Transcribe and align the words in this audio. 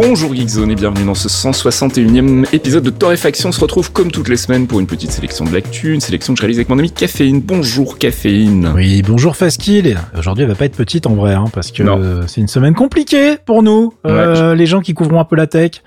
Bonjour 0.00 0.32
Geekzone 0.32 0.70
et 0.70 0.76
bienvenue 0.76 1.04
dans 1.06 1.16
ce 1.16 1.26
161e 1.26 2.46
épisode 2.54 2.84
de 2.84 2.90
Torréfaction. 2.90 3.48
On 3.48 3.52
se 3.52 3.60
retrouve 3.60 3.90
comme 3.90 4.12
toutes 4.12 4.28
les 4.28 4.36
semaines 4.36 4.68
pour 4.68 4.78
une 4.78 4.86
petite 4.86 5.10
sélection 5.10 5.44
de 5.44 5.52
l'actu, 5.52 5.92
une 5.92 6.00
sélection 6.00 6.34
que 6.34 6.38
je 6.38 6.42
réalise 6.42 6.58
avec 6.58 6.68
mon 6.68 6.78
ami 6.78 6.92
Caféine. 6.92 7.40
Bonjour 7.40 7.98
Caféine. 7.98 8.70
Oui, 8.76 9.02
bonjour 9.02 9.34
Faskill. 9.34 9.98
Aujourd'hui, 10.16 10.44
elle 10.44 10.50
va 10.50 10.54
pas 10.54 10.66
être 10.66 10.76
petite 10.76 11.08
en 11.08 11.14
vrai, 11.14 11.34
hein, 11.34 11.46
parce 11.52 11.72
que 11.72 11.82
euh, 11.82 12.24
c'est 12.28 12.40
une 12.40 12.46
semaine 12.46 12.74
compliquée 12.76 13.38
pour 13.44 13.64
nous, 13.64 13.92
euh, 14.06 14.54
les 14.54 14.66
gens 14.66 14.82
qui 14.82 14.94
couvront 14.94 15.18
un 15.18 15.24
peu 15.24 15.34
la 15.34 15.48
tech. 15.48 15.82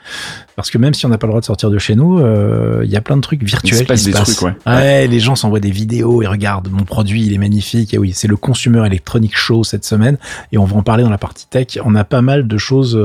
Parce 0.58 0.70
que 0.70 0.78
même 0.78 0.94
si 0.94 1.06
on 1.06 1.10
n'a 1.10 1.18
pas 1.18 1.28
le 1.28 1.32
droit 1.32 1.40
de 1.40 1.46
sortir 1.46 1.70
de 1.70 1.78
chez 1.80 1.96
nous, 1.96 2.20
euh, 2.20 2.82
il 2.84 2.92
y 2.92 2.98
a 2.98 3.02
plein 3.02 3.16
de 3.16 3.22
trucs 3.22 3.42
virtuels 3.42 3.80
Il 3.80 3.84
se 3.84 3.84
passe 3.86 4.02
qui 4.02 4.08
des 4.08 4.12
se 4.12 4.18
passent. 4.18 4.36
trucs, 4.36 4.50
ouais. 4.50 4.74
Ouais, 4.74 5.08
les 5.08 5.20
gens 5.22 5.36
s'envoient 5.36 5.62
des 5.62 5.72
vidéos 5.72 6.22
et 6.22 6.28
regardent 6.28 6.70
mon 6.70 6.84
produit, 6.84 7.26
il 7.26 7.34
est 7.34 7.38
magnifique. 7.38 7.94
Et 7.94 7.98
oui, 7.98 8.12
c'est 8.14 8.28
le 8.28 8.36
Consumer 8.36 8.86
Electronic 8.86 9.36
Show 9.38 9.64
cette 9.64 9.86
semaine 9.86 10.18
et 10.52 10.58
on 10.58 10.66
va 10.66 10.76
en 10.76 10.84
parler 10.84 11.04
dans 11.04 11.10
la 11.10 11.18
partie 11.18 11.48
tech. 11.50 11.80
On 11.86 11.96
a 11.96 12.04
pas 12.04 12.22
mal 12.22 12.48
de 12.48 12.58
choses 12.58 13.00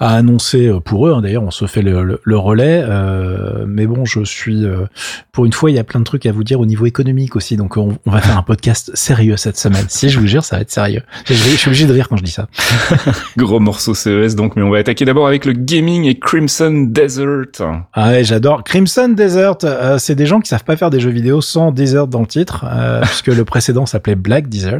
à 0.00 0.14
annoncer 0.16 0.66
euh, 0.66 0.80
pour 0.80 1.06
eux. 1.06 1.12
hein. 1.14 1.20
D'ailleurs, 1.22 1.42
on 1.44 1.50
se 1.50 1.66
fait 1.66 1.82
le, 1.82 2.02
le- 2.02 2.20
le 2.24 2.38
relais. 2.38 2.82
euh, 2.84 3.64
mais 3.68 3.86
bon, 3.86 4.04
je 4.04 4.24
suis 4.24 4.64
euh, 4.64 4.86
pour 5.32 5.44
une 5.44 5.52
fois, 5.52 5.70
il 5.70 5.76
y 5.76 5.78
a 5.78 5.84
plein 5.84 6.00
de 6.00 6.04
trucs 6.04 6.26
à 6.26 6.32
vous 6.32 6.42
dire 6.42 6.58
au 6.58 6.66
niveau 6.66 6.86
économique 6.86 7.36
aussi. 7.36 7.56
Donc, 7.56 7.76
on, 7.76 7.98
on 8.06 8.10
va 8.10 8.20
faire 8.20 8.36
un 8.38 8.42
podcast 8.42 8.90
sérieux 8.94 9.36
cette 9.36 9.58
semaine. 9.58 9.84
Si 9.88 10.08
je 10.08 10.18
vous 10.18 10.26
jure, 10.26 10.42
ça 10.44 10.56
va 10.56 10.62
être 10.62 10.70
sérieux. 10.70 11.02
Je, 11.26 11.34
je 11.34 11.38
suis 11.56 11.68
obligé 11.68 11.86
de 11.86 11.92
rire 11.92 12.08
quand 12.08 12.16
je 12.16 12.24
dis 12.24 12.30
ça. 12.32 12.48
Gros 13.36 13.60
morceau 13.60 13.94
CES 13.94 14.34
donc, 14.34 14.56
mais 14.56 14.62
on 14.62 14.70
va 14.70 14.78
attaquer 14.78 15.04
d'abord 15.04 15.26
avec 15.28 15.44
le 15.44 15.52
gaming 15.52 16.04
et 16.04 16.18
Crimson 16.18 16.86
Desert. 16.88 17.60
Ah 17.92 18.08
ouais, 18.08 18.24
j'adore. 18.24 18.64
Crimson 18.64 19.08
Desert, 19.14 19.56
euh, 19.64 19.98
c'est 19.98 20.14
des 20.14 20.26
gens 20.26 20.40
qui 20.40 20.48
savent 20.48 20.64
pas 20.64 20.76
faire 20.76 20.90
des 20.90 21.00
jeux 21.00 21.10
vidéo 21.10 21.40
sans 21.40 21.72
Desert 21.72 22.06
dans 22.06 22.20
le 22.20 22.26
titre, 22.26 22.64
euh, 22.70 23.00
puisque 23.04 23.26
le 23.28 23.44
précédent 23.44 23.84
s'appelait 23.86 24.14
Black 24.14 24.48
Desert. 24.48 24.78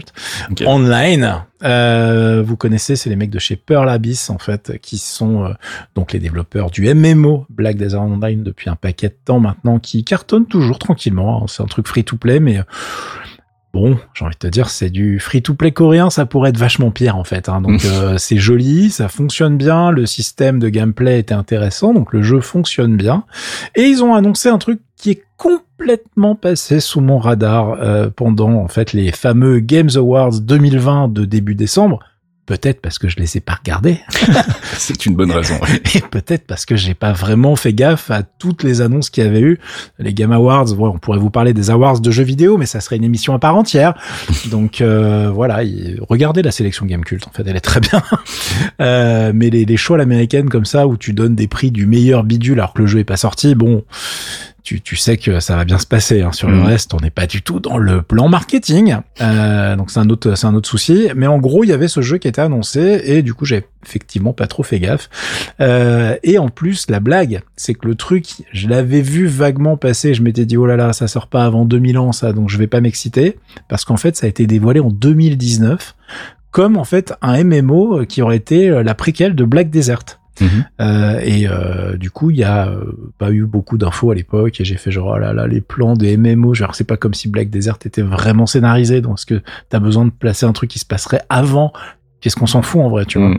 Ok. 0.50 0.62
Online, 0.66 1.42
euh, 1.62 2.42
vous 2.44 2.56
connaissez, 2.56 2.97
c'est 2.97 3.11
les 3.11 3.16
mecs 3.16 3.30
de 3.30 3.39
chez 3.39 3.56
Pearl 3.56 3.89
Abyss, 3.89 4.30
en 4.30 4.39
fait, 4.39 4.78
qui 4.80 4.98
sont 4.98 5.44
euh, 5.44 5.53
donc 5.94 6.12
les 6.12 6.19
développeurs 6.19 6.70
du 6.70 6.92
MMO 6.92 7.47
Black 7.50 7.77
Desert 7.77 8.02
Online 8.02 8.42
depuis 8.42 8.70
un 8.70 8.77
paquet 8.77 9.08
de 9.08 9.17
temps 9.25 9.41
maintenant, 9.41 9.78
qui 9.78 10.05
cartonne 10.05 10.47
toujours 10.47 10.78
tranquillement. 10.78 11.42
hein. 11.42 11.47
C'est 11.48 11.62
un 11.62 11.67
truc 11.67 11.86
free-to-play, 11.86 12.41
mais... 12.41 12.61
Bon, 13.72 13.96
j'ai 14.14 14.24
envie 14.24 14.34
de 14.34 14.38
te 14.38 14.46
dire, 14.48 14.68
c'est 14.68 14.90
du 14.90 15.20
free-to-play 15.20 15.70
coréen, 15.70 16.10
ça 16.10 16.26
pourrait 16.26 16.50
être 16.50 16.58
vachement 16.58 16.90
pire 16.90 17.16
en 17.16 17.22
fait. 17.22 17.48
hein. 17.48 17.60
Donc 17.60 17.84
euh, 17.84 18.18
c'est 18.18 18.36
joli, 18.38 18.90
ça 18.90 19.08
fonctionne 19.08 19.56
bien, 19.56 19.92
le 19.92 20.06
système 20.06 20.58
de 20.58 20.68
gameplay 20.68 21.20
était 21.20 21.34
intéressant, 21.34 21.94
donc 21.94 22.12
le 22.12 22.20
jeu 22.22 22.40
fonctionne 22.40 22.96
bien. 22.96 23.24
Et 23.77 23.82
ils 23.82 24.02
ont 24.02 24.14
annoncé 24.14 24.48
un 24.48 24.58
truc 24.58 24.80
qui 24.96 25.10
est 25.10 25.22
complètement 25.36 26.34
passé 26.34 26.80
sous 26.80 27.00
mon 27.00 27.18
radar 27.18 27.77
euh, 27.80 28.10
pendant 28.14 28.52
en 28.54 28.68
fait 28.68 28.92
les 28.92 29.12
fameux 29.12 29.60
Games 29.60 29.90
Awards 29.94 30.40
2020 30.40 31.08
de 31.12 31.24
début 31.24 31.55
décembre. 31.55 32.00
Peut-être 32.46 32.80
parce 32.80 32.98
que 32.98 33.08
je 33.08 33.16
les 33.16 33.36
ai 33.36 33.41
pas 33.41 33.55
regardés, 33.55 34.00
C'est 34.77 35.06
une 35.06 35.14
bonne 35.14 35.30
raison. 35.30 35.55
et 35.94 36.00
peut-être 36.00 36.46
parce 36.46 36.66
que 36.66 36.74
j'ai 36.74 36.94
pas 36.94 37.12
vraiment 37.12 37.55
fait 37.55 37.72
gaffe 37.72 38.10
à 38.10 38.24
toutes 38.24 38.64
les 38.64 38.80
annonces 38.80 39.08
qu'il 39.08 39.22
y 39.22 39.27
avait 39.27 39.41
eu. 39.41 39.60
Les 40.00 40.12
Game 40.12 40.33
Awards, 40.33 40.72
ouais, 40.72 40.88
on 40.92 40.98
pourrait 40.98 41.18
vous 41.18 41.30
parler 41.30 41.52
des 41.52 41.70
awards 41.70 42.00
de 42.00 42.11
jeux 42.11 42.24
vidéo, 42.24 42.56
mais 42.58 42.66
ça 42.66 42.80
serait 42.80 42.96
une 42.96 43.05
émission 43.05 43.34
à 43.34 43.38
part 43.38 43.55
entière. 43.55 43.94
Donc 44.50 44.80
euh, 44.80 45.30
voilà, 45.33 45.61
regardez 46.08 46.42
la 46.42 46.50
sélection 46.50 46.86
Game 46.86 47.05
Cult, 47.05 47.24
en 47.28 47.30
fait, 47.30 47.44
elle 47.46 47.56
est 47.56 47.61
très 47.61 47.80
bien. 47.80 48.02
Euh, 48.80 49.33
mais 49.34 49.50
les, 49.50 49.66
les 49.66 49.77
shows 49.77 49.94
à 49.94 49.98
l'américaine 49.98 50.48
comme 50.48 50.64
ça, 50.64 50.86
où 50.86 50.96
tu 50.96 51.12
donnes 51.12 51.34
des 51.34 51.48
prix 51.48 51.70
du 51.70 51.86
meilleur 51.86 52.24
bidule 52.24 52.58
alors 52.61 52.72
que 52.72 52.80
le 52.80 52.86
jeu 52.86 52.98
est 52.98 53.05
pas 53.05 53.18
sorti, 53.18 53.55
bon, 53.55 53.84
tu, 54.70 54.81
tu 54.81 54.95
sais 54.95 55.17
que 55.17 55.41
ça 55.41 55.57
va 55.57 55.64
bien 55.64 55.79
se 55.79 55.86
passer. 55.86 56.23
hein. 56.23 56.31
Sur 56.31 56.48
le 56.48 56.58
Mhm. 56.58 56.63
reste, 56.67 56.95
on 56.95 56.98
n'est 56.98 57.11
pas 57.11 57.27
du 57.27 57.42
tout 57.42 57.58
dans 57.58 57.77
le 57.77 58.03
plan 58.03 58.29
marketing. 58.29 58.98
Euh, 59.20 59.75
donc 59.75 59.91
c'est 59.91 59.98
un 59.98 60.08
autre, 60.11 60.36
c'est 60.36 60.47
un 60.47 60.55
autre 60.55 60.69
souci. 60.69 61.08
Mais 61.17 61.27
en 61.27 61.39
gros, 61.39 61.64
il 61.64 61.70
y 61.70 61.73
avait 61.73 61.89
ce 61.89 62.03
jeu 62.03 62.19
qui 62.19 62.29
était 62.29 62.41
annoncé 62.41 63.01
et 63.05 63.23
du 63.23 63.35
coup, 63.35 63.45
j'ai 63.47 63.64
effectivement 63.85 64.33
pas 64.33 64.47
trop 64.47 64.63
fait 64.63 64.79
gaffe. 64.79 65.11
Euh, 65.61 66.14
et 66.23 66.39
en 66.39 66.51
plus, 66.51 66.89
la 66.89 67.01
blague, 67.01 67.41
c'est 67.57 67.75
que 67.75 67.89
le 67.89 67.97
truc, 67.97 68.27
je 68.53 68.69
l'avais 68.69 69.01
vu 69.03 69.27
vaguement 69.27 69.77
passer. 69.77 70.14
Je 70.14 70.23
m'étais 70.23 70.45
dit 70.47 70.57
oh 70.57 70.67
là 70.67 70.77
là, 70.77 70.92
ça 70.92 71.08
sort 71.08 71.27
pas 71.27 71.45
avant 71.45 71.64
2000 71.64 71.98
ans, 71.98 72.13
ça, 72.13 72.33
donc 72.33 72.48
je 72.48 72.57
vais 72.57 72.69
pas 72.69 72.81
m'exciter 72.81 73.39
parce 73.69 73.85
qu'en 73.85 73.97
fait, 73.97 74.14
ça 74.17 74.27
a 74.27 74.29
été 74.29 74.47
dévoilé 74.47 74.79
en 74.79 74.91
2019 74.91 75.97
comme 76.52 76.77
en 76.77 76.85
fait 76.85 77.13
un 77.23 77.42
MMO 77.42 78.05
qui 78.08 78.23
aurait 78.23 78.37
été 78.37 78.69
euh, 78.70 78.83
la 78.85 78.95
préquelle 78.95 79.35
de 79.35 79.45
Black 79.45 79.69
Desert. 79.70 80.20
Mhm. 80.40 80.64
Euh, 80.80 81.20
et 81.23 81.48
euh, 81.48 81.96
du 81.96 82.11
coup, 82.11 82.30
il 82.30 82.39
y 82.39 82.45
a 82.45 82.68
euh, 82.68 82.92
pas 83.18 83.30
eu 83.30 83.45
beaucoup 83.45 83.78
d'infos 83.78 84.11
à 84.11 84.14
l'époque 84.14 84.61
et 84.61 84.64
j'ai 84.64 84.77
fait 84.77 84.90
genre 84.90 85.14
oh 85.14 85.18
là 85.18 85.33
là 85.33 85.46
les 85.46 85.61
plans 85.61 85.95
des 85.95 86.17
MMO. 86.17 86.55
Genre 86.55 86.74
c'est 86.74 86.84
pas 86.84 86.96
comme 86.96 87.14
si 87.14 87.28
Black 87.28 87.51
Desert 87.51 87.78
était 87.84 88.02
vraiment 88.02 88.46
scénarisé. 88.46 89.01
Donc 89.01 89.18
est-ce 89.18 89.27
que 89.27 89.42
t'as 89.68 89.80
besoin 89.80 90.05
de 90.05 90.11
placer 90.11 90.46
un 90.46 90.52
truc 90.52 90.70
qui 90.70 90.78
se 90.78 90.86
passerait 90.86 91.23
avant? 91.28 91.73
Qu'est-ce 92.20 92.36
qu'on 92.36 92.46
s'en 92.46 92.61
fout 92.61 92.83
en 92.83 92.90
vrai, 92.90 93.06
tu 93.06 93.18
vois? 93.18 93.28
Mhm. 93.28 93.39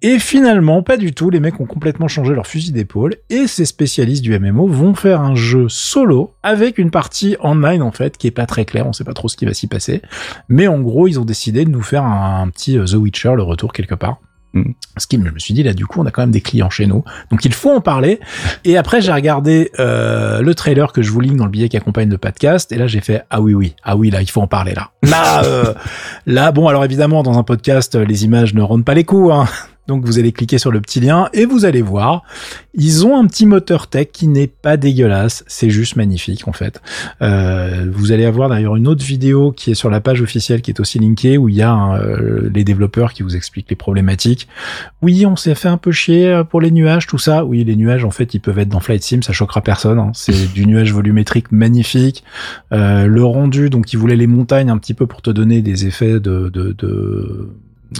Et 0.00 0.18
finalement, 0.18 0.82
pas 0.82 0.96
du 0.96 1.12
tout. 1.12 1.28
Les 1.28 1.40
mecs 1.40 1.60
ont 1.60 1.66
complètement 1.66 2.08
changé 2.08 2.34
leur 2.34 2.46
fusil 2.46 2.72
d'épaule 2.72 3.16
et 3.28 3.46
ces 3.46 3.66
spécialistes 3.66 4.22
du 4.22 4.38
MMO 4.38 4.66
vont 4.66 4.94
faire 4.94 5.20
un 5.20 5.34
jeu 5.34 5.68
solo 5.68 6.34
avec 6.42 6.78
une 6.78 6.90
partie 6.90 7.36
online 7.40 7.82
en 7.82 7.92
fait 7.92 8.16
qui 8.16 8.26
est 8.26 8.30
pas 8.30 8.46
très 8.46 8.64
claire. 8.64 8.86
On 8.86 8.94
sait 8.94 9.04
pas 9.04 9.12
trop 9.12 9.28
ce 9.28 9.36
qui 9.36 9.44
va 9.44 9.52
s'y 9.52 9.66
passer, 9.66 10.00
mais 10.48 10.68
en 10.68 10.80
gros, 10.80 11.06
ils 11.06 11.20
ont 11.20 11.24
décidé 11.26 11.66
de 11.66 11.70
nous 11.70 11.82
faire 11.82 12.04
un, 12.04 12.42
un 12.42 12.48
petit 12.48 12.78
The 12.78 12.94
Witcher, 12.94 13.32
le 13.36 13.42
retour 13.42 13.74
quelque 13.74 13.94
part. 13.94 14.20
Mhm. 14.54 14.74
Ce 14.96 15.06
qui, 15.06 15.16
je 15.16 15.30
me 15.30 15.38
suis 15.38 15.52
dit, 15.52 15.62
là, 15.62 15.74
du 15.74 15.86
coup, 15.86 16.00
on 16.00 16.06
a 16.06 16.10
quand 16.10 16.22
même 16.22 16.30
des 16.30 16.40
clients 16.40 16.70
chez 16.70 16.86
nous. 16.86 17.04
Donc, 17.30 17.44
il 17.44 17.52
faut 17.52 17.72
en 17.72 17.80
parler. 17.80 18.20
Et 18.64 18.76
après, 18.76 19.00
j'ai 19.00 19.12
regardé 19.12 19.72
euh, 19.80 20.40
le 20.40 20.54
trailer 20.54 20.92
que 20.92 21.02
je 21.02 21.10
vous 21.10 21.20
ligne 21.20 21.36
dans 21.36 21.44
le 21.44 21.50
billet 21.50 21.68
qui 21.68 21.76
accompagne 21.76 22.08
le 22.08 22.18
podcast. 22.18 22.70
Et 22.70 22.76
là, 22.76 22.86
j'ai 22.86 23.00
fait, 23.00 23.24
ah 23.30 23.40
oui, 23.40 23.54
oui, 23.54 23.74
ah 23.82 23.96
oui, 23.96 24.10
là, 24.10 24.22
il 24.22 24.30
faut 24.30 24.40
en 24.40 24.46
parler, 24.46 24.72
là. 24.74 24.90
Là, 25.02 25.44
euh, 25.44 25.74
là, 26.26 26.52
bon, 26.52 26.68
alors 26.68 26.84
évidemment, 26.84 27.22
dans 27.22 27.38
un 27.38 27.42
podcast, 27.42 27.96
les 27.96 28.24
images 28.24 28.54
ne 28.54 28.62
rendent 28.62 28.84
pas 28.84 28.94
les 28.94 29.04
coups. 29.04 29.32
Hein. 29.34 29.46
Donc, 29.86 30.04
vous 30.04 30.18
allez 30.18 30.32
cliquer 30.32 30.58
sur 30.58 30.70
le 30.70 30.80
petit 30.80 31.00
lien 31.00 31.28
et 31.32 31.44
vous 31.44 31.64
allez 31.64 31.82
voir. 31.82 32.22
Ils 32.74 33.06
ont 33.06 33.18
un 33.18 33.26
petit 33.26 33.46
moteur 33.46 33.86
tech 33.86 34.08
qui 34.12 34.26
n'est 34.26 34.46
pas 34.46 34.76
dégueulasse. 34.76 35.44
C'est 35.46 35.70
juste 35.70 35.96
magnifique, 35.96 36.48
en 36.48 36.52
fait. 36.52 36.80
Euh, 37.22 37.86
vous 37.92 38.10
allez 38.12 38.24
avoir 38.24 38.48
d'ailleurs 38.48 38.76
une 38.76 38.88
autre 38.88 39.04
vidéo 39.04 39.52
qui 39.52 39.70
est 39.70 39.74
sur 39.74 39.90
la 39.90 40.00
page 40.00 40.22
officielle 40.22 40.62
qui 40.62 40.70
est 40.70 40.80
aussi 40.80 40.98
linkée 40.98 41.38
où 41.38 41.48
il 41.48 41.54
y 41.54 41.62
a 41.62 41.70
hein, 41.70 41.98
euh, 41.98 42.50
les 42.52 42.64
développeurs 42.64 43.12
qui 43.12 43.22
vous 43.22 43.36
expliquent 43.36 43.70
les 43.70 43.76
problématiques. 43.76 44.48
Oui, 45.02 45.26
on 45.26 45.36
s'est 45.36 45.54
fait 45.54 45.68
un 45.68 45.76
peu 45.76 45.92
chier 45.92 46.28
euh, 46.28 46.44
pour 46.44 46.60
les 46.60 46.70
nuages, 46.70 47.06
tout 47.06 47.18
ça. 47.18 47.44
Oui, 47.44 47.62
les 47.64 47.76
nuages, 47.76 48.04
en 48.04 48.10
fait, 48.10 48.34
ils 48.34 48.40
peuvent 48.40 48.58
être 48.58 48.68
dans 48.70 48.80
Flight 48.80 49.02
Sim, 49.02 49.22
ça 49.22 49.32
choquera 49.32 49.60
personne. 49.60 49.98
hein. 49.98 50.10
C'est 50.14 50.52
du 50.54 50.66
nuage 50.66 50.92
volumétrique 50.92 51.52
magnifique. 51.52 52.24
Euh, 52.72 53.06
le 53.06 53.24
rendu, 53.24 53.70
donc, 53.70 53.92
ils 53.92 53.96
voulaient 53.98 54.16
les 54.16 54.26
montagnes 54.26 54.70
un 54.70 54.78
petit 54.78 54.94
peu 54.94 55.06
pour 55.06 55.22
te 55.22 55.30
donner 55.30 55.62
des 55.62 55.86
effets 55.86 56.20
de, 56.20 56.48
de, 56.48 56.72
de 56.72 57.50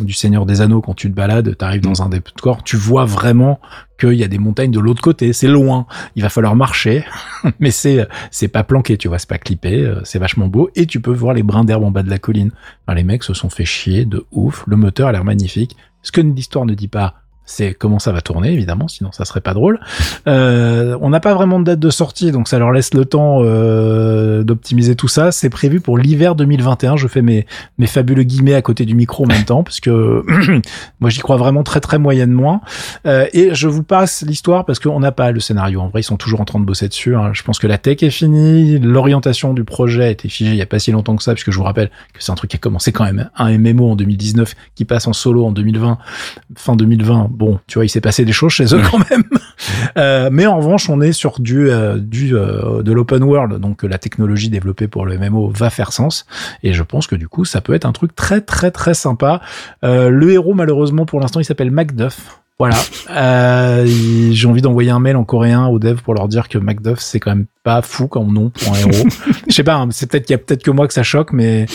du 0.02 0.12
Seigneur 0.12 0.46
des 0.46 0.60
Anneaux 0.60 0.80
quand 0.80 0.94
tu 0.94 1.10
te 1.10 1.14
balades, 1.14 1.56
t'arrives 1.56 1.82
dans 1.82 2.02
un 2.02 2.08
décor, 2.08 2.62
tu 2.62 2.76
vois 2.76 3.04
vraiment 3.04 3.60
qu'il 3.98 4.14
y 4.14 4.24
a 4.24 4.28
des 4.28 4.38
montagnes 4.38 4.70
de 4.70 4.80
l'autre 4.80 5.02
côté, 5.02 5.32
c'est 5.32 5.48
loin, 5.48 5.86
il 6.16 6.22
va 6.22 6.28
falloir 6.28 6.56
marcher, 6.56 7.04
mais 7.60 7.70
c'est 7.70 8.08
c'est 8.30 8.48
pas 8.48 8.64
planqué, 8.64 8.96
tu 8.96 9.08
vois, 9.08 9.18
c'est 9.18 9.28
pas 9.28 9.38
clippé, 9.38 9.82
euh, 9.82 10.00
c'est 10.04 10.18
vachement 10.18 10.48
beau, 10.48 10.70
et 10.74 10.86
tu 10.86 11.00
peux 11.00 11.12
voir 11.12 11.34
les 11.34 11.42
brins 11.42 11.64
d'herbe 11.64 11.84
en 11.84 11.90
bas 11.90 12.02
de 12.02 12.10
la 12.10 12.18
colline. 12.18 12.50
Les 12.94 13.04
mecs 13.04 13.24
se 13.24 13.34
sont 13.34 13.50
fait 13.50 13.64
chier 13.64 14.04
de 14.04 14.24
ouf, 14.30 14.64
le 14.66 14.76
moteur 14.76 15.08
a 15.08 15.12
l'air 15.12 15.24
magnifique. 15.24 15.76
Ce 16.02 16.12
que 16.12 16.20
l'histoire 16.20 16.64
ne 16.64 16.74
dit 16.74 16.88
pas, 16.88 17.14
c'est 17.46 17.74
comment 17.74 17.98
ça 17.98 18.12
va 18.12 18.20
tourner, 18.20 18.52
évidemment, 18.52 18.88
sinon 18.88 19.12
ça 19.12 19.24
serait 19.24 19.40
pas 19.40 19.54
drôle. 19.54 19.80
Euh, 20.26 20.96
on 21.00 21.10
n'a 21.10 21.20
pas 21.20 21.34
vraiment 21.34 21.58
de 21.60 21.64
date 21.64 21.78
de 21.78 21.90
sortie, 21.90 22.32
donc 22.32 22.48
ça 22.48 22.58
leur 22.58 22.72
laisse 22.72 22.94
le 22.94 23.04
temps 23.04 23.40
euh, 23.42 24.42
d'optimiser 24.42 24.96
tout 24.96 25.08
ça. 25.08 25.30
C'est 25.32 25.50
prévu 25.50 25.80
pour 25.80 25.98
l'hiver 25.98 26.34
2021. 26.34 26.96
Je 26.96 27.06
fais 27.08 27.22
mes, 27.22 27.46
mes 27.78 27.86
fabuleux 27.86 28.22
guillemets 28.22 28.54
à 28.54 28.62
côté 28.62 28.84
du 28.84 28.94
micro 28.94 29.24
en 29.24 29.28
même 29.28 29.44
temps, 29.44 29.62
parce 29.62 29.80
que 29.80 30.24
moi 31.00 31.10
j'y 31.10 31.20
crois 31.20 31.36
vraiment 31.36 31.62
très 31.62 31.80
très 31.80 31.98
moyennement. 31.98 32.62
Euh, 33.06 33.26
et 33.32 33.54
je 33.54 33.68
vous 33.68 33.82
passe 33.82 34.22
l'histoire 34.26 34.64
parce 34.64 34.78
qu'on 34.78 35.00
n'a 35.00 35.12
pas 35.12 35.30
le 35.32 35.40
scénario. 35.40 35.80
En 35.80 35.88
vrai, 35.88 36.00
ils 36.00 36.04
sont 36.04 36.16
toujours 36.16 36.40
en 36.40 36.44
train 36.44 36.60
de 36.60 36.64
bosser 36.64 36.88
dessus. 36.88 37.14
hein. 37.14 37.30
Je 37.32 37.42
pense 37.42 37.58
que 37.58 37.66
la 37.66 37.78
tech 37.78 38.02
est 38.02 38.10
finie, 38.10 38.78
l'orientation 38.78 39.52
du 39.52 39.64
projet 39.64 40.04
a 40.04 40.10
été 40.10 40.28
figée 40.28 40.52
il 40.52 40.56
y 40.56 40.62
a 40.62 40.66
pas 40.66 40.78
si 40.78 40.92
longtemps 40.92 41.16
que 41.16 41.22
ça, 41.22 41.34
puisque 41.34 41.50
je 41.50 41.58
vous 41.58 41.64
rappelle 41.64 41.90
que 42.12 42.22
c'est 42.22 42.32
un 42.32 42.36
truc 42.36 42.50
qui 42.50 42.56
a 42.56 42.60
commencé 42.60 42.92
quand 42.92 43.04
même. 43.04 43.30
Un 43.36 43.58
MMO 43.58 43.90
en 43.90 43.96
2019 43.96 44.54
qui 44.74 44.84
passe 44.84 45.06
en 45.06 45.12
solo 45.12 45.44
en 45.44 45.52
2020, 45.52 45.98
fin 46.56 46.76
2020. 46.76 47.30
Bon, 47.34 47.58
tu 47.66 47.78
vois, 47.78 47.84
il 47.84 47.88
s'est 47.88 48.00
passé 48.00 48.24
des 48.24 48.32
choses 48.32 48.52
chez 48.52 48.64
eux 48.74 48.80
quand 48.90 48.98
même. 49.10 49.24
Euh, 49.96 50.30
mais 50.32 50.46
en 50.46 50.56
revanche, 50.58 50.90
on 50.90 51.00
est 51.00 51.12
sur 51.12 51.40
du, 51.40 51.70
euh, 51.70 51.96
du 51.98 52.36
euh, 52.36 52.82
de 52.82 52.92
l'open 52.92 53.22
world, 53.22 53.60
donc 53.60 53.84
la 53.84 53.98
technologie 53.98 54.50
développée 54.50 54.88
pour 54.88 55.06
le 55.06 55.16
MMO 55.16 55.48
va 55.48 55.70
faire 55.70 55.92
sens. 55.92 56.26
Et 56.64 56.72
je 56.72 56.82
pense 56.82 57.06
que 57.06 57.14
du 57.14 57.28
coup, 57.28 57.44
ça 57.44 57.60
peut 57.60 57.74
être 57.74 57.84
un 57.84 57.92
truc 57.92 58.16
très 58.16 58.40
très 58.40 58.72
très 58.72 58.94
sympa. 58.94 59.40
Euh, 59.84 60.08
le 60.10 60.32
héros, 60.32 60.54
malheureusement, 60.54 61.06
pour 61.06 61.20
l'instant, 61.20 61.38
il 61.38 61.44
s'appelle 61.44 61.70
Macduff. 61.70 62.43
Voilà. 62.58 62.76
Euh, 63.10 63.84
j'ai 64.30 64.46
envie 64.46 64.62
d'envoyer 64.62 64.90
un 64.90 65.00
mail 65.00 65.16
en 65.16 65.24
coréen 65.24 65.66
aux 65.66 65.80
devs 65.80 66.02
pour 66.02 66.14
leur 66.14 66.28
dire 66.28 66.48
que 66.48 66.56
Macduff 66.56 67.00
c'est 67.00 67.18
quand 67.18 67.30
même 67.30 67.46
pas 67.64 67.82
fou 67.82 68.06
comme 68.06 68.32
nom 68.32 68.50
pour 68.50 68.74
un 68.74 68.78
héros. 68.78 69.08
Je 69.48 69.54
sais 69.54 69.64
pas, 69.64 69.74
hein, 69.74 69.88
c'est 69.90 70.08
peut-être 70.08 70.26
qu'il 70.26 70.34
y 70.34 70.36
a 70.36 70.38
peut-être 70.38 70.62
que 70.62 70.70
moi 70.70 70.86
que 70.86 70.94
ça 70.94 71.02
choque, 71.02 71.32
mais 71.32 71.66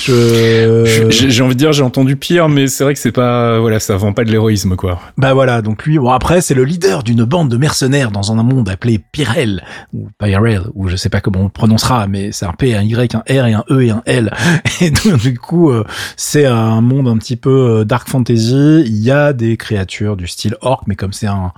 je... 0.00 1.08
J'ai 1.10 1.42
envie 1.42 1.54
de 1.54 1.58
dire, 1.58 1.72
j'ai 1.72 1.82
entendu 1.82 2.16
pire, 2.16 2.48
mais 2.48 2.66
c'est 2.66 2.84
vrai 2.84 2.94
que 2.94 3.00
c'est 3.00 3.12
pas, 3.12 3.58
voilà, 3.60 3.80
ça 3.80 3.96
vend 3.96 4.12
pas 4.12 4.24
de 4.24 4.30
l'héroïsme, 4.30 4.76
quoi. 4.76 5.00
Bah 5.16 5.34
voilà, 5.34 5.62
donc 5.62 5.84
lui, 5.84 5.98
bon 5.98 6.10
après, 6.10 6.40
c'est 6.40 6.54
le 6.54 6.64
leader 6.64 7.02
d'une 7.02 7.24
bande 7.24 7.48
de 7.48 7.56
mercenaires 7.56 8.10
dans 8.10 8.32
un 8.32 8.42
monde 8.42 8.68
appelé 8.68 9.00
Pyrel, 9.12 9.64
ou 9.92 10.08
Pyrel, 10.18 10.62
ou 10.74 10.88
je 10.88 10.96
sais 10.96 11.08
pas 11.08 11.20
comment 11.20 11.40
on 11.40 11.44
le 11.44 11.48
prononcera, 11.48 12.06
mais 12.06 12.32
c'est 12.32 12.46
un 12.46 12.52
P, 12.52 12.74
un 12.74 12.82
Y, 12.82 13.14
un 13.14 13.20
R 13.20 13.46
et 13.46 13.54
un 13.54 13.64
E 13.70 13.82
et 13.82 13.90
un 13.90 14.02
L. 14.06 14.32
Et 14.80 14.90
donc, 14.90 15.20
du 15.20 15.38
coup, 15.38 15.70
euh, 15.70 15.84
c'est 16.16 16.46
un 16.46 16.80
monde 16.80 17.08
un 17.08 17.16
petit 17.16 17.36
peu 17.36 17.80
euh, 17.80 17.84
dark 17.84 18.08
fantasy. 18.08 18.82
Il 18.86 18.98
y 18.98 19.10
a 19.10 19.32
des 19.32 19.56
créatures 19.56 20.13
du 20.16 20.26
style 20.26 20.56
orc, 20.60 20.84
mais 20.86 20.96
comme 20.96 21.12
c'est 21.12 21.26
un, 21.26 21.52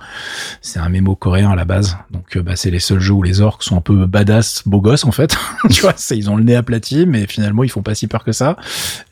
c'est 0.61 0.79
un 0.79 0.89
mémo 0.89 1.15
coréen 1.15 1.51
à 1.51 1.55
la 1.55 1.65
base, 1.65 1.97
donc 2.11 2.35
euh, 2.35 2.41
bah 2.41 2.55
c'est 2.55 2.71
les 2.71 2.79
seuls 2.79 2.99
jeux 2.99 3.13
où 3.13 3.23
les 3.23 3.41
orcs 3.41 3.63
sont 3.63 3.77
un 3.77 3.81
peu 3.81 4.05
badass, 4.05 4.63
beaux 4.65 4.81
gosses 4.81 5.05
en 5.05 5.11
fait. 5.11 5.37
tu 5.69 5.81
vois, 5.81 5.93
ils 6.11 6.29
ont 6.29 6.35
le 6.35 6.43
nez 6.43 6.55
aplati, 6.55 7.05
mais 7.05 7.27
finalement 7.27 7.63
ils 7.63 7.69
font 7.69 7.81
pas 7.81 7.95
si 7.95 8.07
peur 8.07 8.23
que 8.23 8.31
ça. 8.31 8.57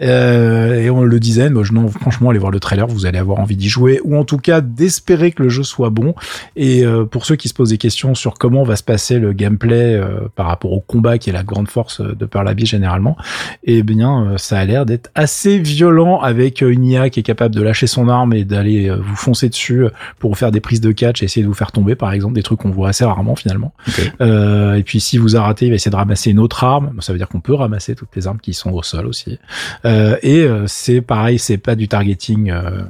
Euh, 0.01 0.81
et 0.81 0.89
on 0.89 1.03
le 1.03 1.19
disait, 1.19 1.49
moi, 1.49 1.63
je, 1.63 1.73
non, 1.73 1.87
franchement, 1.87 2.29
allez 2.29 2.39
voir 2.39 2.51
le 2.51 2.59
trailer, 2.59 2.87
vous 2.87 3.05
allez 3.05 3.17
avoir 3.17 3.39
envie 3.39 3.55
d'y 3.55 3.69
jouer, 3.69 3.99
ou 4.03 4.17
en 4.17 4.23
tout 4.23 4.37
cas 4.37 4.61
d'espérer 4.61 5.31
que 5.31 5.43
le 5.43 5.49
jeu 5.49 5.63
soit 5.63 5.89
bon. 5.89 6.15
Et 6.55 6.85
euh, 6.85 7.05
pour 7.05 7.25
ceux 7.25 7.35
qui 7.35 7.49
se 7.49 7.53
posent 7.53 7.69
des 7.69 7.77
questions 7.77 8.15
sur 8.15 8.35
comment 8.35 8.63
va 8.63 8.75
se 8.75 8.83
passer 8.83 9.19
le 9.19 9.33
gameplay 9.33 10.01
par 10.35 10.47
rapport 10.47 10.71
au 10.71 10.79
combat, 10.79 11.17
qui 11.17 11.29
est 11.29 11.33
la 11.33 11.43
grande 11.43 11.69
force 11.69 12.01
de 12.01 12.25
Pearl 12.25 12.45
généralement, 12.57 13.17
eh 13.63 13.83
bien, 13.83 14.35
ça 14.37 14.59
a 14.59 14.65
l'air 14.65 14.85
d'être 14.85 15.09
assez 15.15 15.57
violent 15.57 16.19
avec 16.19 16.61
une 16.61 16.85
IA 16.85 17.09
qui 17.09 17.19
est 17.19 17.23
capable 17.23 17.55
de 17.55 17.61
lâcher 17.61 17.87
son 17.87 18.07
arme 18.07 18.33
et 18.33 18.43
d'aller 18.43 18.89
vous 18.89 19.15
foncer 19.15 19.34
dessus 19.43 19.85
pour 20.19 20.31
vous 20.31 20.35
faire 20.35 20.51
des 20.51 20.61
prises 20.61 20.81
de 20.81 20.91
catch 20.91 21.21
et 21.21 21.25
essayer 21.25 21.43
de 21.43 21.47
vous 21.47 21.53
faire 21.53 21.71
tomber, 21.71 21.95
par 21.95 22.11
exemple, 22.13 22.35
des 22.35 22.43
trucs 22.43 22.59
qu'on 22.59 22.71
voit 22.71 22.89
assez 22.89 23.05
rarement 23.05 23.35
finalement. 23.35 23.73
et 24.19 24.83
puis 24.85 24.99
si 24.99 25.17
vous 25.17 25.35
a 25.35 25.41
raté, 25.41 25.67
il 25.67 25.69
va 25.69 25.75
essayer 25.75 25.91
de 25.91 25.95
ramasser 25.95 26.31
une 26.31 26.39
autre 26.39 26.63
arme. 26.63 26.93
Ça 26.99 27.11
veut 27.11 27.17
dire 27.17 27.27
qu'on 27.27 27.41
peut 27.41 27.53
ramasser 27.53 27.95
toutes 27.95 28.15
les 28.15 28.27
armes 28.27 28.39
qui 28.39 28.53
sont 28.53 28.71
au 28.71 28.83
sol 28.83 29.07
aussi. 29.07 29.39
Euh, 29.85 30.17
et 30.21 30.43
euh, 30.43 30.65
c'est 30.67 31.01
pareil, 31.01 31.39
c'est 31.39 31.57
pas 31.57 31.75
du 31.75 31.87
targeting 31.87 32.51
euh, 32.51 32.83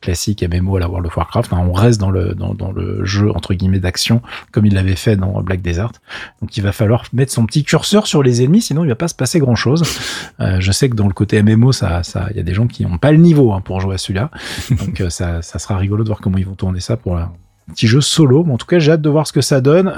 classique 0.00 0.44
MMO 0.48 0.76
à 0.76 0.80
la 0.80 0.88
World 0.88 1.06
of 1.06 1.16
Warcraft. 1.16 1.52
Hein. 1.52 1.64
on 1.68 1.72
reste 1.72 2.00
dans 2.00 2.10
le 2.10 2.34
dans, 2.34 2.54
dans 2.54 2.72
le 2.72 3.04
jeu 3.04 3.30
entre 3.34 3.54
guillemets 3.54 3.80
d'action 3.80 4.22
comme 4.52 4.66
il 4.66 4.74
l'avait 4.74 4.96
fait 4.96 5.16
dans 5.16 5.42
Black 5.42 5.62
Desert. 5.62 5.92
Donc 6.40 6.56
il 6.56 6.62
va 6.62 6.72
falloir 6.72 7.04
mettre 7.12 7.32
son 7.32 7.46
petit 7.46 7.64
curseur 7.64 8.06
sur 8.06 8.22
les 8.22 8.42
ennemis, 8.42 8.62
sinon 8.62 8.84
il 8.84 8.88
va 8.88 8.94
pas 8.94 9.08
se 9.08 9.14
passer 9.14 9.38
grand 9.38 9.54
chose. 9.54 9.82
je 10.38 10.72
sais 10.72 10.88
que 10.88 10.94
dans 10.94 11.06
le 11.06 11.12
côté 11.12 11.42
MMO, 11.42 11.72
ça, 11.72 12.02
ça, 12.02 12.28
il 12.30 12.36
y 12.36 12.40
a 12.40 12.42
des 12.42 12.54
gens 12.54 12.66
qui 12.66 12.86
ont 12.86 12.98
pas 12.98 13.12
le 13.12 13.18
niveau 13.18 13.52
hein, 13.52 13.60
pour 13.60 13.80
jouer 13.80 13.94
à 13.94 13.98
celui-là. 13.98 14.30
Donc 14.70 15.02
ça, 15.10 15.42
ça 15.42 15.58
sera 15.58 15.67
rigolo 15.76 16.04
de 16.04 16.08
voir 16.08 16.20
comment 16.20 16.38
ils 16.38 16.46
vont 16.46 16.54
tourner 16.54 16.80
ça 16.80 16.96
pour 16.96 17.16
un 17.16 17.32
petit 17.68 17.86
jeu 17.86 18.00
solo. 18.00 18.44
Mais 18.44 18.52
en 18.52 18.58
tout 18.58 18.66
cas, 18.66 18.78
j'ai 18.78 18.92
hâte 18.92 19.02
de 19.02 19.10
voir 19.10 19.26
ce 19.26 19.32
que 19.32 19.40
ça 19.40 19.60
donne. 19.60 19.88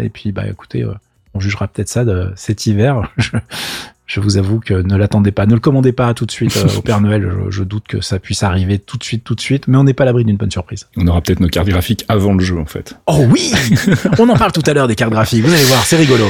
et 0.00 0.08
puis, 0.08 0.32
bah, 0.32 0.46
écoutez, 0.48 0.86
on 1.34 1.40
jugera 1.40 1.68
peut-être 1.68 1.88
ça 1.88 2.04
de 2.04 2.32
cet 2.36 2.66
hiver. 2.66 3.10
je 4.12 4.20
vous 4.20 4.36
avoue 4.36 4.60
que 4.60 4.74
ne 4.74 4.94
l'attendez 4.94 5.32
pas, 5.32 5.46
ne 5.46 5.54
le 5.54 5.60
commandez 5.60 5.92
pas 5.92 6.12
tout 6.12 6.26
de 6.26 6.30
suite 6.30 6.54
euh, 6.58 6.76
au 6.76 6.82
Père 6.82 7.00
Noël. 7.00 7.26
Je, 7.48 7.62
doute 7.62 7.84
que 7.88 8.02
ça 8.02 8.18
puisse 8.18 8.42
arriver 8.42 8.78
tout 8.78 8.98
de 8.98 9.04
suite, 9.04 9.24
tout 9.24 9.34
de 9.34 9.40
suite, 9.40 9.68
mais 9.68 9.78
on 9.78 9.84
n'est 9.84 9.94
pas 9.94 10.02
à 10.02 10.06
l'abri 10.06 10.22
d'une 10.22 10.36
bonne 10.36 10.50
surprise. 10.50 10.86
On 10.98 11.06
aura 11.06 11.22
peut-être 11.22 11.40
nos 11.40 11.48
cartes 11.48 11.68
graphiques 11.68 12.04
avant 12.10 12.34
le 12.34 12.44
jeu, 12.44 12.58
en 12.58 12.66
fait. 12.66 12.94
Oh 13.06 13.24
oui 13.30 13.54
On 14.18 14.28
en 14.28 14.36
parle 14.36 14.52
tout 14.52 14.62
à 14.66 14.74
l'heure 14.74 14.86
des 14.86 14.96
cartes 14.96 15.12
graphiques. 15.12 15.42
Vous 15.42 15.52
allez 15.52 15.64
voir, 15.64 15.82
c'est 15.86 15.96
rigolo. 15.96 16.26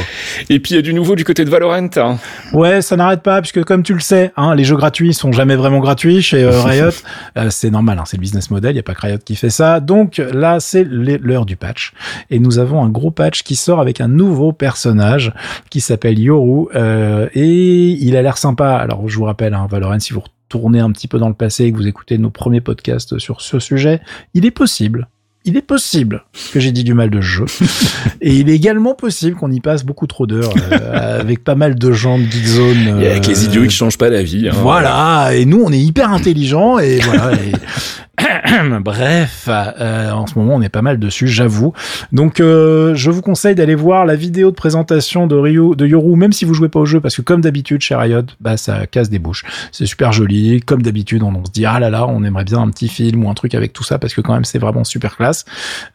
Et 0.49 0.61
puis 0.61 0.75
il 0.75 0.76
y 0.76 0.79
a 0.79 0.82
du 0.82 0.94
nouveau 0.94 1.17
du 1.17 1.25
côté 1.25 1.44
de 1.44 1.50
Valorant. 1.50 1.88
Hein. 1.96 2.19
Ouais, 2.52 2.82
ça 2.82 2.94
n'arrête 2.94 3.23
pas, 3.23 3.40
puisque 3.40 3.64
comme 3.64 3.82
tu 3.82 3.94
le 3.94 4.00
sais, 4.00 4.31
hein, 4.37 4.55
les 4.55 4.62
jeux 4.62 4.76
gratuits 4.76 5.12
sont 5.12 5.32
jamais 5.32 5.56
vraiment 5.56 5.81
gratuits 5.81 6.23
chez 6.23 6.44
euh, 6.44 6.62
Riot. 6.62 6.90
Euh, 7.37 7.50
c'est 7.50 7.70
normal, 7.70 7.99
hein, 7.99 8.05
c'est 8.06 8.17
le 8.17 8.20
business 8.20 8.52
model. 8.52 8.75
Il 8.75 8.76
y 8.76 8.81
a 8.81 8.85
pas 8.85 8.94
que 8.94 9.00
Riot 9.00 9.19
qui 9.25 9.35
fait 9.35 9.50
ça. 9.50 9.81
Donc 9.81 10.19
là, 10.19 10.61
c'est 10.61 10.85
l'heure 10.85 11.46
du 11.46 11.56
patch, 11.56 11.94
et 12.31 12.38
nous 12.38 12.61
avons 12.61 12.85
un 12.85 12.90
gros 12.90 13.11
patch 13.11 13.43
qui 13.43 13.56
sort 13.56 13.81
avec 13.81 14.00
un 14.00 14.08
nouveau 14.08 14.52
personnage 14.52 15.32
qui 15.69 15.81
s'appelle 15.81 16.20
Yoru, 16.20 16.69
et 17.35 17.72
il 17.73 18.17
a 18.17 18.23
l'air 18.23 18.39
sympa 18.39 18.77
alors, 18.77 19.09
je 19.09 19.17
vous 19.17 19.25
rappelle, 19.25 19.55
hein, 19.55 19.67
Valorant, 19.71 20.01
si 20.01 20.13
vous 20.13 20.21
retournez 20.21 20.81
un 20.81 20.91
petit 20.91 21.09
peu 21.09 21.19
dans 21.19 21.29
le 21.29 21.35
passé 21.35 21.65
et 21.65 21.73
que 21.73 21.77
vous 21.77 21.87
écoutez 21.87 22.19
nos 22.19 22.31
premiers 22.31 22.61
podcasts 22.61 23.19
sur 23.19 23.41
ce 23.41 23.59
sujet, 23.59 24.01
il 24.35 24.45
est 24.45 24.51
possible 24.51 25.09
il 25.45 25.57
est 25.57 25.63
possible 25.63 26.25
que 26.53 26.61
j'ai 26.61 26.71
dit 26.71 26.85
du 26.85 26.95
mal 26.95 27.11
de 27.11 27.21
jeu. 27.21 27.47
et 28.21 28.37
il 28.37 28.49
est 28.49 28.55
également 28.55 28.95
possible 28.95 29.37
qu'on 29.37 29.51
y 29.51 29.61
passe 29.61 29.85
beaucoup 29.85 30.07
trop 30.07 30.27
d'heures 30.27 30.55
euh, 30.71 31.21
avec 31.21 31.43
pas 31.43 31.55
mal 31.55 31.75
de 31.75 31.93
gens 31.93 32.19
de 32.19 32.25
Geekzone. 32.25 32.89
Euh, 32.89 33.11
avec 33.11 33.27
les 33.27 33.45
idiots 33.45 33.65
qui 33.65 33.71
changent 33.71 33.99
pas 33.99 34.09
la 34.09 34.23
vie. 34.23 34.49
Hein. 34.49 34.55
voilà. 34.63 35.35
Et 35.35 35.45
nous, 35.45 35.63
on 35.65 35.73
est 35.73 35.81
hyper 35.81 36.13
intelligents 36.13 36.79
et 36.79 37.01
voilà. 37.01 37.33
Bref, 38.81 39.49
euh, 39.49 40.11
en 40.11 40.26
ce 40.26 40.38
moment 40.38 40.55
on 40.55 40.62
est 40.62 40.69
pas 40.69 40.82
mal 40.82 40.99
dessus, 40.99 41.29
j'avoue. 41.29 41.73
Donc 42.12 42.41
euh, 42.41 42.94
je 42.94 43.11
vous 43.11 43.23
conseille 43.23 43.55
d'aller 43.55 43.75
voir 43.75 44.05
la 44.05 44.17
vidéo 44.17 44.50
de 44.50 44.56
présentation 44.56 45.26
de 45.26 45.35
Ryu, 45.35 45.75
de 45.76 45.87
Yoru, 45.87 46.17
même 46.17 46.32
si 46.32 46.44
vous 46.44 46.53
jouez 46.53 46.69
pas 46.69 46.81
au 46.81 46.85
jeu, 46.85 47.00
parce 47.00 47.17
que 47.17 47.23
comme 47.23 47.41
d'habitude 47.41 47.81
chez 47.81 47.94
Riot, 47.94 48.23
bah 48.41 48.56
ça 48.56 48.87
casse 48.87 49.09
des 49.09 49.19
bouches. 49.19 49.44
C'est 49.73 49.87
super 49.87 50.12
joli, 50.12 50.61
comme 50.61 50.82
d'habitude 50.82 51.23
on, 51.23 51.44
se 51.44 51.50
dit 51.50 51.64
ah 51.64 51.81
là 51.81 51.88
là, 51.88 52.06
on 52.06 52.23
aimerait 52.23 52.44
bien 52.44 52.59
un 52.59 52.69
petit 52.69 52.88
film 52.88 53.25
ou 53.25 53.31
un 53.31 53.35
truc 53.35 53.55
avec 53.55 53.73
tout 53.73 53.85
ça, 53.85 53.99
parce 53.99 54.14
que 54.14 54.20
quand 54.20 54.35
même 54.35 54.44
c'est 54.44 54.59
vraiment 54.59 54.85
super 54.85 55.17
classe. 55.17 55.47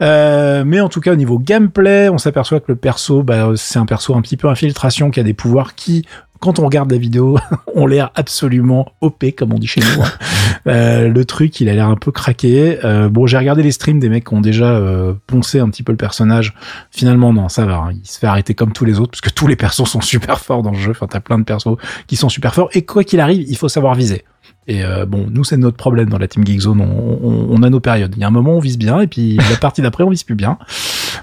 Euh, 0.01 0.63
mais 0.65 0.79
en 0.79 0.89
tout 0.89 1.01
cas 1.01 1.13
au 1.13 1.17
niveau 1.17 1.37
gameplay, 1.37 2.09
on 2.09 2.17
s'aperçoit 2.17 2.59
que 2.59 2.71
le 2.71 2.75
perso, 2.75 3.21
bah, 3.21 3.51
c'est 3.55 3.77
un 3.77 3.85
perso 3.85 4.15
un 4.15 4.21
petit 4.21 4.37
peu 4.37 4.49
infiltration 4.49 5.11
qui 5.11 5.19
a 5.19 5.23
des 5.23 5.33
pouvoirs 5.33 5.75
qui 5.75 6.03
quand 6.39 6.59
on 6.59 6.65
regarde 6.65 6.91
la 6.91 6.97
vidéo, 6.97 7.37
on 7.75 7.85
l'air 7.85 8.11
absolument 8.15 8.91
OP, 9.01 9.25
comme 9.35 9.53
on 9.53 9.59
dit 9.59 9.67
chez 9.67 9.81
nous. 9.81 10.03
Hein. 10.03 10.09
Euh, 10.65 11.07
le 11.07 11.23
truc, 11.23 11.61
il 11.61 11.69
a 11.69 11.73
l'air 11.73 11.87
un 11.87 11.95
peu 11.95 12.11
craqué. 12.11 12.79
Euh, 12.83 13.07
bon, 13.07 13.25
j'ai 13.25 13.37
regardé 13.37 13.63
les 13.63 13.71
streams 13.71 13.99
des 13.99 14.09
mecs 14.09 14.25
qui 14.25 14.33
ont 14.33 14.41
déjà 14.41 14.71
euh, 14.71 15.13
poncé 15.25 15.59
un 15.59 15.69
petit 15.69 15.81
peu 15.81 15.93
le 15.93 15.97
personnage. 15.97 16.53
Finalement, 16.91 17.31
non, 17.31 17.47
ça 17.47 17.65
va. 17.65 17.77
Hein. 17.77 17.91
Il 17.93 18.05
se 18.05 18.19
fait 18.19 18.27
arrêter 18.27 18.53
comme 18.53 18.73
tous 18.73 18.83
les 18.83 18.99
autres, 18.99 19.11
parce 19.11 19.21
que 19.21 19.29
tous 19.29 19.47
les 19.47 19.55
persos 19.55 19.85
sont 19.85 20.01
super 20.07 20.41
forts 20.41 20.63
dans 20.63 20.71
le 20.71 20.77
jeu. 20.77 20.91
Enfin, 20.91 21.07
t'as 21.07 21.21
plein 21.21 21.39
de 21.39 21.45
persos 21.45 21.77
qui 22.07 22.17
sont 22.17 22.27
super 22.27 22.53
forts. 22.53 22.69
Et 22.73 22.83
quoi 22.83 23.05
qu'il 23.05 23.21
arrive, 23.21 23.45
il 23.47 23.55
faut 23.55 23.69
savoir 23.69 23.95
viser. 23.95 24.25
Et 24.67 24.83
euh, 24.83 25.05
bon, 25.05 25.27
nous, 25.29 25.43
c'est 25.43 25.57
notre 25.57 25.77
problème 25.77 26.09
dans 26.09 26.17
la 26.17 26.27
Team 26.27 26.45
Geekzone. 26.45 26.81
On, 26.81 27.19
on, 27.23 27.47
on, 27.49 27.63
a 27.63 27.69
nos 27.69 27.79
périodes. 27.79 28.13
Il 28.17 28.21
y 28.21 28.23
a 28.25 28.27
un 28.27 28.31
moment, 28.31 28.55
on 28.55 28.59
vise 28.59 28.77
bien, 28.77 28.99
et 28.99 29.07
puis 29.07 29.37
la 29.37 29.55
partie 29.55 29.81
d'après, 29.81 30.03
on 30.03 30.09
vise 30.09 30.23
plus 30.23 30.35
bien. 30.35 30.57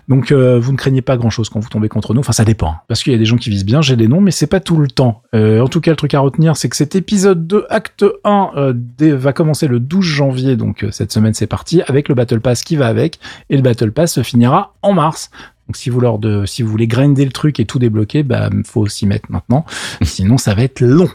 Donc, 0.09 0.33
euh, 0.33 0.59
vous 0.59 0.73
ne 0.73 0.77
craignez 0.77 1.03
pas 1.03 1.17
grand-chose 1.17 1.51
quand 1.51 1.61
vous 1.61 1.69
tombez 1.69 1.89
contre 1.89 2.15
nous. 2.15 2.21
Enfin, 2.21 2.33
ça 2.33 2.45
dépend. 2.45 2.71
Hein. 2.71 2.81
Parce 2.89 3.03
qu'il 3.03 3.13
y 3.13 3.17
a 3.17 3.19
des 3.19 3.27
gens 3.27 3.37
qui 3.37 3.51
visent 3.51 3.67
bien, 3.67 3.83
j'ai 3.83 3.97
des 3.97 4.09
noms, 4.09 4.23
mais 4.23 4.31
c'est 4.31 4.47
pas 4.47 4.61
tout 4.61 4.79
le 4.79 4.89
temps. 4.89 5.23
Euh, 5.35 5.61
en 5.61 5.69
tout 5.69 5.81
cas, 5.81 5.91
le 5.91 5.97
truc 5.97 6.15
à 6.15 6.21
retenir, 6.21 6.57
c'est 6.57 6.71
que 6.71 6.77
cet 6.77 6.97
épisode 6.97 7.47
2, 7.47 7.67
acte 7.69 8.05
1, 8.25 8.75
va 8.99 9.33
commencer 9.35 9.67
le 9.69 9.79
12 9.79 10.05
janvier. 10.05 10.57
Donc, 10.57 10.87
cette 10.91 11.13
semaine, 11.13 11.35
c'est 11.35 11.47
parti, 11.47 11.83
avec 11.87 12.09
le 12.09 12.15
Battle 12.15 12.41
Pass 12.41 12.63
qui 12.63 12.77
va 12.77 12.87
avec. 12.87 13.19
Et 13.51 13.57
le 13.57 13.63
Battle 13.63 13.93
Pass 13.93 14.15
se 14.15 14.23
finira 14.23 14.75
en 14.81 14.95
mars. 14.95 15.31
Donc 15.67 15.77
si 15.77 15.89
vous 15.89 15.99
leur 15.99 16.19
de, 16.19 16.45
si 16.45 16.63
vous 16.63 16.71
voulez 16.71 16.87
grinder 16.87 17.25
le 17.25 17.33
truc 17.33 17.59
et 17.59 17.65
tout 17.65 17.79
débloquer, 17.79 18.23
bah 18.23 18.51
faut 18.67 18.87
s'y 18.87 19.07
mettre 19.07 19.31
maintenant. 19.31 19.65
Sinon 20.03 20.37
ça 20.37 20.55
va 20.55 20.63
être 20.63 20.81
long. 20.81 21.09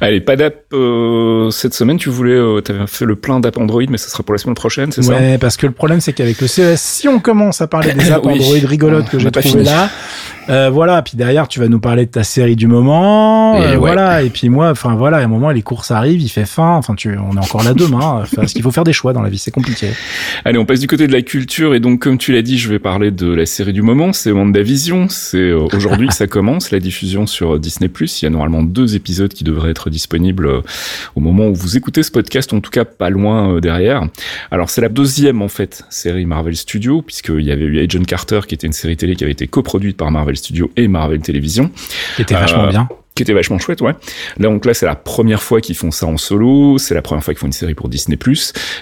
Allez, 0.00 0.20
pas 0.20 0.34
d'app 0.34 0.64
euh, 0.72 1.50
cette 1.50 1.74
semaine. 1.74 1.96
Tu 1.96 2.08
voulais, 2.08 2.32
euh, 2.32 2.60
t'avais 2.60 2.88
fait 2.88 3.04
le 3.04 3.14
plein 3.14 3.38
d'app 3.38 3.56
Android, 3.56 3.84
mais 3.88 3.98
ça 3.98 4.08
sera 4.08 4.24
pour 4.24 4.34
la 4.34 4.38
semaine 4.38 4.56
prochaine, 4.56 4.90
c'est 4.90 5.02
ça? 5.02 5.14
Ouais, 5.14 5.38
parce 5.38 5.56
que 5.56 5.66
le 5.66 5.72
problème 5.72 6.00
c'est 6.00 6.12
qu'avec 6.12 6.40
le 6.40 6.48
CES, 6.48 6.80
si 6.80 7.06
on 7.06 7.20
commence 7.20 7.60
à 7.60 7.68
parler 7.68 7.92
des 7.92 8.10
apps 8.10 8.26
Android 8.26 8.56
rigolotes 8.64 9.08
que 9.08 9.18
j'ai 9.20 9.30
trouvé 9.30 9.62
là, 9.62 9.88
euh, 10.48 10.70
voilà. 10.70 11.02
Puis 11.02 11.16
derrière 11.16 11.48
tu 11.48 11.60
vas 11.60 11.68
nous 11.68 11.80
parler 11.80 12.06
de 12.06 12.10
ta 12.10 12.24
série 12.24 12.56
du 12.56 12.66
moment, 12.66 13.56
et 13.56 13.74
euh, 13.74 13.76
voilà. 13.76 14.22
Et 14.22 14.30
puis 14.30 14.48
moi, 14.48 14.70
enfin 14.70 14.94
voilà, 14.94 15.18
à 15.18 15.22
un 15.22 15.28
moment 15.28 15.50
les 15.50 15.62
courses 15.62 15.90
arrivent, 15.90 16.20
il 16.20 16.28
fait 16.28 16.46
faim. 16.46 16.74
Enfin 16.76 16.94
tu, 16.94 17.16
on 17.16 17.36
est 17.36 17.38
encore 17.38 17.62
là 17.62 17.74
demain. 17.74 18.20
Enfin, 18.22 18.36
parce 18.36 18.52
qu'il 18.52 18.62
faut 18.62 18.70
faire 18.70 18.84
des 18.84 18.92
choix 18.92 19.12
dans 19.12 19.22
la 19.22 19.28
vie, 19.28 19.38
c'est 19.38 19.50
compliqué. 19.50 19.88
Allez, 20.44 20.58
on 20.58 20.64
passe 20.64 20.80
du 20.80 20.86
côté 20.86 21.06
de 21.06 21.12
la 21.12 21.22
culture 21.22 21.74
et 21.74 21.80
donc 21.80 22.00
comme 22.00 22.18
tu 22.18 22.32
l'as 22.32 22.42
dit, 22.42 22.58
je 22.58 22.68
vais 22.68 22.78
parler 22.78 23.10
de 23.10 23.32
la 23.32 23.46
série 23.46 23.72
du 23.72 23.82
moment, 23.84 24.12
c'est 24.12 24.32
WandaVision. 24.32 25.08
C'est 25.08 25.38
euh, 25.38 25.68
aujourd'hui 25.72 26.08
que 26.08 26.14
ça 26.14 26.26
commence, 26.26 26.70
la 26.70 26.80
diffusion 26.80 27.26
sur 27.26 27.58
Disney+. 27.58 27.88
Il 27.88 28.22
y 28.22 28.26
a 28.26 28.30
normalement 28.30 28.62
deux 28.62 28.96
épisodes 28.96 29.32
qui 29.32 29.44
devraient 29.44 29.70
être 29.70 29.90
disponibles 29.90 30.46
euh, 30.46 30.60
au 31.14 31.20
moment 31.20 31.46
où 31.46 31.54
vous 31.54 31.76
écoutez 31.76 32.02
ce 32.02 32.10
podcast, 32.10 32.52
en 32.52 32.60
tout 32.60 32.70
cas 32.70 32.84
pas 32.84 33.10
loin 33.10 33.54
euh, 33.54 33.60
derrière. 33.60 34.08
Alors 34.50 34.70
c'est 34.70 34.80
la 34.80 34.88
deuxième 34.88 35.42
en 35.42 35.48
fait 35.48 35.84
série 35.90 36.26
Marvel 36.26 36.56
Studios, 36.56 37.02
puisqu'il 37.02 37.42
y 37.42 37.52
avait 37.52 37.64
eu 37.64 37.78
Agent 37.78 38.04
Carter, 38.04 38.40
qui 38.48 38.54
était 38.54 38.66
une 38.66 38.72
série 38.72 38.96
télé 38.96 39.14
qui 39.14 39.24
avait 39.24 39.32
été 39.32 39.46
coproduite 39.46 39.96
par 39.96 40.10
Marvel 40.10 40.36
Studios 40.36 40.70
et 40.76 40.88
Marvel 40.88 41.20
Television. 41.20 41.70
Qui 42.16 42.22
était 42.22 42.34
vachement 42.34 42.68
bien 42.68 42.88
qui 43.14 43.22
était 43.22 43.32
vachement 43.32 43.60
chouette, 43.60 43.80
ouais. 43.80 43.92
Là, 44.38 44.48
donc 44.48 44.64
là, 44.64 44.74
c'est 44.74 44.86
la 44.86 44.96
première 44.96 45.40
fois 45.40 45.60
qu'ils 45.60 45.76
font 45.76 45.92
ça 45.92 46.06
en 46.06 46.16
solo, 46.16 46.78
c'est 46.78 46.94
la 46.94 47.02
première 47.02 47.22
fois 47.22 47.32
qu'ils 47.32 47.40
font 47.40 47.46
une 47.46 47.52
série 47.52 47.74
pour 47.74 47.88
Disney+, 47.88 48.18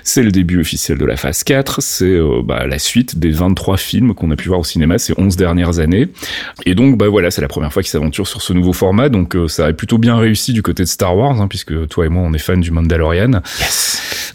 c'est 0.04 0.22
le 0.22 0.30
début 0.30 0.58
officiel 0.58 0.96
de 0.96 1.04
la 1.04 1.16
phase 1.16 1.44
4, 1.44 1.82
c'est 1.82 2.06
euh, 2.06 2.40
bah, 2.42 2.66
la 2.66 2.78
suite 2.78 3.18
des 3.18 3.30
23 3.30 3.76
films 3.76 4.14
qu'on 4.14 4.30
a 4.30 4.36
pu 4.36 4.48
voir 4.48 4.60
au 4.60 4.64
cinéma 4.64 4.96
ces 4.96 5.12
11 5.18 5.36
dernières 5.36 5.80
années. 5.80 6.08
Et 6.64 6.74
donc, 6.74 6.96
bah 6.96 7.08
voilà, 7.08 7.30
c'est 7.30 7.42
la 7.42 7.48
première 7.48 7.74
fois 7.74 7.82
qu'ils 7.82 7.90
s'aventurent 7.90 8.26
sur 8.26 8.40
ce 8.40 8.54
nouveau 8.54 8.72
format, 8.72 9.10
donc 9.10 9.36
euh, 9.36 9.48
ça 9.48 9.66
a 9.66 9.72
plutôt 9.74 9.98
bien 9.98 10.16
réussi 10.16 10.54
du 10.54 10.62
côté 10.62 10.82
de 10.84 10.88
Star 10.88 11.14
Wars, 11.14 11.38
hein, 11.38 11.46
puisque 11.46 11.88
toi 11.88 12.06
et 12.06 12.08
moi, 12.08 12.22
on 12.24 12.32
est 12.32 12.38
fans 12.38 12.56
du 12.56 12.70
Mandalorian. 12.70 13.42
Yes 13.60 13.91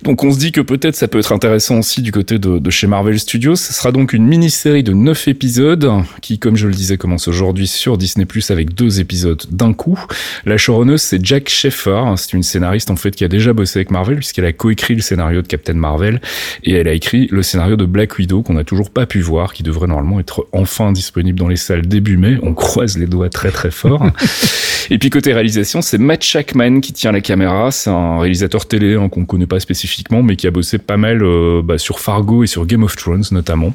Donc 0.07 0.23
on 0.23 0.31
se 0.31 0.39
dit 0.39 0.53
que 0.53 0.61
peut-être 0.61 0.95
ça 0.95 1.09
peut 1.09 1.19
être 1.19 1.33
intéressant 1.33 1.79
aussi 1.79 2.01
du 2.01 2.13
côté 2.13 2.39
de, 2.39 2.69
chez 2.69 2.87
Marvel 2.87 3.19
Studios. 3.19 3.57
Ce 3.57 3.73
sera 3.73 3.91
donc 3.91 4.13
une 4.13 4.25
mini-série 4.25 4.81
de 4.81 4.93
9 4.93 5.27
épisodes 5.27 5.91
qui, 6.21 6.39
comme 6.39 6.55
je 6.55 6.69
le 6.69 6.73
disais, 6.73 6.95
commence 6.95 7.27
aujourd'hui 7.27 7.67
sur 7.67 7.97
Disney 7.97 8.25
Plus 8.25 8.49
avec 8.49 8.73
deux 8.73 9.01
épisodes 9.01 9.43
d'un 9.51 9.73
coup. 9.73 9.99
La 10.45 10.55
showrunner 10.55 10.97
c'est 10.97 11.25
Jack 11.25 11.49
Sheffer. 11.49 12.13
C'est 12.15 12.31
une 12.31 12.43
scénariste 12.43 12.89
en 12.89 12.95
fait 12.95 13.11
qui 13.11 13.25
a 13.25 13.27
déjà 13.27 13.51
bossé 13.51 13.79
avec 13.79 13.91
Marvel 13.91 14.15
puisqu'elle 14.15 14.45
a 14.45 14.53
coécrit 14.53 14.95
le 14.95 15.01
scénario 15.01 15.41
de 15.41 15.47
Captain 15.47 15.73
Marvel 15.73 16.21
et 16.63 16.71
elle 16.71 16.87
a 16.87 16.93
écrit 16.93 17.27
le 17.29 17.43
scénario 17.43 17.75
de 17.75 17.83
Black 17.83 18.17
Widow 18.17 18.43
qu'on 18.43 18.53
n'a 18.53 18.63
toujours 18.63 18.91
pas 18.91 19.07
pu 19.07 19.19
voir, 19.19 19.51
qui 19.51 19.61
devrait 19.61 19.87
normalement 19.87 20.21
être 20.21 20.47
enfin 20.53 20.93
disponible 20.93 21.37
dans 21.37 21.49
les 21.49 21.57
salles 21.57 21.85
début 21.85 22.15
mai. 22.15 22.37
On 22.43 22.53
croise 22.53 22.97
les 22.97 23.07
doigts 23.07 23.29
très 23.29 23.51
très 23.51 23.71
fort. 23.71 24.07
et 24.89 24.99
puis 24.99 25.09
côté 25.09 25.33
réalisation, 25.33 25.81
c'est 25.81 25.97
Matt 25.97 26.23
Shackman 26.23 26.79
qui 26.79 26.93
tient 26.93 27.11
la 27.11 27.19
caméra. 27.19 27.71
C'est 27.71 27.89
un 27.89 28.19
réalisateur 28.19 28.67
télé 28.67 28.95
hein, 28.95 29.09
qu'on 29.09 29.25
connaît 29.25 29.47
pas 29.47 29.59
spécifiquement, 29.59 29.96
mais 30.23 30.35
qui 30.35 30.47
a 30.47 30.51
bossé 30.51 30.77
pas 30.77 30.97
mal 30.97 31.23
euh, 31.23 31.61
bah, 31.63 31.77
sur 31.77 31.99
Fargo 31.99 32.43
et 32.43 32.47
sur 32.47 32.65
Game 32.65 32.83
of 32.83 32.95
Thrones 32.95 33.25
notamment. 33.31 33.73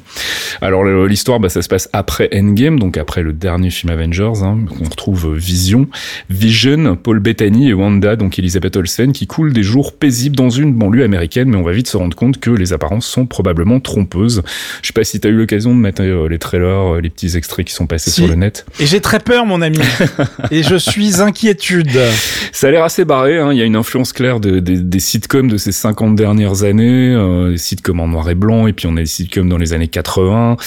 Alors 0.61 0.83
l'histoire, 0.83 1.39
bah, 1.39 1.49
ça 1.49 1.61
se 1.61 1.69
passe 1.69 1.89
après 1.93 2.29
Endgame, 2.33 2.79
donc 2.79 2.97
après 2.97 3.23
le 3.23 3.33
dernier 3.33 3.69
film 3.69 3.91
Avengers. 3.91 4.43
Hein, 4.43 4.59
on 4.81 4.89
retrouve 4.89 5.35
Vision, 5.35 5.87
Vision, 6.29 6.95
Paul 6.95 7.19
Bettany 7.19 7.69
et 7.69 7.73
Wanda, 7.73 8.15
donc 8.15 8.39
Elizabeth 8.39 8.75
Olsen, 8.75 9.11
qui 9.11 9.27
coulent 9.27 9.53
des 9.53 9.63
jours 9.63 9.93
paisibles 9.93 10.35
dans 10.35 10.49
une 10.49 10.73
banlieue 10.73 11.03
américaine, 11.03 11.49
mais 11.49 11.57
on 11.57 11.63
va 11.63 11.71
vite 11.71 11.87
se 11.87 11.97
rendre 11.97 12.15
compte 12.15 12.39
que 12.39 12.49
les 12.49 12.73
apparences 12.73 13.05
sont 13.05 13.25
probablement 13.25 13.79
trompeuses. 13.79 14.41
Je 14.81 14.87
sais 14.87 14.93
pas 14.93 15.03
si 15.03 15.19
tu 15.19 15.27
as 15.27 15.31
eu 15.31 15.35
l'occasion 15.35 15.73
de 15.75 15.79
mettre 15.79 16.01
euh, 16.01 16.27
les 16.27 16.39
trailers, 16.39 16.95
euh, 16.95 17.01
les 17.01 17.09
petits 17.09 17.37
extraits 17.37 17.65
qui 17.65 17.73
sont 17.73 17.87
passés 17.87 18.11
sur 18.11 18.27
le 18.27 18.35
net. 18.35 18.65
Et 18.79 18.85
j'ai 18.85 19.01
très 19.01 19.19
peur, 19.19 19.45
mon 19.45 19.61
ami. 19.61 19.79
et 20.51 20.63
je 20.63 20.75
suis 20.75 21.21
inquiétude. 21.21 21.99
Ça 22.51 22.67
a 22.67 22.71
l'air 22.71 22.83
assez 22.83 23.05
barré. 23.05 23.37
Hein. 23.37 23.51
Il 23.51 23.57
y 23.57 23.61
a 23.61 23.65
une 23.65 23.75
influence 23.75 24.13
claire 24.13 24.39
de, 24.39 24.59
des 24.59 24.99
sitcoms 24.99 25.49
de 25.49 25.57
ces 25.57 25.71
50 25.71 26.02
dernières 26.11 26.63
années, 26.63 27.13
euh, 27.13 27.51
des 27.51 27.57
sitcoms 27.57 27.99
en 27.99 28.07
noir 28.07 28.29
et 28.29 28.35
blanc, 28.35 28.67
et 28.67 28.73
puis 28.73 28.87
on 28.87 28.95
a 28.97 29.01
des 29.01 29.05
sitcoms 29.05 29.49
dans 29.49 29.57
les 29.57 29.73
années 29.73 29.87
80. 29.87 30.57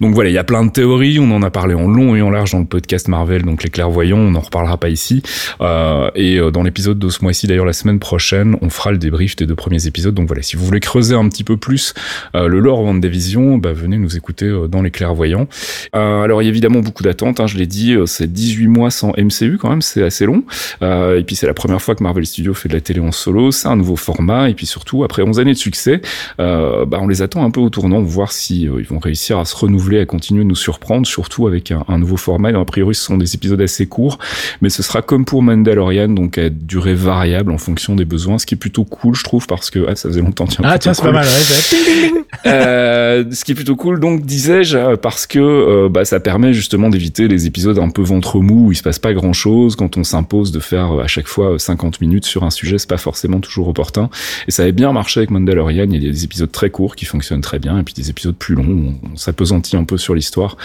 Donc 0.00 0.14
voilà, 0.14 0.30
il 0.30 0.34
y 0.34 0.38
a 0.38 0.44
plein 0.44 0.64
de 0.64 0.70
théories. 0.70 1.18
On 1.18 1.30
en 1.30 1.42
a 1.42 1.50
parlé 1.50 1.74
en 1.74 1.88
long 1.88 2.14
et 2.16 2.22
en 2.22 2.30
large 2.30 2.52
dans 2.52 2.60
le 2.60 2.66
podcast 2.66 3.08
Marvel, 3.08 3.42
donc 3.42 3.62
les 3.62 3.70
clairvoyants. 3.70 4.18
On 4.18 4.30
n'en 4.32 4.40
reparlera 4.40 4.78
pas 4.78 4.88
ici. 4.88 5.22
Euh, 5.60 6.10
et 6.14 6.38
dans 6.52 6.62
l'épisode 6.62 6.98
de 6.98 7.08
ce 7.08 7.22
mois-ci, 7.22 7.46
d'ailleurs 7.46 7.66
la 7.66 7.72
semaine 7.72 7.98
prochaine, 7.98 8.56
on 8.62 8.70
fera 8.70 8.92
le 8.92 8.98
débrief 8.98 9.36
des 9.36 9.46
deux 9.46 9.54
premiers 9.54 9.86
épisodes. 9.86 10.14
Donc 10.14 10.26
voilà, 10.26 10.42
si 10.42 10.56
vous 10.56 10.64
voulez 10.64 10.80
creuser 10.80 11.14
un 11.14 11.28
petit 11.28 11.44
peu 11.44 11.56
plus 11.56 11.94
le 12.34 12.58
lore 12.58 12.82
WandaVision, 12.82 13.58
bah, 13.58 13.72
venez 13.72 13.98
nous 13.98 14.16
écouter 14.16 14.46
euh, 14.46 14.68
dans 14.68 14.82
les 14.82 14.90
clairvoyants. 14.90 15.48
Euh, 15.94 16.22
alors 16.22 16.42
il 16.42 16.46
y 16.46 16.48
a 16.48 16.50
évidemment 16.50 16.80
beaucoup 16.80 17.02
d'attentes, 17.02 17.40
hein, 17.40 17.46
je 17.46 17.56
l'ai 17.56 17.66
dit, 17.66 17.94
euh, 17.94 18.06
c'est 18.06 18.30
18 18.30 18.68
mois 18.68 18.90
sans 18.90 19.12
MCU 19.16 19.58
quand 19.58 19.70
même, 19.70 19.82
c'est 19.82 20.02
assez 20.02 20.26
long. 20.26 20.44
et 20.82 21.22
puis 21.26 21.36
c'est 21.36 21.46
la 21.46 21.54
première 21.54 21.80
fois 21.80 21.94
que 21.94 22.02
Marvel 22.02 22.26
Studios 22.26 22.54
fait 22.54 22.68
de 22.68 22.74
la 22.74 22.80
télé 22.80 23.00
en 23.00 23.12
solo, 23.12 23.50
c'est 23.50 23.68
un 23.68 23.76
nouveau 23.76 23.96
format, 23.96 24.48
et 24.48 24.54
puis 24.54 24.66
surtout 24.72 25.04
après 25.04 25.22
11 25.22 25.38
années 25.38 25.52
de 25.52 25.58
succès, 25.58 26.00
bah, 26.38 26.98
on 27.00 27.08
les 27.08 27.22
attend 27.22 27.44
un 27.44 27.50
peu 27.50 27.60
au 27.60 27.70
tournant, 27.70 28.00
voir 28.02 28.32
si 28.32 28.62
ils 28.62 28.86
vont 28.86 28.98
réussir 28.98 29.38
à 29.38 29.44
se 29.44 29.54
renouveler, 29.54 30.00
à 30.00 30.06
continuer 30.06 30.42
de 30.42 30.48
nous 30.48 30.56
surprendre, 30.56 31.06
surtout 31.06 31.46
avec 31.46 31.70
un, 31.70 31.98
nouveau 31.98 32.16
format. 32.16 32.48
a 32.48 32.64
priori 32.64 32.94
ce 32.94 33.04
sont 33.04 33.16
des 33.16 33.34
épisodes 33.34 33.60
assez 33.60 33.86
courts, 33.86 34.18
mais 34.60 34.68
ce 34.68 34.82
sera 34.82 35.02
comme 35.02 35.24
pour 35.24 35.42
Mandalorian, 35.42 36.08
donc 36.08 36.38
à 36.38 36.48
durée 36.48 36.94
variable 36.94 37.52
en 37.52 37.58
fonction 37.58 37.94
des 37.94 38.04
besoins, 38.04 38.38
ce 38.38 38.46
qui 38.46 38.54
est 38.54 38.58
plutôt 38.58 38.84
cool 38.84 39.12
je 39.14 39.24
trouve 39.24 39.46
parce 39.46 39.70
que 39.70 39.86
ah, 39.88 39.94
ça 39.94 40.08
faisait 40.08 40.20
longtemps. 40.20 40.46
Tiens, 40.46 40.64
ah 40.64 40.78
tiens 40.78 40.94
c'est 40.94 41.02
pas 41.02 41.12
mal. 41.12 41.26
Ouais, 41.26 42.24
euh, 42.46 43.24
ce 43.30 43.44
qui 43.44 43.52
est 43.52 43.54
plutôt 43.54 43.76
cool, 43.76 44.00
donc 44.00 44.22
disais-je, 44.22 44.76
euh, 44.76 44.96
parce 44.96 45.26
que 45.26 45.38
euh, 45.38 45.88
bah, 45.88 46.04
ça 46.04 46.20
permet 46.20 46.52
justement 46.52 46.88
d'éviter 46.88 47.28
les 47.28 47.46
épisodes 47.46 47.78
un 47.78 47.90
peu 47.90 48.02
ventre 48.02 48.40
mou 48.40 48.68
où 48.68 48.72
il 48.72 48.76
se 48.76 48.82
passe 48.82 48.98
pas 48.98 49.12
grand-chose 49.12 49.76
quand 49.76 49.96
on 49.96 50.04
s'impose 50.04 50.52
de 50.52 50.60
faire 50.60 50.92
à 50.92 51.06
chaque 51.06 51.28
fois 51.28 51.58
50 51.58 52.00
minutes 52.00 52.24
sur 52.24 52.44
un 52.44 52.50
sujet, 52.50 52.78
c'est 52.78 52.88
pas 52.88 52.96
forcément 52.96 53.40
toujours 53.40 53.68
opportun. 53.68 54.10
Et 54.48 54.50
ça 54.50 54.61
avait 54.62 54.72
bien 54.72 54.92
marché 54.92 55.20
avec 55.20 55.30
Mandalorian. 55.30 55.86
Il 55.90 56.02
y 56.02 56.08
a 56.08 56.12
des 56.12 56.24
épisodes 56.24 56.50
très 56.50 56.70
courts 56.70 56.96
qui 56.96 57.04
fonctionnent 57.04 57.40
très 57.40 57.58
bien, 57.58 57.78
et 57.78 57.82
puis 57.82 57.94
des 57.94 58.10
épisodes 58.10 58.34
plus 58.34 58.54
longs 58.54 58.64
où 58.64 58.94
on, 59.12 59.16
s'apesantit 59.16 59.76
un 59.76 59.84
peu 59.84 59.98
sur 59.98 60.14
l'histoire. 60.14 60.56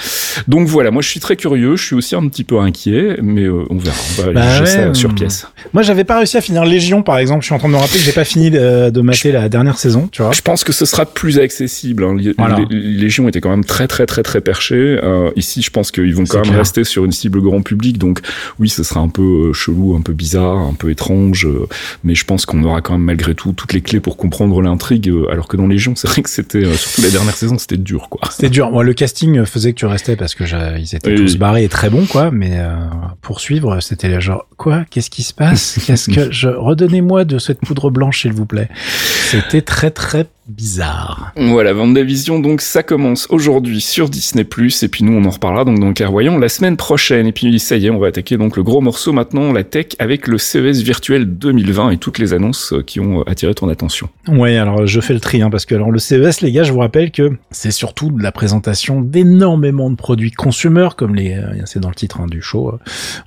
Donc 0.48 0.68
voilà, 0.68 0.92
moi 0.92 1.02
je 1.02 1.10
suis 1.10 1.20
très 1.20 1.36
curieux, 1.36 1.76
je 1.76 1.84
suis 1.84 1.96
aussi 1.96 2.16
un 2.16 2.28
petit 2.28 2.44
peu 2.44 2.60
inquiet, 2.60 3.18
mais 3.22 3.48
on 3.50 3.78
verra. 3.78 3.98
On 4.20 4.22
va 4.24 4.32
bah 4.32 4.66
ça 4.66 4.94
sur 4.94 5.14
pièce. 5.14 5.48
Moi 5.74 5.84
j'avais 5.84 6.04
pas 6.04 6.18
réussi 6.18 6.38
à 6.38 6.42
finir 6.42 6.66
Légion 6.66 7.04
par 7.04 7.18
exemple. 7.18 7.42
Je 7.42 7.48
suis 7.48 7.56
en 7.56 7.60
train 7.60 7.68
de 7.68 7.74
me 7.74 7.80
rappeler 7.80 8.00
que 8.00 8.06
j'ai 8.06 8.12
pas 8.12 8.26
fini 8.26 8.50
de, 8.50 8.90
de 8.90 9.02
mater 9.02 9.32
la 9.32 9.50
dernière 9.50 9.78
saison. 9.78 10.10
Tu 10.12 10.22
vois. 10.22 10.32
Je 10.32 10.42
pense 10.42 10.64
que 10.64 10.74
ce 10.74 10.86
sera 10.86 11.06
plus 11.06 11.40
accessible. 11.40 12.04
Hein. 12.04 12.16
Légion 12.70 13.28
était 13.28 13.42
quand 13.42 13.50
même 13.50 13.66
très 13.66 13.88
très 13.88 14.06
très 14.06 14.24
très 14.24 14.42
perché. 14.42 14.76
Euh, 15.04 15.32
ici, 15.36 15.62
je 15.62 15.72
pense 15.72 15.92
qu'ils 15.92 16.16
vont 16.16 16.26
quand 16.26 16.46
même 16.46 16.56
rester 16.56 16.84
sur 16.84 17.06
une 17.06 17.12
cible 17.12 17.42
grand 17.42 17.62
public. 17.62 17.98
Donc 17.98 18.22
oui, 18.60 18.70
ce 18.70 18.84
sera 18.84 19.00
un 19.00 19.10
peu 19.10 19.50
euh, 19.50 19.54
chelou, 19.54 19.96
un 19.96 20.02
peu 20.02 20.14
bizarre, 20.14 20.58
un 20.58 20.74
peu 20.74 20.90
étrange, 20.90 21.46
euh, 21.46 21.68
mais 22.04 22.16
je 22.16 22.26
pense 22.26 22.46
qu'on 22.46 22.64
aura 22.64 22.82
quand 22.82 22.94
même 22.94 23.04
malgré 23.04 23.36
tout 23.36 23.54
toutes 23.54 23.74
les 23.74 23.82
clés 23.88 24.00
pour 24.00 24.18
comprendre 24.18 24.62
l'intrigue. 24.62 25.12
alors 25.32 25.48
que 25.48 25.58
dans 25.58 25.68
Légion, 25.68 25.96
c'est 25.96 26.08
vrai 26.08 26.22
que 26.22 26.30
c'était 26.30 26.64
surtout 26.76 27.02
la 27.02 27.10
dernière 27.10 27.36
saison, 27.36 27.58
c'était 27.58 27.78
dur 27.78 28.10
quoi. 28.10 28.22
C'était 28.32 28.50
dur. 28.50 28.72
Moi, 28.72 28.84
le 28.84 28.94
casting 28.94 29.44
faisait 29.46 29.74
que 29.74 29.80
tu 29.80 29.86
restais 29.86 30.16
parce 30.16 30.36
que 30.36 30.44
ils 30.78 30.96
étaient 30.96 31.16
tous 31.16 31.38
barrés 31.38 31.64
et 31.64 31.70
très 31.70 31.90
bons 31.90 32.06
quoi. 32.06 32.32
Mais 32.32 32.60
pour 33.22 33.40
suivre, 33.40 33.80
c'était 33.80 34.22
genre 34.22 34.46
quoi? 34.58 34.86
Qu'est-ce 34.90 35.10
qui 35.10 35.24
se 35.24 35.34
passe? 35.34 35.80
Qu'est-ce 35.86 36.10
que 36.10 36.32
je 36.32 36.50
redonnez-moi 36.50 37.26
de 37.26 37.40
cette 37.40 37.60
poudre 37.60 37.90
blanche 37.90 38.22
s'il 38.22 38.34
vous 38.34 38.46
plaît. 38.46 38.70
C'était 39.32 39.62
très 39.62 39.92
très 39.92 40.28
bizarre. 40.48 41.34
Voilà, 41.36 41.74
Vendavision, 41.74 42.40
donc 42.40 42.62
ça 42.62 42.82
commence 42.82 43.28
aujourd'hui 43.30 43.82
sur 43.82 44.10
Disney+, 44.10 44.44
et 44.44 44.88
puis 44.88 45.04
nous 45.04 45.14
on 45.14 45.26
en 45.26 45.30
reparlera 45.30 45.66
donc 45.66 45.80
dans 45.80 45.92
Clairvoyant 45.94 46.38
la 46.38 46.50
semaine 46.50 46.78
prochaine. 46.78 47.28
Et 47.28 47.32
puis 47.32 47.60
ça 47.60 47.76
y 47.76 47.88
est, 47.88 47.90
on 47.90 48.00
va 48.00 48.08
attaquer 48.08 48.38
donc 48.38 48.56
le 48.56 48.64
gros 48.64 48.80
morceau 48.80 49.12
maintenant, 49.12 49.52
la 49.52 49.64
tech, 49.64 49.88
avec 50.00 50.28
le 50.28 50.38
CES 50.38 50.82
virtuel 50.82 51.38
2020 51.38 51.92
et 51.92 51.98
toutes 51.98 52.18
les 52.18 52.34
annonces 52.34 52.74
euh, 52.74 52.82
qui 52.82 53.00
ont 53.00 53.20
euh, 53.20 53.30
attiré 53.30 53.54
ton 53.54 53.68
attention. 53.68 54.10
Ouais, 54.28 54.58
alors 54.58 54.88
je 54.88 55.02
fais 55.02 55.14
le 55.14 55.20
tri, 55.20 55.42
hein, 55.42 55.50
parce 55.50 55.66
que 55.66 55.76
alors 55.76 55.92
le 55.92 56.00
CES, 56.00 56.42
les 56.42 56.52
gars, 56.52 56.64
je 56.64 56.72
vous 56.72 56.80
rappelle 56.80 57.12
que 57.12 57.32
c'est 57.52 57.72
surtout 57.72 58.12
de 58.12 58.24
la 58.24 58.32
présentation 58.32 59.02
d'énormément 59.02 59.90
de 59.90 59.96
produits 59.96 60.32
consumer, 60.32 60.90
comme 60.96 61.16
les, 61.16 61.34
euh, 61.34 61.62
c'est 61.66 61.80
dans 61.80 61.90
le 61.90 61.96
titre 61.96 62.22
hein, 62.22 62.28
du 62.28 62.42
show. 62.42 62.80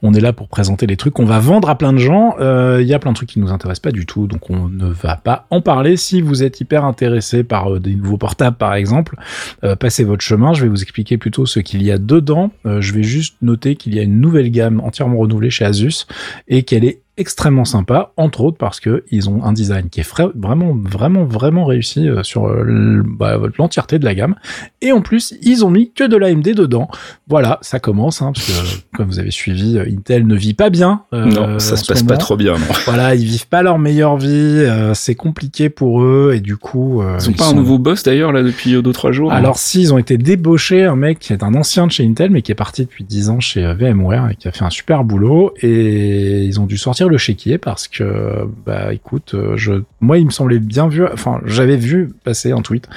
On 0.02 0.14
est 0.14 0.20
là 0.20 0.32
pour 0.32 0.48
présenter 0.48 0.86
les 0.86 0.96
trucs 0.96 1.14
qu'on 1.14 1.26
va 1.26 1.38
vendre 1.38 1.68
à 1.68 1.76
plein 1.76 1.92
de 1.92 1.98
gens. 1.98 2.36
Il 2.40 2.86
y 2.86 2.94
a 2.94 2.98
plein 2.98 3.12
de 3.12 3.16
trucs 3.16 3.28
qui 3.28 3.40
nous 3.40 3.50
intéressent 3.50 3.80
pas 3.80 3.92
du 3.92 4.06
tout, 4.06 4.26
donc 4.26 4.48
on 4.50 4.68
ne 4.68 4.86
va 4.86 5.16
pas 5.16 5.46
en 5.50 5.60
parler. 5.60 5.96
Si 5.96 6.20
vous 6.20 6.42
êtes 6.42 6.60
hyper 6.60 6.84
intéressé 6.84 7.09
par 7.48 7.74
euh, 7.74 7.80
des 7.80 7.94
nouveaux 7.94 8.16
portables 8.16 8.56
par 8.56 8.74
exemple, 8.74 9.16
euh, 9.64 9.76
passez 9.76 10.04
votre 10.04 10.22
chemin. 10.22 10.52
Je 10.52 10.62
vais 10.62 10.68
vous 10.68 10.82
expliquer 10.82 11.18
plutôt 11.18 11.46
ce 11.46 11.60
qu'il 11.60 11.82
y 11.82 11.90
a 11.90 11.98
dedans. 11.98 12.52
Euh, 12.66 12.80
je 12.80 12.94
vais 12.94 13.02
juste 13.02 13.36
noter 13.42 13.76
qu'il 13.76 13.94
y 13.94 13.98
a 13.98 14.02
une 14.02 14.20
nouvelle 14.20 14.50
gamme 14.50 14.80
entièrement 14.80 15.18
renouvelée 15.18 15.50
chez 15.50 15.64
Asus 15.64 16.06
et 16.48 16.62
qu'elle 16.62 16.84
est 16.84 17.00
extrêmement 17.20 17.66
sympa, 17.66 18.12
entre 18.16 18.40
autres 18.40 18.56
parce 18.56 18.80
que 18.80 19.04
ils 19.10 19.28
ont 19.28 19.44
un 19.44 19.52
design 19.52 19.90
qui 19.90 20.00
est 20.00 20.14
vraiment, 20.34 20.74
vraiment, 20.74 21.24
vraiment 21.24 21.66
réussi 21.66 22.08
euh, 22.08 22.22
sur 22.22 22.48
euh, 22.48 23.02
bah, 23.04 23.38
l'entièreté 23.58 23.98
de 23.98 24.06
la 24.06 24.14
gamme. 24.14 24.36
Et 24.80 24.90
en 24.90 25.02
plus, 25.02 25.34
ils 25.42 25.62
ont 25.64 25.70
mis 25.70 25.92
que 25.92 26.04
de 26.04 26.16
l'AMD 26.16 26.54
dedans. 26.54 26.88
Voilà, 27.28 27.58
ça 27.60 27.78
commence, 27.78 28.22
hein, 28.22 28.32
parce 28.34 28.46
que 28.46 28.96
comme 28.96 29.08
vous 29.08 29.18
avez 29.18 29.30
suivi, 29.30 29.76
euh, 29.76 29.84
Intel 29.86 30.26
ne 30.26 30.34
vit 30.34 30.54
pas 30.54 30.70
bien. 30.70 31.02
non, 31.12 31.58
ça 31.58 31.76
se 31.76 31.84
passe 31.86 32.02
pas 32.02 32.16
trop 32.16 32.36
bien. 32.36 32.54
Non. 32.54 32.64
Voilà, 32.86 33.14
ils 33.14 33.26
vivent 33.26 33.48
pas 33.48 33.62
leur 33.62 33.78
meilleure 33.78 34.16
vie. 34.16 34.66
c'est 34.94 35.14
compliqué 35.14 35.68
pour 35.68 36.02
eux 36.02 36.32
et 36.34 36.40
du 36.40 36.56
coup, 36.56 37.02
ils 37.02 37.28
ont 37.28 37.32
pas 37.34 37.48
un 37.48 37.54
nouveau 37.54 37.78
boss 37.78 38.02
d'ailleurs 38.02 38.32
là 38.32 38.42
depuis 38.42 38.80
deux 38.80 38.92
trois 38.92 39.12
jours. 39.12 39.30
Hein. 39.30 39.36
Alors 39.36 39.58
si, 39.58 39.82
ils 39.82 39.92
ont 39.92 39.98
été 39.98 40.16
débauchés, 40.16 40.84
un 40.84 40.96
mec 40.96 41.18
qui 41.18 41.34
est 41.34 41.42
un 41.42 41.54
ancien 41.54 41.86
de 41.86 41.92
chez 41.92 42.06
Intel, 42.06 42.30
mais 42.30 42.40
qui 42.40 42.50
est 42.50 42.56
parti 42.56 42.82
depuis 42.82 43.04
10 43.04 43.28
ans 43.28 43.40
chez 43.40 43.74
VMware 43.74 44.30
et 44.30 44.36
qui 44.36 44.48
a 44.48 44.52
fait 44.52 44.64
un 44.64 44.70
super 44.70 45.04
boulot 45.04 45.52
et 45.60 46.44
ils 46.44 46.60
ont 46.60 46.66
dû 46.66 46.78
sortir 46.78 47.09
le 47.10 47.18
chéquier 47.18 47.58
parce 47.58 47.88
que, 47.88 48.48
bah, 48.64 48.92
écoute, 48.92 49.34
euh, 49.34 49.56
je, 49.56 49.82
moi, 50.00 50.18
il 50.18 50.26
me 50.26 50.30
semblait 50.30 50.58
bien 50.58 50.88
vu, 50.88 51.04
enfin, 51.04 51.40
j'avais 51.44 51.76
vu 51.76 52.10
passer 52.24 52.52
un 52.52 52.62
tweet 52.62 52.88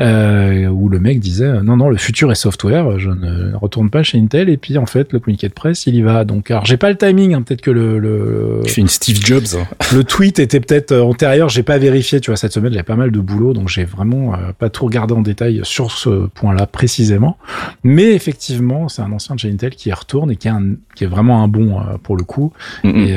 euh, 0.00 0.66
où 0.66 0.88
le 0.88 0.98
mec 0.98 1.20
disait 1.20 1.62
non, 1.62 1.76
non, 1.76 1.88
le 1.88 1.96
futur 1.96 2.32
est 2.32 2.36
software, 2.36 2.98
je 2.98 3.10
ne 3.10 3.54
retourne 3.54 3.90
pas 3.90 4.02
chez 4.02 4.18
Intel. 4.18 4.48
Et 4.48 4.56
puis, 4.56 4.76
en 4.78 4.86
fait, 4.86 5.12
le 5.12 5.20
communiqué 5.20 5.48
de 5.48 5.52
presse, 5.52 5.86
il 5.86 5.94
y 5.94 6.02
va. 6.02 6.24
Donc, 6.24 6.50
alors, 6.50 6.66
j'ai 6.66 6.76
pas 6.76 6.90
le 6.90 6.96
timing, 6.96 7.34
hein, 7.34 7.42
peut-être 7.42 7.60
que 7.60 7.70
le, 7.70 7.98
le, 7.98 8.60
Tu 8.64 8.72
fais 8.72 8.80
une 8.80 8.88
Steve 8.88 9.18
Jobs. 9.24 9.56
Hein. 9.56 9.66
Le 9.94 10.04
tweet 10.04 10.38
était 10.38 10.60
peut-être 10.60 10.92
euh, 10.92 11.02
antérieur, 11.02 11.48
j'ai 11.48 11.62
pas 11.62 11.78
vérifié. 11.78 12.20
Tu 12.20 12.30
vois, 12.30 12.36
cette 12.36 12.52
semaine, 12.52 12.72
j'avais 12.72 12.82
pas 12.82 12.96
mal 12.96 13.10
de 13.10 13.20
boulot, 13.20 13.52
donc 13.52 13.68
j'ai 13.68 13.84
vraiment 13.84 14.32
pas 14.58 14.70
tout 14.70 14.84
regardé 14.84 15.14
en 15.14 15.22
détail 15.22 15.60
sur 15.62 15.92
ce 15.92 16.26
point-là 16.26 16.66
précisément. 16.66 17.36
Mais 17.84 18.12
effectivement, 18.14 18.88
c'est 18.88 19.02
un 19.02 19.12
ancien 19.12 19.34
de 19.34 19.40
chez 19.40 19.50
Intel 19.50 19.74
qui 19.74 19.90
y 19.90 19.92
retourne 19.92 20.30
et 20.30 20.36
qui 20.36 20.48
est, 20.48 20.52
un, 20.52 20.74
qui 20.94 21.04
est 21.04 21.06
vraiment 21.06 21.42
un 21.42 21.48
bon 21.48 21.80
pour 22.02 22.16
le 22.16 22.24
coup. 22.24 22.52
Et 22.84 23.14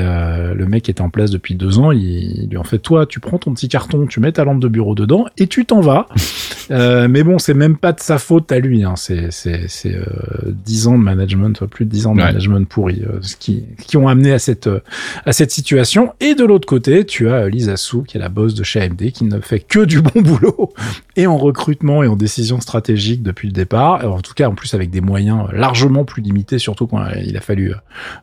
le 0.54 0.66
mec 0.66 0.90
était 0.90 1.02
en 1.02 1.10
place 1.10 1.32
depuis 1.32 1.56
deux 1.56 1.80
ans, 1.80 1.92
il, 1.92 2.48
lui 2.50 2.58
en 2.58 2.64
fait 2.64 2.80
toi, 2.80 3.06
tu 3.06 3.20
prends 3.20 3.38
ton 3.38 3.54
petit 3.54 3.68
carton, 3.68 4.06
tu 4.08 4.20
mets 4.20 4.32
ta 4.32 4.44
lampe 4.44 4.60
de 4.60 4.68
bureau 4.68 4.96
dedans 4.96 5.26
et 5.38 5.48
tu 5.48 5.66
t'en 5.66 5.82
vas. 5.82 6.08
euh, 6.72 7.08
mais 7.08 7.24
bon, 7.24 7.40
c'est 7.40 7.54
même 7.54 7.78
pas 7.78 7.94
de 7.94 8.00
sa 8.00 8.18
faute 8.18 8.52
à 8.52 8.60
lui. 8.60 8.84
Hein. 8.84 8.96
C'est 8.96 9.32
c'est 9.32 9.68
c'est 9.68 9.96
euh, 9.96 10.06
dix 10.46 10.88
ans 10.88 10.98
de 10.98 11.04
management, 11.04 11.66
plus 11.66 11.86
de 11.86 11.90
dix 11.90 12.08
ans 12.08 12.14
de 12.14 12.22
management 12.22 12.68
pourri, 12.68 13.04
euh, 13.06 13.20
ce 13.22 13.36
qui 13.36 13.64
qui 13.86 13.98
ont 13.98 14.08
amené 14.08 14.32
à 14.34 14.40
cette 14.40 14.68
euh, 14.68 14.82
à 15.26 15.34
cette 15.34 15.52
situation. 15.52 16.14
Et 16.20 16.36
de 16.36 16.44
l'autre 16.44 16.68
côté, 16.68 17.06
tu 17.06 17.30
as 17.30 17.48
Lisa 17.50 17.78
Su 17.78 18.04
qui 18.04 18.18
est 18.18 18.20
la 18.20 18.30
boss 18.30 18.54
de 18.54 18.64
chez 18.64 18.82
AMD 18.82 19.12
qui 19.12 19.26
ne 19.26 19.40
fait 19.40 19.60
que 19.60 19.86
du 19.86 20.02
bon 20.02 20.22
boulot 20.22 20.74
et 21.16 21.28
en 21.28 21.38
recrutement 21.38 22.04
et 22.04 22.08
en 22.08 22.16
décision 22.16 22.60
stratégique 22.60 23.24
depuis 23.24 23.48
le 23.48 23.54
départ. 23.54 24.06
En 24.06 24.22
tout 24.22 24.34
cas, 24.34 24.50
en 24.50 24.56
plus 24.56 24.74
avec 24.74 24.90
des 24.90 25.02
moyens 25.02 25.48
largement 25.52 26.04
plus 26.04 26.22
limités, 26.22 26.60
surtout 26.60 26.88
quand 26.88 27.04
il 27.24 27.38
a 27.38 27.42
fallu 27.42 27.72
euh, 27.72 27.76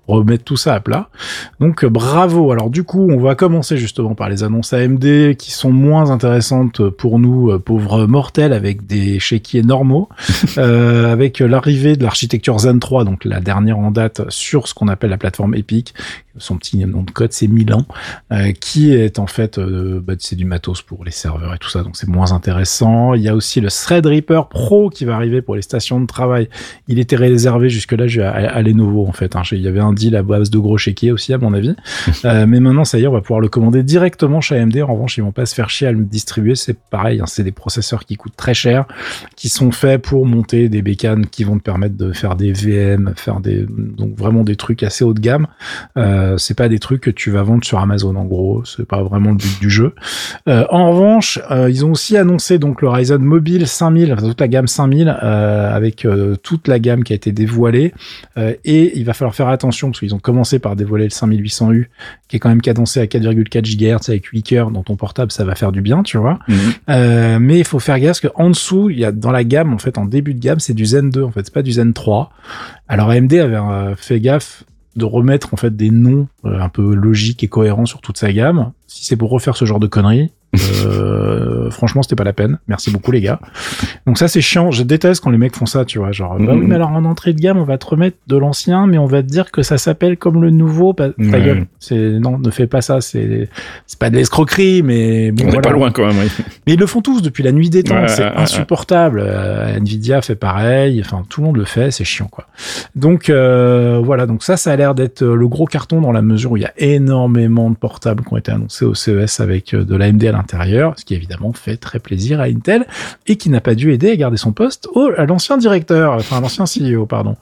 remettre 0.08 0.44
tout 0.44 0.56
ça 0.56 0.74
à 0.74 0.80
plat. 0.80 1.08
Donc 1.60 1.81
bravo. 1.86 2.52
Alors 2.52 2.70
du 2.70 2.84
coup, 2.84 3.08
on 3.10 3.18
va 3.18 3.34
commencer 3.34 3.76
justement 3.76 4.14
par 4.14 4.28
les 4.28 4.42
annonces 4.42 4.72
AMD 4.72 5.34
qui 5.36 5.50
sont 5.50 5.72
moins 5.72 6.10
intéressantes 6.10 6.88
pour 6.88 7.18
nous 7.18 7.58
pauvres 7.58 8.06
mortels 8.06 8.52
avec 8.52 8.86
des 8.86 9.18
chéquiers 9.18 9.62
normaux, 9.62 10.08
avec 10.56 11.40
l'arrivée 11.40 11.96
de 11.96 12.02
l'architecture 12.02 12.58
Zen 12.58 12.80
3, 12.80 13.04
donc 13.04 13.24
la 13.24 13.40
dernière 13.40 13.78
en 13.78 13.90
date 13.90 14.22
sur 14.30 14.68
ce 14.68 14.74
qu'on 14.74 14.88
appelle 14.88 15.10
la 15.10 15.18
plateforme 15.18 15.54
Epic. 15.54 15.94
Son 16.38 16.56
petit 16.56 16.78
nom 16.78 17.02
de 17.02 17.10
code, 17.10 17.32
c'est 17.32 17.46
Milan, 17.46 17.84
euh, 18.32 18.52
qui 18.52 18.92
est 18.92 19.18
en 19.18 19.26
fait, 19.26 19.58
euh, 19.58 20.00
bah, 20.02 20.14
c'est 20.18 20.36
du 20.36 20.44
matos 20.44 20.80
pour 20.80 21.04
les 21.04 21.10
serveurs 21.10 21.54
et 21.54 21.58
tout 21.58 21.68
ça, 21.68 21.82
donc 21.82 21.96
c'est 21.96 22.08
moins 22.08 22.32
intéressant. 22.32 23.14
Il 23.14 23.22
y 23.22 23.28
a 23.28 23.34
aussi 23.34 23.60
le 23.60 23.68
Threadripper 23.68 24.42
Pro 24.48 24.88
qui 24.88 25.04
va 25.04 25.14
arriver 25.14 25.42
pour 25.42 25.56
les 25.56 25.62
stations 25.62 26.00
de 26.00 26.06
travail. 26.06 26.48
Il 26.88 26.98
était 26.98 27.16
réservé 27.16 27.68
jusque-là 27.68 28.06
à, 28.26 28.30
à 28.30 28.62
Lenovo 28.62 29.06
en 29.06 29.12
fait. 29.12 29.36
Hein. 29.36 29.42
Il 29.52 29.60
y 29.60 29.68
avait 29.68 29.80
un 29.80 29.92
deal 29.92 30.16
à 30.16 30.22
base 30.22 30.50
de 30.50 30.58
gros 30.58 30.78
chéquiers 30.78 31.12
aussi 31.12 31.34
à 31.34 31.38
mon 31.38 31.52
avis, 31.52 31.74
euh, 32.24 32.46
mais 32.46 32.60
maintenant 32.60 32.84
ça 32.84 32.98
y 32.98 33.04
est, 33.04 33.06
on 33.06 33.12
va 33.12 33.20
pouvoir 33.20 33.40
le 33.40 33.48
commander 33.48 33.82
directement 33.82 34.40
chez 34.40 34.58
AMD. 34.58 34.76
En 34.78 34.94
revanche, 34.94 35.18
ils 35.18 35.22
vont 35.22 35.32
pas 35.32 35.46
se 35.46 35.54
faire 35.54 35.68
chier 35.68 35.88
à 35.88 35.92
le 35.92 36.04
distribuer. 36.04 36.54
C'est 36.54 36.78
pareil, 36.78 37.20
hein, 37.20 37.26
c'est 37.26 37.44
des 37.44 37.52
processeurs 37.52 38.04
qui 38.06 38.16
coûtent 38.16 38.36
très 38.36 38.54
cher, 38.54 38.86
qui 39.36 39.48
sont 39.48 39.70
faits 39.70 40.00
pour 40.00 40.24
monter 40.24 40.70
des 40.70 40.80
bécanes 40.80 41.26
qui 41.26 41.44
vont 41.44 41.58
te 41.58 41.62
permettre 41.62 41.96
de 41.96 42.12
faire 42.12 42.36
des 42.36 42.52
VM, 42.52 43.12
faire 43.16 43.40
des 43.40 43.66
donc 43.68 44.16
vraiment 44.16 44.44
des 44.44 44.56
trucs 44.56 44.82
assez 44.82 45.04
haut 45.04 45.14
de 45.14 45.20
gamme. 45.20 45.46
Euh, 45.96 46.21
c'est 46.38 46.56
pas 46.56 46.68
des 46.68 46.78
trucs 46.78 47.00
que 47.00 47.10
tu 47.10 47.30
vas 47.30 47.42
vendre 47.42 47.64
sur 47.64 47.78
Amazon 47.78 48.16
en 48.16 48.24
gros. 48.24 48.64
C'est 48.64 48.86
pas 48.86 49.02
vraiment 49.02 49.30
le 49.30 49.36
but 49.36 49.60
du 49.60 49.70
jeu. 49.70 49.94
Euh, 50.48 50.64
en 50.70 50.90
revanche, 50.92 51.38
euh, 51.50 51.70
ils 51.70 51.84
ont 51.84 51.92
aussi 51.92 52.16
annoncé 52.16 52.58
donc 52.58 52.82
le 52.82 52.88
Ryzen 52.88 53.22
Mobile 53.22 53.66
5000, 53.66 54.16
toute 54.20 54.40
la 54.40 54.48
gamme 54.48 54.66
5000 54.66 55.08
avec 55.08 56.06
toute 56.42 56.68
la 56.68 56.78
gamme 56.78 57.04
qui 57.04 57.12
a 57.12 57.16
été 57.16 57.32
dévoilée. 57.32 57.92
et 58.36 58.98
il 58.98 59.04
va 59.04 59.12
falloir 59.12 59.34
faire 59.34 59.48
attention 59.48 59.90
parce 59.90 60.00
qu'ils 60.00 60.14
ont 60.14 60.18
commencé 60.18 60.58
par 60.58 60.76
dévoiler 60.76 61.04
le 61.04 61.10
5800U 61.10 61.86
qui 62.28 62.36
est 62.36 62.38
quand 62.38 62.48
même 62.48 62.62
cadencé 62.62 63.00
à 63.00 63.04
4,4 63.04 63.76
GHz 63.76 64.08
avec 64.08 64.26
8 64.26 64.42
cœurs 64.42 64.70
dans 64.70 64.82
ton 64.82 64.96
portable, 64.96 65.30
ça 65.30 65.44
va 65.44 65.54
faire 65.54 65.72
du 65.72 65.82
bien, 65.82 66.02
tu 66.02 66.18
vois. 66.18 66.38
Mhm. 66.48 67.38
mais 67.40 67.58
il 67.58 67.64
faut 67.64 67.78
faire 67.78 67.98
gaffe 67.98 68.20
parce 68.20 68.32
qu'en 68.32 68.50
dessous, 68.50 68.90
il 68.90 68.98
y 68.98 69.04
a 69.04 69.12
dans 69.12 69.30
la 69.30 69.44
gamme 69.44 69.72
en 69.72 69.78
fait 69.78 69.98
en 69.98 70.04
début 70.04 70.34
de 70.34 70.40
gamme, 70.40 70.60
c'est 70.60 70.74
du 70.74 70.86
Zen 70.86 71.10
2 71.10 71.22
en 71.22 71.30
fait, 71.30 71.42
c'est 71.44 71.54
pas 71.54 71.62
du 71.62 71.72
Zen 71.72 71.92
3. 71.92 72.30
Alors 72.88 73.10
AMD 73.10 73.32
avait 73.34 73.94
fait 73.96 74.20
gaffe 74.20 74.64
de 74.96 75.04
remettre 75.04 75.54
en 75.54 75.56
fait 75.56 75.74
des 75.74 75.90
noms 75.90 76.28
euh, 76.44 76.60
un 76.60 76.68
peu 76.68 76.94
logiques 76.94 77.42
et 77.42 77.48
cohérents 77.48 77.86
sur 77.86 78.00
toute 78.00 78.18
sa 78.18 78.32
gamme. 78.32 78.72
Si 78.86 79.04
c'est 79.04 79.16
pour 79.16 79.30
refaire 79.30 79.56
ce 79.56 79.64
genre 79.64 79.80
de 79.80 79.86
conneries, 79.86 80.30
euh, 80.54 81.70
franchement, 81.70 82.02
c'était 82.02 82.16
pas 82.16 82.24
la 82.24 82.34
peine. 82.34 82.58
Merci 82.68 82.90
beaucoup, 82.90 83.10
les 83.10 83.22
gars. 83.22 83.40
Donc 84.06 84.18
ça, 84.18 84.28
c'est 84.28 84.42
chiant. 84.42 84.70
Je 84.70 84.82
déteste 84.82 85.22
quand 85.22 85.30
les 85.30 85.38
mecs 85.38 85.56
font 85.56 85.66
ça, 85.66 85.84
tu 85.84 85.98
vois. 85.98 86.12
Genre, 86.12 86.36
bah 86.38 86.52
oui, 86.54 86.66
mais 86.66 86.74
alors 86.74 86.90
en 86.90 87.04
entrée 87.04 87.32
de 87.32 87.40
gamme, 87.40 87.56
on 87.56 87.64
va 87.64 87.78
te 87.78 87.86
remettre 87.86 88.18
de 88.26 88.36
l'ancien, 88.36 88.86
mais 88.86 88.98
on 88.98 89.06
va 89.06 89.22
te 89.22 89.28
dire 89.28 89.50
que 89.50 89.62
ça 89.62 89.78
s'appelle 89.78 90.18
comme 90.18 90.42
le 90.42 90.50
nouveau. 90.50 90.92
Ta 90.92 91.10
gueule. 91.18 91.66
C'est 91.78 91.96
non, 91.96 92.38
ne 92.38 92.50
fais 92.50 92.66
pas 92.66 92.82
ça. 92.82 93.00
C'est 93.00 93.48
c'est 93.86 93.98
pas 93.98 94.10
de 94.10 94.16
l'escroquerie, 94.16 94.82
mais 94.82 95.30
bon. 95.32 95.44
On 95.48 95.52
est 95.52 95.60
pas 95.60 95.70
loin 95.70 95.90
quand 95.90 96.06
même. 96.06 96.16
Oui. 96.18 96.44
Mais 96.66 96.74
ils 96.74 96.80
le 96.80 96.86
font 96.86 97.00
tous 97.00 97.22
depuis 97.22 97.42
la 97.42 97.52
nuit 97.52 97.70
des 97.70 97.82
temps. 97.82 98.06
c'est 98.08 98.22
insupportable. 98.22 99.22
Euh, 99.24 99.76
Nvidia 99.76 100.20
fait 100.20 100.34
pareil. 100.36 101.00
Enfin, 101.04 101.22
tout 101.28 101.40
le 101.40 101.46
monde 101.46 101.56
le 101.56 101.64
fait. 101.64 101.90
C'est 101.90 102.04
chiant, 102.04 102.28
quoi. 102.30 102.46
Donc 102.94 103.30
euh, 103.30 104.00
voilà. 104.04 104.26
Donc 104.26 104.42
ça, 104.42 104.58
ça 104.58 104.72
a 104.72 104.76
l'air 104.76 104.94
d'être 104.94 105.24
le 105.24 105.48
gros 105.48 105.66
carton 105.66 106.02
dans 106.02 106.12
la 106.12 106.22
mesure 106.22 106.52
où 106.52 106.56
il 106.58 106.62
y 106.62 106.66
a 106.66 106.72
énormément 106.76 107.70
de 107.70 107.76
portables 107.76 108.22
qui 108.22 108.34
ont 108.34 108.36
été 108.36 108.52
annoncés 108.52 108.84
au 108.84 108.94
CES 108.94 109.40
avec 109.40 109.74
de 109.74 109.96
l'AMD 109.96 110.24
à 110.24 110.32
intérieur, 110.42 110.94
ce 110.98 111.04
qui 111.04 111.14
évidemment 111.14 111.52
fait 111.52 111.76
très 111.76 111.98
plaisir 111.98 112.40
à 112.40 112.44
Intel 112.44 112.86
et 113.26 113.36
qui 113.36 113.48
n'a 113.48 113.60
pas 113.60 113.74
dû 113.74 113.92
aider 113.92 114.10
à 114.10 114.16
garder 114.16 114.36
son 114.36 114.52
poste 114.52 114.88
au, 114.94 115.10
à 115.16 115.24
l'ancien 115.26 115.56
directeur, 115.56 116.14
enfin 116.14 116.38
à 116.38 116.40
l'ancien 116.40 116.64
CEO, 116.64 117.06
pardon. 117.06 117.36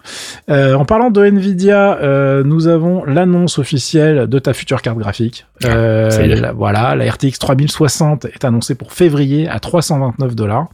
Euh, 0.49 0.75
en 0.75 0.85
parlant 0.85 1.11
de 1.11 1.25
Nvidia, 1.25 1.99
euh, 1.99 2.43
nous 2.45 2.67
avons 2.67 3.05
l'annonce 3.05 3.59
officielle 3.59 4.27
de 4.27 4.39
ta 4.39 4.53
future 4.53 4.83
carte 4.83 4.99
graphique. 4.99 5.47
Ah, 5.63 5.69
euh, 5.69 6.53
voilà, 6.57 6.95
la 6.95 7.11
RTX 7.11 7.39
3060 7.39 8.25
est 8.27 8.45
annoncée 8.45 8.75
pour 8.75 8.93
février 8.93 9.49
à 9.49 9.61
329 9.61 10.35
dollars. 10.35 10.69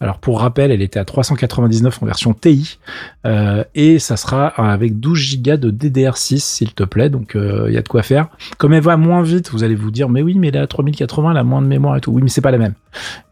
Alors 0.00 0.18
pour 0.18 0.40
rappel, 0.40 0.70
elle 0.70 0.80
était 0.80 0.98
à 0.98 1.04
399 1.04 2.02
en 2.02 2.06
version 2.06 2.32
TI 2.32 2.78
euh, 3.26 3.64
et 3.74 3.98
ça 3.98 4.16
sera 4.16 4.46
avec 4.46 4.98
12 4.98 5.42
Go 5.42 5.56
de 5.56 5.70
DDR6 5.70 6.38
s'il 6.38 6.72
te 6.72 6.84
plaît. 6.84 7.10
Donc 7.10 7.32
il 7.34 7.72
y 7.72 7.76
a 7.76 7.82
de 7.82 7.88
quoi 7.88 8.02
faire. 8.02 8.28
Comme 8.56 8.72
elle 8.72 8.82
va 8.82 8.96
moins 8.96 9.22
vite, 9.22 9.50
vous 9.50 9.64
allez 9.64 9.74
vous 9.74 9.90
dire 9.90 10.08
mais 10.08 10.22
oui 10.22 10.36
mais 10.38 10.50
la 10.50 10.66
3080 10.66 11.32
elle 11.32 11.36
a 11.36 11.44
moins 11.44 11.60
de 11.68 11.74
mémoire 11.74 11.96
et 11.96 12.00
tout. 12.00 12.10
Oui, 12.10 12.22
mais 12.22 12.28
c'est 12.28 12.40
pas 12.40 12.50
la 12.50 12.58
même. 12.58 12.74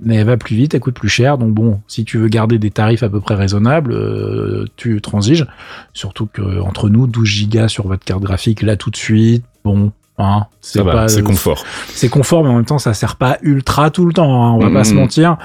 Mais 0.00 0.16
elle 0.16 0.26
va 0.26 0.36
plus 0.36 0.56
vite, 0.56 0.74
elle 0.74 0.80
coûte 0.80 0.94
plus 0.94 1.08
cher. 1.08 1.38
Donc 1.38 1.52
bon, 1.52 1.80
si 1.88 2.04
tu 2.04 2.18
veux 2.18 2.28
garder 2.28 2.58
des 2.58 2.70
tarifs 2.70 3.02
à 3.02 3.08
peu 3.08 3.20
près 3.20 3.34
raisonnables, 3.34 3.92
euh, 3.92 4.66
tu 4.76 5.00
transiges. 5.00 5.46
Surtout 5.92 6.26
que 6.26 6.60
entre 6.60 6.88
nous, 6.88 7.06
12 7.06 7.48
Go 7.48 7.68
sur 7.68 7.86
votre 7.86 8.04
carte 8.04 8.22
graphique 8.22 8.62
là 8.62 8.76
tout 8.76 8.90
de 8.90 8.96
suite. 8.96 9.44
Bon, 9.64 9.92
Hein, 10.18 10.46
c'est 10.62 10.82
pas 10.82 11.08
c'est 11.08 11.22
confort. 11.22 11.62
C'est 11.88 12.08
confort, 12.08 12.42
mais 12.42 12.48
en 12.48 12.54
même 12.54 12.64
temps, 12.64 12.78
ça 12.78 12.94
sert 12.94 13.16
pas 13.16 13.36
ultra 13.42 13.90
tout 13.90 14.06
le 14.06 14.14
temps. 14.14 14.46
Hein, 14.46 14.52
on 14.52 14.58
va 14.58 14.70
pas 14.70 14.82
se 14.82 14.92
mm-hmm. 14.92 14.96
mentir. 14.96 15.36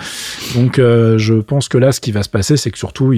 Donc, 0.55 0.79
euh, 0.79 1.17
je 1.17 1.33
pense 1.33 1.67
que 1.67 1.77
là, 1.77 1.91
ce 1.91 1.99
qui 1.99 2.13
va 2.13 2.23
se 2.23 2.29
passer, 2.29 2.55
c'est 2.55 2.71
que 2.71 2.77
surtout, 2.77 3.13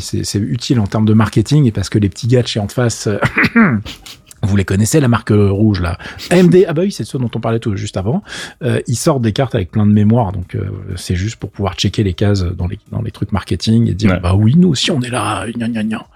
c'est 0.00 0.38
utile 0.38 0.80
en 0.80 0.86
termes 0.86 1.04
de 1.04 1.12
marketing 1.12 1.66
et 1.66 1.72
parce 1.72 1.90
que 1.90 1.98
les 1.98 2.08
petits 2.08 2.26
gars 2.26 2.40
de 2.40 2.46
chez 2.46 2.60
en 2.60 2.68
face. 2.68 3.08
Vous 4.44 4.56
les 4.56 4.64
connaissez, 4.64 5.00
la 5.00 5.08
marque 5.08 5.32
rouge 5.32 5.80
là. 5.80 5.98
AMD, 6.30 6.64
ah 6.68 6.72
bah 6.72 6.82
oui, 6.82 6.92
c'est 6.92 7.04
ceux 7.04 7.18
dont 7.18 7.30
on 7.34 7.40
parlait 7.40 7.58
tout 7.58 7.76
juste 7.76 7.96
avant. 7.96 8.22
Euh, 8.62 8.80
ils 8.86 8.96
sortent 8.96 9.22
des 9.22 9.32
cartes 9.32 9.54
avec 9.54 9.70
plein 9.70 9.86
de 9.86 9.92
mémoire, 9.92 10.32
donc 10.32 10.54
euh, 10.54 10.70
c'est 10.96 11.16
juste 11.16 11.36
pour 11.36 11.50
pouvoir 11.50 11.74
checker 11.74 12.02
les 12.02 12.14
cases 12.14 12.42
dans 12.42 12.66
les 12.66 12.78
dans 12.90 13.02
les 13.02 13.10
trucs 13.10 13.32
marketing 13.32 13.88
et 13.90 13.94
dire 13.94 14.20
bah 14.20 14.34
oui, 14.34 14.54
nous 14.56 14.68
aussi 14.68 14.90
on 14.90 15.00
est 15.00 15.10
là. 15.10 15.46
Gna, 15.54 15.68
gna, 15.68 15.82
gna. 15.82 16.06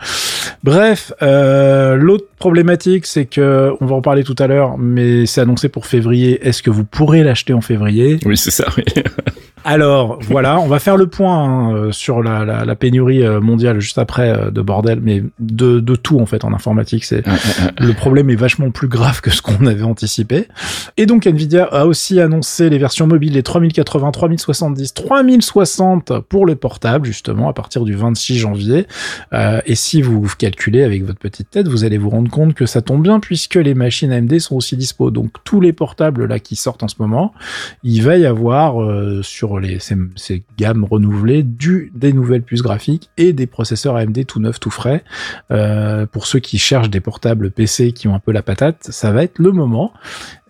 Bref, 0.65 1.13
euh, 1.23 1.97
l'autre 1.97 2.27
problématique, 2.39 3.07
c'est 3.07 3.27
que 3.27 3.73
on 3.81 3.87
va 3.87 3.97
en 3.97 4.03
parler 4.03 4.25
tout 4.25 4.37
à 4.39 4.47
l'heure, 4.47 4.79
mais 4.79 5.27
c'est 5.27 5.41
annoncé 5.41 5.69
pour 5.69 5.87
février. 5.87 6.47
Est-ce 6.47 6.63
que 6.63 6.71
vous 6.71 6.85
pourrez 6.85 7.23
l'acheter 7.23 7.53
en 7.53 7.61
février? 7.61 8.19
Oui, 8.25 8.37
c'est 8.37 8.51
ça. 8.51 8.67
Oui. 8.77 8.85
Alors 9.65 10.19
voilà, 10.23 10.61
on 10.61 10.67
va 10.67 10.79
faire 10.79 10.97
le 10.97 11.07
point 11.07 11.45
hein, 11.45 11.75
euh, 11.75 11.93
sur 11.93 12.23
la, 12.23 12.45
la, 12.45 12.65
la, 12.65 12.77
pénurie 12.77 13.23
euh, 13.23 13.41
mondiale 13.41 13.81
juste 13.81 13.99
après 13.99 14.31
euh, 14.31 14.51
de 14.51 14.63
bordel, 14.63 15.01
mais 15.03 15.23
de, 15.39 15.81
de 15.81 15.97
tout 15.97 16.21
en 16.21 16.27
fait 16.27 16.45
en 16.45 16.53
informatique. 16.53 17.05
C'est 17.05 17.23
le 17.79 17.93
problème 17.93 18.31
est 18.31 18.37
vachement 18.37 18.71
plus 18.71 18.89
grave 18.89 19.21
que 19.21 19.31
ce 19.31 19.43
qu'on 19.43 19.67
avait 19.67 19.83
anticipé. 19.83 20.49
Et 20.97 21.07
donc 21.07 21.27
Nvidia 21.27 21.65
a 21.65 21.87
aussi 21.87 22.21
annoncé 22.21 22.71
les 22.71 22.79
versions 22.79 23.07
mobiles, 23.07 23.35
les 23.35 23.43
3080, 23.43 24.11
3070, 24.13 24.95
3060 24.95 26.21
pour 26.29 26.47
le 26.47 26.57
portable 26.57 27.07
justement 27.07 27.49
à 27.49 27.53
partir 27.53 27.85
du 27.85 27.95
26 27.95 28.39
janvier. 28.39 28.87
Euh, 29.33 29.61
et 29.67 29.75
si 29.75 30.03
vous 30.03 30.27
calculez 30.39 30.83
avec 30.83 31.05
votre 31.05 31.19
petite 31.19 31.51
tête, 31.51 31.69
vous 31.69 31.85
allez 31.85 31.99
vous 31.99 32.11
rendre 32.11 32.31
compte 32.31 32.55
que 32.55 32.67
ça 32.67 32.83
tombe 32.83 33.03
bien 33.03 33.21
puisque 33.21 33.57
les 33.57 33.75
machines 33.75 34.13
AMD 34.13 34.39
sont 34.39 34.57
aussi 34.57 34.77
dispo. 34.77 35.11
Donc 35.11 35.33
tous 35.45 35.61
les 35.61 35.73
portables 35.73 36.27
là 36.27 36.39
qui 36.39 36.57
sortent 36.57 36.83
en 36.83 36.89
ce 36.89 36.97
moment, 36.99 37.33
il 37.83 38.03
va 38.03 38.17
y 38.17 38.27
avoir 38.27 38.83
euh, 38.83 39.23
sur 39.23 39.48
les, 39.57 39.79
ces, 39.79 40.45
gammes 40.59 40.85
renouvelées 40.85 41.43
du, 41.43 41.91
des 41.95 42.13
nouvelles 42.13 42.43
puces 42.43 42.63
graphiques 42.63 43.11
et 43.17 43.33
des 43.33 43.47
processeurs 43.47 43.97
AMD 43.97 44.27
tout 44.27 44.41
neufs, 44.41 44.61
tout 44.61 44.71
frais. 44.71 45.05
Euh, 45.51 46.07
pour 46.07 46.27
ceux 46.27 46.39
qui 46.41 46.59
cherchent 46.59 46.91
des 46.91 47.01
portables 47.01 47.51
PC 47.51 47.93
qui 47.93 48.09
ont 48.09 48.15
un 48.15 48.21
peu 48.21 48.33
la 48.33 48.43
patate, 48.43 48.89
ça 48.91 49.13
va 49.13 49.23
être 49.23 49.39
le 49.39 49.53
moment. 49.53 49.93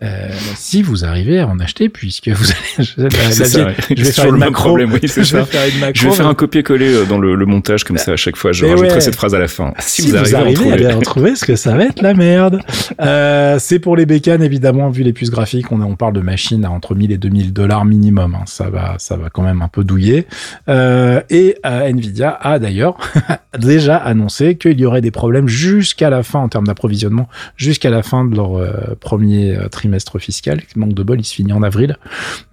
Euh, 0.01 0.29
si 0.55 0.83
vous 0.83 1.05
arrivez 1.05 1.41
à 1.41 1.49
en 1.49 1.59
acheter, 1.59 1.89
puisque 1.89 2.29
vous 2.29 2.47
allez, 2.51 2.87
je, 2.97 3.03
vais 3.03 4.13
faire 4.13 4.29
une 4.29 4.37
macro, 4.37 4.69
problème, 4.69 4.93
oui, 4.93 5.01
je, 5.03 5.37
vais 5.37 5.45
faire 5.45 5.75
une 5.75 5.81
macro, 5.81 5.93
je 5.95 6.09
vais 6.09 6.15
faire 6.15 6.29
un 6.29 6.35
copier-coller 6.35 6.95
euh, 6.95 7.05
dans 7.05 7.19
le, 7.19 7.35
le, 7.35 7.47
montage 7.47 7.83
comme 7.83 7.99
ça 7.99 8.13
à 8.13 8.17
chaque 8.17 8.37
fois. 8.37 8.53
Je 8.53 8.65
rajouterai 8.65 9.01
cette 9.01 9.17
phrase 9.17 9.35
à 9.35 9.41
la 9.41 9.49
fin. 9.49 9.75
Si, 9.81 10.13
vous, 10.13 10.37
arrivez, 10.37 10.87
à 10.87 10.97
en 10.97 11.01
trouver, 11.01 11.35
ce 11.35 11.45
que 11.45 11.57
ça 11.57 11.75
va 11.75 11.85
être 11.85 12.01
la 12.01 12.15
merde. 12.15 12.61
Euh, 13.01 13.57
c'est 13.59 13.81
pour 13.81 13.97
les 13.97 14.07
bécanes 14.07 14.43
évidemment, 14.43 14.89
vu 14.89 15.03
les 15.03 15.13
puces 15.13 15.31
graphiques, 15.31 15.73
on, 15.73 15.81
on 15.81 15.97
parle 15.97 16.13
de 16.13 16.21
machines 16.21 16.65
à 16.65 16.71
entre 16.71 16.95
1000 16.95 17.11
et 17.11 17.19
2000 17.19 17.53
dollars 17.53 17.85
minimum. 17.85 18.37
Hein. 18.37 18.45
Ça 18.47 18.71
va, 18.71 18.95
ça 18.99 19.17
va 19.17 19.31
quand 19.31 19.43
même 19.43 19.63
un 19.63 19.69
peu 19.69 19.83
douiller. 19.83 20.27
Euh, 20.69 21.21
et 21.29 21.57
euh, 21.67 21.89
Nvidia 21.89 22.39
a 22.41 22.61
d'ailleurs 22.61 22.99
déjà 23.59 23.97
annoncé 23.97 24.57
qu'il 24.57 24.79
y 24.79 24.87
aurait 24.87 25.01
des 25.01 25.11
problèmes 25.11 25.49
jusqu'à 25.49 26.09
la 26.09 26.23
fin 26.23 26.39
en 26.39 26.49
termes 26.49 26.69
d'approvisionnement, 26.69 27.29
jusqu'à 27.57 27.91
la 27.91 28.05
fin 28.05 28.25
de 28.25 28.37
leur 28.37 28.61
premier 29.01 29.59
trimestre 29.73 29.88
trimestre 29.89 30.19
fiscal. 30.19 30.61
Manque 30.77 30.93
de 30.93 31.03
bol, 31.03 31.19
il 31.19 31.25
se 31.25 31.35
finit 31.35 31.53
en 31.53 31.63
avril. 31.63 31.97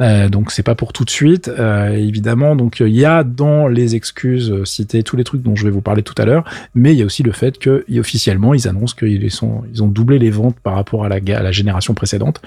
Euh, 0.02 0.30
donc 0.30 0.52
c'est 0.52 0.63
pas 0.63 0.76
pour 0.76 0.93
tout 0.93 1.04
de 1.04 1.10
suite, 1.10 1.50
euh, 1.50 1.89
évidemment. 1.89 2.56
Donc 2.56 2.80
il 2.80 2.95
y 2.95 3.04
a 3.04 3.24
dans 3.24 3.67
les 3.67 3.95
excuses 3.95 4.52
euh, 4.52 4.63
citées 4.63 5.04
tous 5.04 5.17
les 5.17 5.26
trucs 5.26 5.41
dont 5.41 5.56
je 5.56 5.65
vais 5.65 5.71
vous 5.71 5.82
parler 5.82 6.02
tout 6.02 6.15
à 6.17 6.26
l'heure, 6.26 6.45
mais 6.74 6.93
il 6.93 7.00
y 7.00 7.02
a 7.02 7.06
aussi 7.06 7.24
le 7.24 7.34
fait 7.34 7.58
que 7.58 7.86
officiellement 8.00 8.54
ils 8.54 8.67
annoncent 8.67 8.95
qu'ils 8.98 9.32
sont, 9.32 9.63
ils 9.74 9.84
ont 9.84 9.88
doublé 9.88 10.17
les 10.17 10.30
ventes 10.30 10.58
par 10.63 10.76
rapport 10.76 11.04
à 11.04 11.10
la, 11.10 11.15
à 11.15 11.43
la 11.43 11.52
génération 11.52 11.93
précédente 11.93 12.41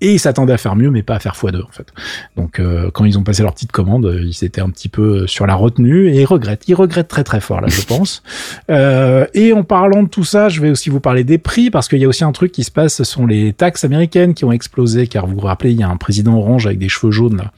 et 0.00 0.12
ils 0.12 0.18
s'attendaient 0.18 0.52
à 0.52 0.58
faire 0.58 0.76
mieux, 0.76 0.90
mais 0.90 1.02
pas 1.02 1.16
à 1.16 1.18
faire 1.18 1.34
x2 1.34 1.62
en 1.62 1.70
fait. 1.72 1.88
Donc 2.36 2.60
euh, 2.60 2.90
quand 2.92 3.04
ils 3.04 3.18
ont 3.18 3.22
passé 3.22 3.42
leur 3.42 3.52
petite 3.54 3.72
commande, 3.72 4.06
euh, 4.06 4.22
ils 4.22 4.44
étaient 4.44 4.60
un 4.60 4.70
petit 4.70 4.88
peu 4.88 5.22
euh, 5.22 5.26
sur 5.26 5.46
la 5.46 5.54
retenue 5.54 6.08
et 6.08 6.20
ils 6.20 6.24
regrettent. 6.24 6.68
Ils 6.68 6.74
regrettent 6.74 7.08
très 7.08 7.24
très 7.24 7.40
fort 7.40 7.60
là, 7.60 7.68
je 7.68 7.82
pense. 7.86 8.22
Euh, 8.70 9.26
et 9.34 9.52
en 9.52 9.64
parlant 9.64 10.02
de 10.02 10.08
tout 10.08 10.24
ça, 10.24 10.48
je 10.48 10.60
vais 10.60 10.70
aussi 10.70 10.90
vous 10.90 11.00
parler 11.00 11.24
des 11.24 11.38
prix 11.38 11.70
parce 11.70 11.88
qu'il 11.88 11.98
y 11.98 12.04
a 12.04 12.08
aussi 12.08 12.24
un 12.24 12.32
truc 12.32 12.52
qui 12.52 12.64
se 12.64 12.70
passe, 12.70 12.94
ce 12.94 13.04
sont 13.04 13.26
les 13.26 13.52
taxes 13.52 13.84
américaines 13.84 14.34
qui 14.34 14.44
ont 14.44 14.52
explosé, 14.52 15.06
car 15.06 15.26
vous 15.26 15.34
vous 15.34 15.46
rappelez, 15.46 15.72
il 15.72 15.78
y 15.80 15.82
a 15.82 15.88
un 15.88 15.96
président 15.96 16.36
orange 16.36 16.66
avec 16.66 16.78
des 16.78 16.88
cheveux 16.88 17.12
jaunes 17.12 17.36
là, 17.36 17.52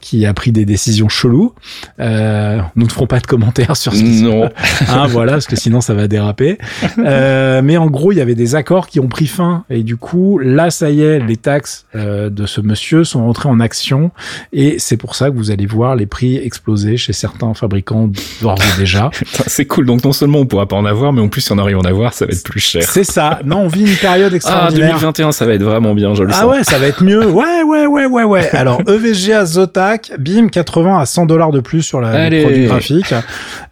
qui 0.00 0.26
a 0.26 0.34
pris 0.34 0.52
des 0.52 0.64
décisions 0.64 1.08
cheloues. 1.08 1.54
Euh, 2.00 2.60
nous 2.76 2.86
ne 2.86 2.90
ferons 2.90 3.06
pas 3.06 3.20
de 3.20 3.26
commentaires 3.26 3.76
sur 3.76 3.92
ce 3.94 4.02
qui 4.02 4.22
Non. 4.22 4.50
hein, 4.88 5.06
voilà, 5.06 5.32
parce 5.32 5.46
que 5.46 5.56
sinon 5.56 5.80
ça 5.80 5.94
va 5.94 6.08
déraper. 6.08 6.58
Euh, 6.98 7.62
mais 7.62 7.76
en 7.76 7.86
gros, 7.86 8.12
il 8.12 8.18
y 8.18 8.20
avait 8.20 8.34
des 8.34 8.54
accords 8.54 8.86
qui 8.86 9.00
ont 9.00 9.08
pris 9.08 9.26
fin, 9.26 9.64
et 9.70 9.82
du 9.82 9.96
coup, 9.96 10.38
là, 10.38 10.70
ça 10.70 10.90
y 10.90 11.02
est, 11.02 11.18
les 11.18 11.36
taxes 11.36 11.85
euh, 11.94 12.28
de 12.30 12.46
ce 12.46 12.60
monsieur 12.60 13.04
sont 13.04 13.24
rentrées 13.24 13.48
en 13.48 13.60
action, 13.60 14.10
et 14.52 14.78
c'est 14.78 14.96
pour 14.96 15.14
ça 15.14 15.30
que 15.30 15.36
vous 15.36 15.50
allez 15.50 15.66
voir 15.66 15.94
les 15.96 16.06
prix 16.06 16.36
exploser 16.36 16.96
chez 16.96 17.12
certains 17.12 17.54
fabricants 17.54 18.10
d'ores 18.42 18.58
et 18.76 18.78
déjà. 18.80 19.10
C'est 19.46 19.64
cool. 19.66 19.86
Donc 19.86 20.04
non 20.04 20.12
seulement 20.12 20.40
on 20.40 20.46
pourra 20.46 20.66
pas 20.66 20.76
en 20.76 20.84
avoir, 20.84 21.12
mais 21.12 21.20
en 21.20 21.28
plus 21.28 21.40
si 21.42 21.52
on 21.52 21.58
arrive 21.58 21.76
à 21.76 21.80
en 21.80 21.84
avoir, 21.84 22.12
ça 22.12 22.26
va 22.26 22.32
être 22.32 22.42
plus 22.42 22.60
cher. 22.60 22.82
C'est 22.82 23.04
ça. 23.04 23.40
Non, 23.44 23.60
on 23.60 23.68
vit 23.68 23.82
une 23.82 23.96
période 23.96 24.30
Ah, 24.32 24.36
extraordinaire. 24.36 24.88
2021, 24.98 25.32
ça 25.32 25.46
va 25.46 25.52
être 25.54 25.62
vraiment 25.62 25.94
bien, 25.94 26.14
je 26.14 26.22
le 26.24 26.30
Ah 26.32 26.40
sens. 26.42 26.50
ouais, 26.50 26.64
ça 26.64 26.78
va 26.78 26.86
être 26.86 27.02
mieux. 27.04 27.24
Ouais, 27.30 27.62
ouais, 27.62 27.86
ouais, 27.86 28.06
ouais, 28.06 28.24
ouais. 28.24 28.50
Alors, 28.52 28.80
EVGA 28.88 29.44
Zotac, 29.46 30.12
bim, 30.18 30.48
80 30.48 30.98
à 30.98 31.06
100 31.06 31.26
dollars 31.26 31.52
de 31.52 31.60
plus 31.60 31.82
sur 31.82 32.00
la, 32.00 32.10
le 32.12 32.16
Allez. 32.18 32.42
produit 32.42 32.66
graphique. 32.66 33.14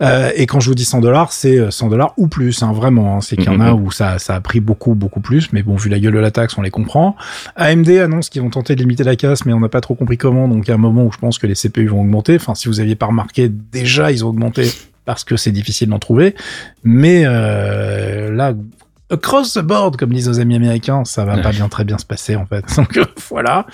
Euh, 0.03 0.31
et 0.37 0.47
quand 0.47 0.61
je 0.61 0.69
vous 0.69 0.75
dis 0.75 0.85
100 0.85 1.01
dollars, 1.01 1.33
c'est 1.33 1.71
100 1.71 1.89
dollars 1.89 2.13
ou 2.17 2.29
plus, 2.29 2.63
hein, 2.63 2.73
vraiment. 2.73 3.17
hein. 3.17 3.21
C'est 3.21 3.37
qu'il 3.37 3.47
y 3.47 3.55
en 3.55 3.61
a 3.61 3.73
où 3.73 3.91
ça, 3.91 4.19
ça 4.19 4.35
a 4.35 4.41
pris 4.41 4.61
beaucoup, 4.61 4.95
beaucoup 4.95 5.21
plus. 5.21 5.49
Mais 5.53 5.63
bon, 5.63 5.77
vu 5.77 5.89
la 5.91 5.99
gueule 5.99 6.15
de 6.15 6.19
la 6.19 6.31
taxe, 6.31 6.57
on 6.59 6.63
les 6.63 6.71
comprend. 6.71 7.17
AMD 7.57 7.89
annonce 8.05 8.29
qu'ils 8.29 8.43
vont 8.43 8.51
tenter 8.51 8.77
de 8.77 8.81
limiter 8.81 9.05
la 9.05 9.17
casse, 9.17 9.45
mais 9.45 9.53
on 9.53 9.61
n'a 9.61 9.69
pas 9.69 9.81
trop 9.81 9.95
compris 9.95 10.17
comment. 10.17 10.49
Donc, 10.49 10.69
a 10.69 10.75
un 10.75 10.79
moment 10.79 11.05
où 11.05 11.13
je 11.13 11.19
pense 11.19 11.39
que 11.39 11.47
les 11.47 11.55
CPU 11.55 11.89
vont 11.89 12.01
augmenter. 12.01 12.37
Enfin, 12.37 12.55
si 12.55 12.69
vous 12.69 12.81
aviez 12.81 12.95
pas 12.95 13.07
remarqué, 13.07 13.49
déjà, 13.49 14.13
ils 14.13 14.25
ont 14.25 14.29
augmenté 14.29 14.71
parce 15.05 15.25
que 15.25 15.37
c'est 15.37 15.53
difficile 15.53 15.89
d'en 15.89 15.99
trouver. 15.99 16.35
Mais 16.83 17.25
euh, 17.27 18.33
là, 18.33 18.55
across 19.11 19.55
the 19.55 19.61
board, 19.61 19.97
comme 19.97 20.13
disent 20.13 20.29
nos 20.29 20.41
amis 20.41 20.57
américains, 20.57 21.05
ça 21.05 21.25
va 21.25 21.39
pas 21.39 21.51
bien 21.53 21.69
très 21.69 21.85
bien 21.85 21.99
se 21.99 22.07
passer 22.07 22.37
en 22.37 22.47
fait. 22.47 22.65
Donc 22.77 22.97
euh, 22.97 23.05
voilà, 23.31 23.67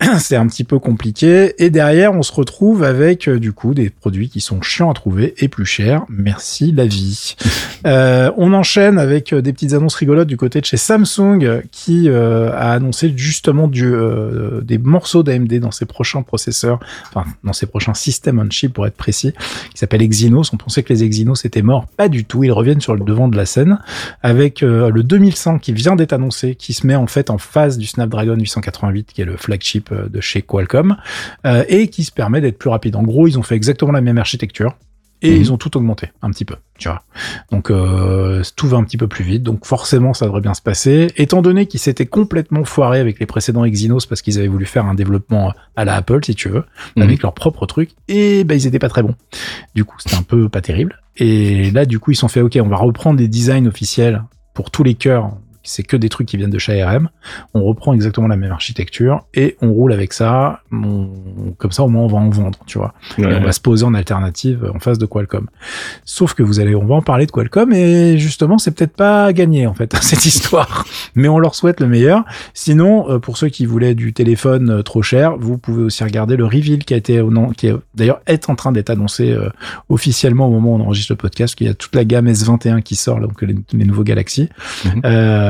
c'est 0.18 0.36
un 0.36 0.46
petit 0.46 0.64
peu 0.64 0.78
compliqué. 0.78 1.54
Et 1.62 1.70
derrière, 1.70 2.12
on 2.12 2.22
se 2.22 2.32
retrouve 2.32 2.82
avec 2.82 3.28
euh, 3.28 3.38
du 3.38 3.52
coup 3.52 3.74
des 3.74 3.90
produits 3.90 4.28
qui 4.28 4.40
sont 4.40 4.62
chiants 4.62 4.90
à 4.90 4.94
trouver 4.94 5.34
et 5.38 5.48
plus 5.48 5.66
chers. 5.66 6.04
Merci 6.08 6.72
la 6.72 6.86
vie. 6.86 7.36
Euh, 7.86 8.32
on 8.36 8.54
enchaîne 8.54 8.98
avec 8.98 9.32
des 9.32 9.52
petites 9.52 9.72
annonces 9.72 9.94
rigolotes 9.94 10.26
du 10.26 10.36
côté 10.36 10.60
de 10.60 10.64
chez 10.64 10.76
Samsung 10.76 11.62
qui 11.70 12.08
euh, 12.08 12.50
a 12.52 12.72
annoncé 12.72 13.12
justement 13.16 13.68
du, 13.68 13.86
euh, 13.86 14.60
des 14.62 14.78
morceaux 14.78 15.22
d'AMD 15.22 15.54
dans 15.60 15.70
ses 15.70 15.86
prochains 15.86 16.22
processeurs, 16.22 16.80
enfin 17.08 17.28
dans 17.44 17.52
ses 17.52 17.66
prochains 17.66 17.94
systèmes 17.94 18.38
on 18.38 18.50
chip 18.50 18.72
pour 18.72 18.86
être 18.86 18.96
précis, 18.96 19.32
qui 19.72 19.78
s'appelle 19.78 20.02
Exynos. 20.02 20.52
On 20.52 20.56
pensait 20.56 20.82
que 20.82 20.92
les 20.92 21.04
Exynos 21.04 21.44
étaient 21.44 21.62
morts, 21.62 21.86
pas 21.96 22.08
du 22.08 22.24
tout. 22.24 22.44
Ils 22.44 22.52
reviennent 22.52 22.80
sur 22.80 22.94
le 22.94 23.04
devant 23.04 23.28
de 23.28 23.36
la 23.36 23.46
scène 23.46 23.78
avec 24.22 24.62
euh, 24.62 24.77
le 24.86 25.02
2100 25.02 25.58
qui 25.58 25.72
vient 25.72 25.96
d'être 25.96 26.12
annoncé, 26.12 26.54
qui 26.54 26.72
se 26.72 26.86
met 26.86 26.94
en 26.94 27.06
fait 27.06 27.30
en 27.30 27.38
face 27.38 27.76
du 27.78 27.86
Snapdragon 27.86 28.36
888 28.38 29.12
qui 29.12 29.20
est 29.22 29.24
le 29.24 29.36
flagship 29.36 29.90
euh, 29.92 30.08
de 30.08 30.20
chez 30.20 30.42
Qualcomm 30.42 30.96
euh, 31.46 31.64
et 31.68 31.88
qui 31.88 32.04
se 32.04 32.12
permet 32.12 32.40
d'être 32.40 32.58
plus 32.58 32.70
rapide. 32.70 32.94
En 32.96 33.02
gros, 33.02 33.26
ils 33.26 33.38
ont 33.38 33.42
fait 33.42 33.56
exactement 33.56 33.92
la 33.92 34.00
même 34.00 34.18
architecture. 34.18 34.76
Et 35.20 35.32
Mhm. 35.32 35.40
ils 35.40 35.52
ont 35.52 35.56
tout 35.56 35.76
augmenté 35.76 36.12
un 36.22 36.30
petit 36.30 36.44
peu, 36.44 36.54
tu 36.78 36.88
vois. 36.88 37.02
Donc 37.50 37.72
euh, 37.72 38.40
tout 38.54 38.68
va 38.68 38.76
un 38.76 38.84
petit 38.84 38.96
peu 38.96 39.08
plus 39.08 39.24
vite, 39.24 39.42
donc 39.42 39.66
forcément 39.66 40.14
ça 40.14 40.26
devrait 40.26 40.40
bien 40.42 40.54
se 40.54 40.62
passer. 40.62 41.08
Étant 41.16 41.42
donné 41.42 41.66
qu'ils 41.66 41.80
s'étaient 41.80 42.06
complètement 42.06 42.64
foirés 42.64 43.00
avec 43.00 43.18
les 43.18 43.26
précédents 43.26 43.64
Exynos 43.64 44.06
parce 44.06 44.22
qu'ils 44.22 44.38
avaient 44.38 44.46
voulu 44.46 44.64
faire 44.64 44.86
un 44.86 44.94
développement 44.94 45.52
à 45.74 45.84
la 45.84 45.94
Apple, 45.96 46.24
si 46.24 46.36
tu 46.36 46.48
veux, 46.48 46.62
Mhm. 46.94 47.02
avec 47.02 47.22
leur 47.22 47.34
propre 47.34 47.66
truc, 47.66 47.90
et 48.06 48.44
ben 48.44 48.54
ils 48.54 48.68
étaient 48.68 48.78
pas 48.78 48.88
très 48.88 49.02
bons. 49.02 49.16
Du 49.74 49.84
coup, 49.84 49.96
c'était 49.98 50.14
un 50.14 50.22
peu 50.22 50.48
pas 50.48 50.60
terrible. 50.60 51.00
Et 51.16 51.72
là, 51.72 51.84
du 51.84 51.98
coup, 51.98 52.12
ils 52.12 52.14
se 52.14 52.20
sont 52.20 52.28
fait, 52.28 52.40
ok, 52.42 52.56
on 52.62 52.68
va 52.68 52.76
reprendre 52.76 53.16
des 53.18 53.26
designs 53.26 53.66
officiels 53.66 54.22
pour 54.58 54.72
tous 54.72 54.82
les 54.82 54.94
cœurs. 54.94 55.30
C'est 55.62 55.82
que 55.82 55.96
des 55.96 56.08
trucs 56.08 56.26
qui 56.28 56.36
viennent 56.36 56.50
de 56.50 56.58
chez 56.58 56.80
ARM. 56.82 57.08
On 57.54 57.62
reprend 57.64 57.92
exactement 57.94 58.28
la 58.28 58.36
même 58.36 58.52
architecture 58.52 59.24
et 59.34 59.56
on 59.60 59.70
roule 59.72 59.92
avec 59.92 60.12
ça. 60.12 60.60
On- 60.72 61.08
comme 61.58 61.72
ça, 61.72 61.82
au 61.82 61.88
moins, 61.88 62.02
on 62.02 62.06
va 62.08 62.18
en 62.18 62.30
vendre, 62.30 62.58
tu 62.66 62.78
vois. 62.78 62.94
Et 63.18 63.24
on 63.26 63.40
va 63.42 63.52
se 63.52 63.60
poser 63.60 63.84
en 63.84 63.94
alternative 63.94 64.70
en 64.74 64.78
face 64.78 64.98
de 64.98 65.06
Qualcomm. 65.06 65.46
Sauf 66.04 66.34
que 66.34 66.42
vous 66.42 66.60
allez, 66.60 66.74
on 66.74 66.84
va 66.86 66.94
en 66.96 67.02
parler 67.02 67.26
de 67.26 67.30
Qualcomm 67.30 67.72
et 67.72 68.18
justement, 68.18 68.58
c'est 68.58 68.70
peut-être 68.70 68.94
pas 68.94 69.32
gagné 69.32 69.66
en 69.66 69.74
fait 69.74 69.94
cette 70.00 70.24
histoire. 70.24 70.84
Mais 71.14 71.28
on 71.28 71.38
leur 71.38 71.54
souhaite 71.54 71.80
le 71.80 71.86
meilleur. 71.88 72.24
Sinon, 72.54 73.10
euh, 73.10 73.18
pour 73.18 73.36
ceux 73.36 73.48
qui 73.48 73.66
voulaient 73.66 73.94
du 73.94 74.12
téléphone 74.12 74.70
euh, 74.70 74.82
trop 74.82 75.02
cher, 75.02 75.36
vous 75.38 75.58
pouvez 75.58 75.82
aussi 75.82 76.02
regarder 76.04 76.36
le 76.36 76.44
reveal 76.44 76.84
qui 76.84 76.94
a 76.94 76.96
été, 76.96 77.22
nom- 77.22 77.50
qui 77.50 77.70
d'ailleurs 77.94 78.20
est 78.26 78.48
en 78.48 78.54
train 78.54 78.72
d'être 78.72 78.90
annoncé 78.90 79.32
euh, 79.32 79.48
officiellement 79.88 80.46
au 80.48 80.50
moment 80.50 80.72
où 80.72 80.76
on 80.76 80.80
enregistre 80.80 81.12
le 81.12 81.16
podcast. 81.16 81.54
qu'il 81.54 81.66
y 81.66 81.70
a 81.70 81.74
toute 81.74 81.94
la 81.94 82.04
gamme 82.04 82.28
S21 82.28 82.82
qui 82.82 82.96
sort, 82.96 83.20
donc 83.20 83.40
les, 83.42 83.54
les 83.72 83.84
nouveaux 83.84 84.04
Galaxy. 84.04 84.48
Mhm. 84.84 85.00
Euh, 85.04 85.47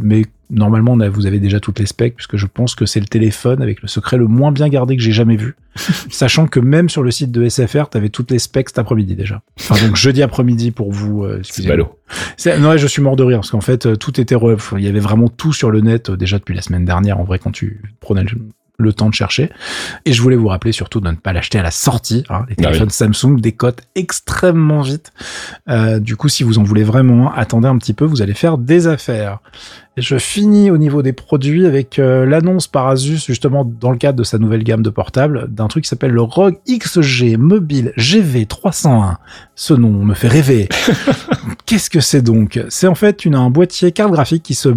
mais 0.00 0.22
normalement, 0.50 0.92
on 0.92 1.00
a- 1.00 1.08
vous 1.08 1.26
avez 1.26 1.40
déjà 1.40 1.60
toutes 1.60 1.78
les 1.78 1.86
specs 1.86 2.14
puisque 2.16 2.36
je 2.36 2.46
pense 2.46 2.74
que 2.74 2.86
c'est 2.86 3.00
le 3.00 3.06
téléphone 3.06 3.60
avec 3.62 3.82
le 3.82 3.88
secret 3.88 4.16
le 4.16 4.26
moins 4.26 4.50
bien 4.50 4.68
gardé 4.68 4.96
que 4.96 5.02
j'ai 5.02 5.12
jamais 5.12 5.36
vu. 5.36 5.56
Sachant 6.10 6.46
que 6.46 6.58
même 6.60 6.88
sur 6.88 7.02
le 7.02 7.10
site 7.10 7.30
de 7.30 7.46
SFR, 7.48 7.88
t'avais 7.90 8.08
toutes 8.08 8.30
les 8.30 8.38
specs 8.38 8.68
cet 8.70 8.78
après-midi 8.78 9.14
déjà. 9.14 9.42
Enfin, 9.60 9.76
donc 9.86 9.96
jeudi 9.96 10.22
après-midi 10.22 10.70
pour 10.70 10.90
vous. 10.92 11.24
euh, 11.24 11.40
C'est 11.42 11.66
ballot. 11.68 11.98
C'est- 12.36 12.58
Non, 12.58 12.70
ouais, 12.70 12.78
je 12.78 12.86
suis 12.86 13.02
mort 13.02 13.16
de 13.16 13.22
rire 13.24 13.38
parce 13.38 13.50
qu'en 13.50 13.60
fait, 13.60 13.86
euh, 13.86 13.96
tout 13.96 14.18
était 14.20 14.34
re... 14.34 14.56
il 14.78 14.84
y 14.84 14.88
avait 14.88 15.00
vraiment 15.00 15.28
tout 15.28 15.52
sur 15.52 15.70
le 15.70 15.80
net 15.82 16.10
euh, 16.10 16.16
déjà 16.16 16.38
depuis 16.38 16.54
la 16.54 16.62
semaine 16.62 16.84
dernière. 16.86 17.18
En 17.20 17.24
vrai, 17.24 17.38
quand 17.38 17.50
tu 17.52 17.82
prenais 18.00 18.24
le, 18.24 18.38
le 18.80 18.92
temps 18.92 19.08
de 19.08 19.14
chercher. 19.14 19.50
Et 20.04 20.12
je 20.12 20.22
voulais 20.22 20.36
vous 20.36 20.46
rappeler 20.48 20.70
surtout 20.72 21.00
de 21.00 21.08
ne 21.10 21.16
pas 21.16 21.32
l'acheter 21.32 21.58
à 21.58 21.62
la 21.64 21.72
sortie. 21.72 22.22
hein. 22.30 22.44
Les 22.48 22.54
Ah 22.58 22.60
oui. 22.70 22.78
téléphones 22.78 22.90
Samsung 22.90 23.40
décotent 23.40 23.80
extrêmement 23.96 24.82
vite. 24.82 25.12
Euh, 25.68 25.98
du 25.98 26.14
coup, 26.16 26.28
si 26.28 26.44
vous 26.44 26.58
en 26.60 26.62
voulez 26.62 26.84
vraiment, 26.84 27.32
attendez 27.34 27.66
un 27.66 27.76
petit 27.76 27.92
peu, 27.92 28.04
vous 28.04 28.22
allez 28.22 28.34
faire 28.34 28.56
des 28.56 28.86
affaires. 28.86 29.40
Et 29.96 30.00
je 30.02 30.16
finis 30.16 30.70
au 30.70 30.78
niveau 30.78 31.02
des 31.02 31.12
produits 31.12 31.66
avec 31.66 31.98
euh, 31.98 32.24
l'annonce 32.24 32.68
par 32.68 32.86
Asus, 32.86 33.18
justement 33.26 33.64
dans 33.64 33.90
le 33.90 33.96
cadre 33.98 34.16
de 34.16 34.22
sa 34.22 34.38
nouvelle 34.38 34.62
gamme 34.62 34.82
de 34.82 34.90
portables, 34.90 35.48
d'un 35.52 35.66
truc 35.66 35.82
qui 35.82 35.88
s'appelle 35.90 36.12
le 36.12 36.22
ROG 36.22 36.58
XG 36.68 37.36
Mobile 37.36 37.92
GV301. 37.96 39.16
Ce 39.56 39.74
nom 39.74 39.90
me 40.04 40.14
fait 40.14 40.28
rêver. 40.28 40.68
Qu'est-ce 41.66 41.90
que 41.90 41.98
c'est 42.00 42.22
donc? 42.22 42.60
C'est 42.68 42.86
en 42.86 42.94
fait 42.94 43.24
une, 43.24 43.34
un 43.34 43.50
boîtier 43.50 43.90
carte 43.90 44.12
graphique 44.12 44.44
qui 44.44 44.54
se 44.54 44.68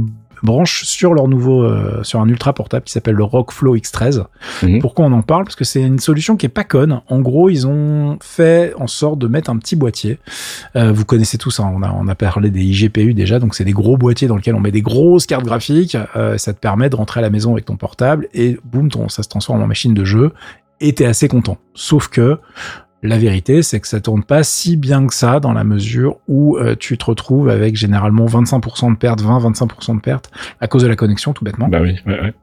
branche 0.43 0.83
sur 0.85 1.13
leur 1.13 1.27
nouveau 1.27 1.63
euh, 1.63 2.03
sur 2.03 2.19
un 2.19 2.27
ultra 2.27 2.53
portable 2.53 2.85
qui 2.85 2.91
s'appelle 2.91 3.15
le 3.15 3.23
ROG 3.23 3.51
Flow 3.51 3.75
X13. 3.77 4.25
Mhm. 4.63 4.79
Pourquoi 4.79 5.05
on 5.05 5.11
en 5.11 5.21
parle? 5.21 5.43
Parce 5.43 5.55
que 5.55 5.63
c'est 5.63 5.81
une 5.81 5.99
solution 5.99 6.37
qui 6.37 6.45
est 6.45 6.49
pas 6.49 6.63
conne. 6.63 7.01
En 7.07 7.19
gros, 7.19 7.49
ils 7.49 7.67
ont 7.67 8.17
fait 8.21 8.73
en 8.77 8.87
sorte 8.87 9.19
de 9.19 9.27
mettre 9.27 9.49
un 9.49 9.57
petit 9.57 9.75
boîtier. 9.75 10.19
Euh, 10.75 10.91
vous 10.91 11.05
connaissez 11.05 11.37
tous, 11.37 11.59
hein, 11.59 11.71
on 11.73 11.83
a 11.83 11.91
on 11.91 12.07
a 12.07 12.15
parlé 12.15 12.49
des 12.49 12.61
IGPU 12.61 13.13
déjà, 13.13 13.39
donc 13.39 13.55
c'est 13.55 13.63
des 13.63 13.73
gros 13.73 13.97
boîtiers 13.97 14.27
dans 14.27 14.35
lesquels 14.35 14.55
on 14.55 14.59
met 14.59 14.71
des 14.71 14.81
grosses 14.81 15.25
cartes 15.25 15.45
graphiques. 15.45 15.97
Euh, 16.15 16.37
ça 16.37 16.53
te 16.53 16.59
permet 16.59 16.89
de 16.89 16.95
rentrer 16.95 17.19
à 17.19 17.21
la 17.21 17.29
maison 17.29 17.53
avec 17.53 17.65
ton 17.65 17.75
portable 17.75 18.27
et 18.33 18.57
boum, 18.63 18.89
ton, 18.89 19.09
ça 19.09 19.23
se 19.23 19.29
transforme 19.29 19.61
en 19.61 19.67
machine 19.67 19.93
de 19.93 20.05
jeu. 20.05 20.31
Et 20.79 20.93
t'es 20.93 21.05
assez 21.05 21.27
content. 21.27 21.57
Sauf 21.75 22.07
que 22.07 22.39
la 23.03 23.17
vérité, 23.17 23.63
c'est 23.63 23.79
que 23.79 23.87
ça 23.87 23.99
tourne 23.99 24.23
pas 24.23 24.43
si 24.43 24.77
bien 24.77 25.07
que 25.07 25.13
ça 25.13 25.39
dans 25.39 25.53
la 25.53 25.63
mesure 25.63 26.17
où 26.27 26.57
euh, 26.57 26.75
tu 26.79 26.97
te 26.97 27.05
retrouves 27.05 27.49
avec 27.49 27.75
généralement 27.75 28.25
25% 28.25 28.93
de 28.93 28.97
pertes, 28.97 29.21
20-25% 29.21 29.95
de 29.95 30.01
pertes 30.01 30.31
à 30.59 30.67
cause 30.67 30.83
de 30.83 30.87
la 30.87 30.95
connexion, 30.95 31.33
tout 31.33 31.43
bêtement. 31.43 31.67
Bah 31.67 31.79
oui, 31.81 31.95
ouais, 32.05 32.21
ouais. 32.21 32.33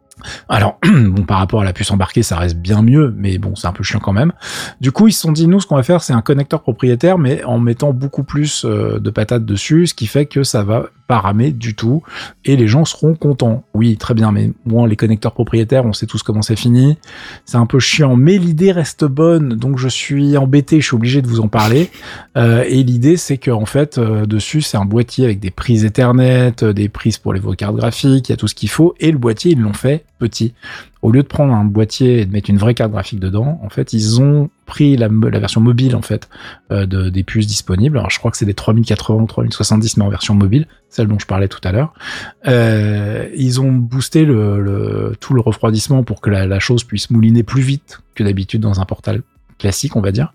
Alors, 0.48 0.78
bon, 0.84 1.22
par 1.22 1.38
rapport 1.38 1.60
à 1.60 1.64
la 1.64 1.72
puce 1.72 1.90
embarquée, 1.90 2.22
ça 2.22 2.36
reste 2.36 2.56
bien 2.56 2.82
mieux, 2.82 3.14
mais 3.16 3.38
bon, 3.38 3.54
c'est 3.54 3.68
un 3.68 3.72
peu 3.72 3.84
chiant 3.84 4.00
quand 4.00 4.12
même. 4.12 4.32
Du 4.80 4.92
coup, 4.92 5.08
ils 5.08 5.12
se 5.12 5.20
sont 5.20 5.32
dit, 5.32 5.46
nous, 5.46 5.60
ce 5.60 5.66
qu'on 5.66 5.76
va 5.76 5.82
faire, 5.82 6.02
c'est 6.02 6.12
un 6.12 6.22
connecteur 6.22 6.62
propriétaire, 6.62 7.18
mais 7.18 7.44
en 7.44 7.58
mettant 7.58 7.92
beaucoup 7.92 8.24
plus 8.24 8.64
euh, 8.64 8.98
de 8.98 9.10
patates 9.10 9.44
dessus, 9.44 9.86
ce 9.86 9.94
qui 9.94 10.06
fait 10.06 10.26
que 10.26 10.42
ça 10.42 10.62
va 10.62 10.86
pas 11.08 11.18
ramer 11.18 11.50
du 11.50 11.74
tout, 11.74 12.02
et 12.44 12.54
les 12.54 12.68
gens 12.68 12.84
seront 12.84 13.14
contents. 13.14 13.64
Oui, 13.74 13.96
très 13.96 14.14
bien, 14.14 14.30
mais 14.30 14.52
moi, 14.66 14.86
les 14.86 14.94
connecteurs 14.94 15.32
propriétaires, 15.32 15.86
on 15.86 15.94
sait 15.94 16.06
tous 16.06 16.22
comment 16.22 16.42
c'est 16.42 16.54
fini. 16.54 16.98
C'est 17.46 17.56
un 17.56 17.66
peu 17.66 17.80
chiant, 17.80 18.14
mais 18.14 18.36
l'idée 18.36 18.72
reste 18.72 19.04
bonne, 19.04 19.54
donc 19.54 19.78
je 19.78 19.88
suis 19.88 20.36
embêté, 20.36 20.80
je 20.80 20.86
suis 20.86 20.94
obligé 20.94 21.22
de 21.22 21.26
vous 21.26 21.40
en 21.40 21.48
parler. 21.48 21.90
Euh, 22.36 22.62
et 22.68 22.82
l'idée, 22.82 23.16
c'est 23.16 23.38
que 23.38 23.50
en 23.50 23.64
fait, 23.64 23.96
euh, 23.96 24.26
dessus, 24.26 24.60
c'est 24.60 24.76
un 24.76 24.84
boîtier 24.84 25.24
avec 25.24 25.40
des 25.40 25.50
prises 25.50 25.84
Ethernet, 25.84 26.62
euh, 26.62 26.74
des 26.74 26.90
prises 26.90 27.16
pour 27.16 27.32
les 27.32 27.40
vos 27.40 27.54
cartes 27.54 27.76
graphiques, 27.76 28.28
il 28.28 28.32
y 28.32 28.34
a 28.34 28.36
tout 28.36 28.48
ce 28.48 28.54
qu'il 28.54 28.68
faut. 28.68 28.94
Et 29.00 29.10
le 29.10 29.18
boîtier, 29.18 29.52
ils 29.52 29.60
l'ont 29.60 29.72
fait 29.72 30.04
petit. 30.18 30.52
Au 31.00 31.10
lieu 31.10 31.22
de 31.22 31.28
prendre 31.28 31.54
un 31.54 31.64
boîtier 31.64 32.20
et 32.20 32.26
de 32.26 32.32
mettre 32.32 32.50
une 32.50 32.58
vraie 32.58 32.74
carte 32.74 32.92
graphique 32.92 33.20
dedans, 33.20 33.60
en 33.62 33.70
fait, 33.70 33.94
ils 33.94 34.20
ont 34.20 34.50
pris 34.68 34.96
la, 34.96 35.08
version 35.08 35.60
mobile 35.60 35.96
en 35.96 36.02
fait 36.02 36.28
euh, 36.70 36.86
de, 36.86 37.08
des 37.08 37.24
puces 37.24 37.48
disponibles. 37.48 37.98
Alors, 37.98 38.10
je 38.10 38.18
crois 38.18 38.30
que 38.30 38.36
c'est 38.36 38.46
des 38.46 38.54
3080 38.54 39.22
ou 39.22 39.26
3070, 39.26 39.96
mais 39.96 40.04
en 40.04 40.10
version 40.10 40.34
mobile, 40.34 40.68
celle 40.90 41.08
dont 41.08 41.18
je 41.18 41.26
parlais 41.26 41.48
tout 41.48 41.60
à 41.64 41.72
l'heure. 41.72 41.94
Euh, 42.46 43.28
ils 43.34 43.60
ont 43.60 43.72
boosté 43.72 44.24
le, 44.24 45.16
tout 45.18 45.34
le 45.34 45.40
refroidissement 45.40 46.04
pour 46.04 46.20
que 46.20 46.30
la, 46.30 46.60
chose 46.60 46.84
puisse 46.84 47.10
mouliner 47.10 47.42
plus 47.42 47.62
vite 47.62 48.00
que 48.14 48.22
d'habitude 48.22 48.60
dans 48.60 48.80
un 48.80 48.84
portal 48.84 49.22
classique, 49.58 49.96
on 49.96 50.00
va 50.00 50.12
dire. 50.12 50.32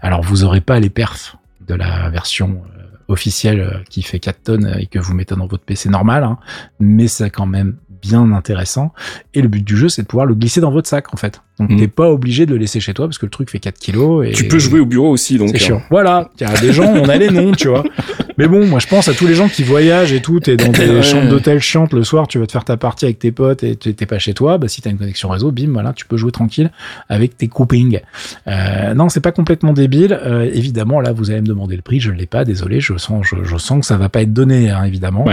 Alors, 0.00 0.22
vous 0.22 0.44
aurez 0.44 0.60
pas 0.60 0.80
les 0.80 0.90
perfs 0.90 1.36
de 1.68 1.74
la 1.74 2.08
version 2.08 2.62
euh, 2.78 2.82
officielle 3.08 3.84
qui 3.90 4.02
fait 4.02 4.18
4 4.18 4.42
tonnes 4.42 4.76
et 4.78 4.86
que 4.86 4.98
vous 4.98 5.14
mettez 5.14 5.36
dans 5.36 5.46
votre 5.46 5.64
PC 5.64 5.90
normal, 5.90 6.24
hein, 6.24 6.38
mais 6.80 7.06
c'est 7.06 7.30
quand 7.30 7.46
même 7.46 7.76
bien 8.06 8.32
intéressant. 8.32 8.92
Et 9.34 9.42
le 9.42 9.48
but 9.48 9.64
du 9.64 9.76
jeu, 9.76 9.88
c'est 9.88 10.02
de 10.02 10.06
pouvoir 10.06 10.26
le 10.26 10.34
glisser 10.34 10.60
dans 10.60 10.70
votre 10.70 10.88
sac, 10.88 11.12
en 11.12 11.16
fait. 11.16 11.40
Donc, 11.58 11.70
Mhm. 11.70 11.78
t'es 11.78 11.88
pas 11.88 12.10
obligé 12.10 12.46
de 12.46 12.52
le 12.52 12.58
laisser 12.58 12.80
chez 12.80 12.94
toi 12.94 13.06
parce 13.06 13.18
que 13.18 13.26
le 13.26 13.30
truc 13.30 13.50
fait 13.50 13.58
4 13.60 13.78
kilos. 13.78 14.26
Et 14.26 14.32
Tu 14.32 14.48
peux 14.48 14.58
jouer 14.58 14.80
au 14.80 14.86
bureau 14.86 15.10
aussi, 15.10 15.38
donc. 15.38 15.48
c'est 15.50 15.56
hein. 15.56 15.58
chiant. 15.58 15.82
Voilà, 15.90 16.30
il 16.40 16.46
y 16.46 16.50
a 16.50 16.56
des 16.60 16.72
gens, 16.72 16.84
on 16.86 17.08
a 17.08 17.16
les 17.16 17.30
noms, 17.30 17.52
tu 17.52 17.68
vois. 17.68 17.84
Mais 18.38 18.48
bon, 18.48 18.66
moi 18.66 18.78
je 18.78 18.86
pense 18.86 19.08
à 19.08 19.14
tous 19.14 19.26
les 19.26 19.34
gens 19.34 19.48
qui 19.48 19.62
voyagent 19.62 20.12
et 20.12 20.20
tout, 20.20 20.40
t'es 20.40 20.56
dans 20.56 20.70
des 20.70 21.02
chambres 21.02 21.28
d'hôtel 21.28 21.60
chiantes 21.60 21.92
le 21.92 22.04
soir, 22.04 22.26
tu 22.26 22.38
vas 22.38 22.46
te 22.46 22.52
faire 22.52 22.64
ta 22.64 22.76
partie 22.76 23.04
avec 23.04 23.18
tes 23.18 23.32
potes 23.32 23.62
et 23.62 23.76
t'es 23.76 24.06
pas 24.06 24.18
chez 24.18 24.34
toi, 24.34 24.58
bah 24.58 24.68
si 24.68 24.82
t'as 24.82 24.90
une 24.90 24.98
connexion 24.98 25.28
réseau, 25.28 25.50
bim, 25.52 25.72
voilà, 25.72 25.92
tu 25.92 26.06
peux 26.06 26.16
jouer 26.16 26.32
tranquille 26.32 26.70
avec 27.08 27.36
tes 27.36 27.46
groupings. 27.46 28.00
Euh, 28.46 28.94
non, 28.94 29.08
c'est 29.08 29.20
pas 29.20 29.32
complètement 29.32 29.72
débile. 29.72 30.18
Euh, 30.24 30.50
évidemment, 30.52 31.00
là, 31.00 31.12
vous 31.12 31.30
allez 31.30 31.40
me 31.40 31.46
demander 31.46 31.76
le 31.76 31.82
prix, 31.82 32.00
je 32.00 32.10
ne 32.10 32.16
l'ai 32.16 32.26
pas, 32.26 32.44
désolé, 32.44 32.80
je 32.80 32.96
sens, 32.96 33.24
je, 33.24 33.56
sens 33.56 33.80
que 33.80 33.86
ça 33.86 33.96
va 33.96 34.08
pas 34.08 34.22
être 34.22 34.32
donné, 34.32 34.70
hein, 34.70 34.84
évidemment. 34.84 35.24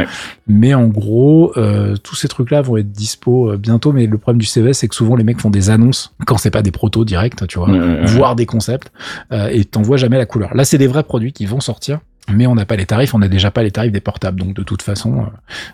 Mais 0.48 0.74
en 0.74 0.88
gros, 0.88 1.54
euh, 1.58 1.96
tous 1.98 2.16
ces 2.16 2.28
trucs-là 2.28 2.62
vont 2.62 2.78
être 2.78 2.92
dispo 2.92 3.52
euh, 3.52 3.58
bientôt. 3.58 3.92
Mais 3.94 4.06
le 4.06 4.18
problème 4.18 4.40
du 4.40 4.46
CES, 4.46 4.74
c'est 4.74 4.88
que 4.88 4.96
souvent 4.96 5.16
les 5.16 5.24
mecs 5.24 5.40
font 5.40 5.50
des 5.50 5.70
annonces 5.70 6.14
quand 6.26 6.38
c'est 6.38 6.52
pas 6.52 6.62
des 6.62 6.72
protos 6.72 7.06
directs, 7.06 7.48
tu 7.48 7.60
vois, 7.60 7.70
voire 8.06 8.36
des 8.36 8.46
concepts, 8.46 8.92
euh, 9.32 9.50
et 9.52 9.66
t'en 9.66 9.84
jamais 9.96 10.18
la 10.18 10.26
couleur. 10.26 10.54
Là, 10.56 10.64
c'est 10.64 10.78
des 10.78 10.88
vrais 10.88 11.04
produits 11.04 11.34
qui 11.34 11.46
vont 11.46 11.60
sortir 11.60 12.00
mais 12.30 12.48
on 12.48 12.56
n'a 12.56 12.66
pas 12.66 12.76
les 12.76 12.86
tarifs, 12.86 13.14
on 13.14 13.20
n'a 13.20 13.28
déjà 13.28 13.52
pas 13.52 13.64
les 13.64 13.72
tarifs 13.72 13.92
des 13.92 14.00
portables. 14.02 14.40
Donc 14.40 14.54
de 14.54 14.64
toute 14.64 14.82
façon, 14.82 15.22
euh, 15.22 15.26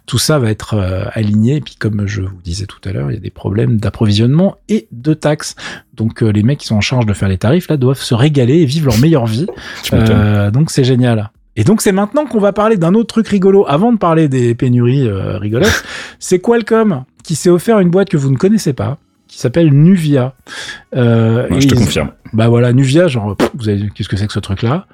tout 0.05 0.17
ça 0.17 0.39
va 0.39 0.49
être 0.49 0.75
euh, 0.75 1.05
aligné. 1.13 1.57
Et 1.57 1.61
puis 1.61 1.75
comme 1.75 2.07
je 2.07 2.21
vous 2.21 2.41
disais 2.43 2.65
tout 2.65 2.79
à 2.85 2.91
l'heure, 2.91 3.11
il 3.11 3.15
y 3.15 3.17
a 3.17 3.19
des 3.21 3.29
problèmes 3.29 3.77
d'approvisionnement 3.77 4.57
et 4.69 4.87
de 4.91 5.13
taxes. 5.13 5.55
Donc 5.93 6.23
euh, 6.23 6.29
les 6.29 6.43
mecs 6.43 6.59
qui 6.59 6.67
sont 6.67 6.75
en 6.75 6.81
charge 6.81 7.05
de 7.05 7.13
faire 7.13 7.29
les 7.29 7.37
tarifs 7.37 7.69
là 7.69 7.77
doivent 7.77 8.01
se 8.01 8.15
régaler 8.15 8.59
et 8.59 8.65
vivre 8.65 8.87
leur 8.87 8.99
meilleure 8.99 9.25
vie. 9.25 9.47
donc 9.91 10.71
c'est 10.71 10.83
génial. 10.83 11.31
Et 11.55 11.63
donc 11.63 11.81
c'est 11.81 11.91
maintenant 11.91 12.25
qu'on 12.25 12.39
va 12.39 12.53
parler 12.53 12.77
d'un 12.77 12.93
autre 12.93 13.07
truc 13.07 13.27
rigolo. 13.27 13.65
Avant 13.67 13.91
de 13.91 13.97
parler 13.97 14.27
des 14.27 14.53
pénuries 14.53 15.09
rigolotes, 15.09 15.83
c'est 16.19 16.39
Qualcomm 16.39 17.03
qui 17.23 17.35
s'est 17.35 17.49
offert 17.49 17.79
une 17.79 17.89
boîte 17.89 18.09
que 18.09 18.17
vous 18.17 18.31
ne 18.31 18.37
connaissez 18.37 18.73
pas 18.73 18.99
qui 19.27 19.39
s'appelle 19.39 19.69
Nuvia. 19.71 20.33
Euh, 20.95 21.47
je 21.59 21.67
te 21.67 21.75
confirme. 21.75 22.11
Bah 22.33 22.47
voilà, 22.49 22.73
Nuvia, 22.73 23.07
genre, 23.07 23.35
vous 23.55 23.69
avez 23.69 23.89
qu'est-ce 23.89 24.09
que 24.09 24.17
c'est 24.17 24.27
que 24.27 24.33
ce 24.33 24.39
truc-là? 24.39 24.85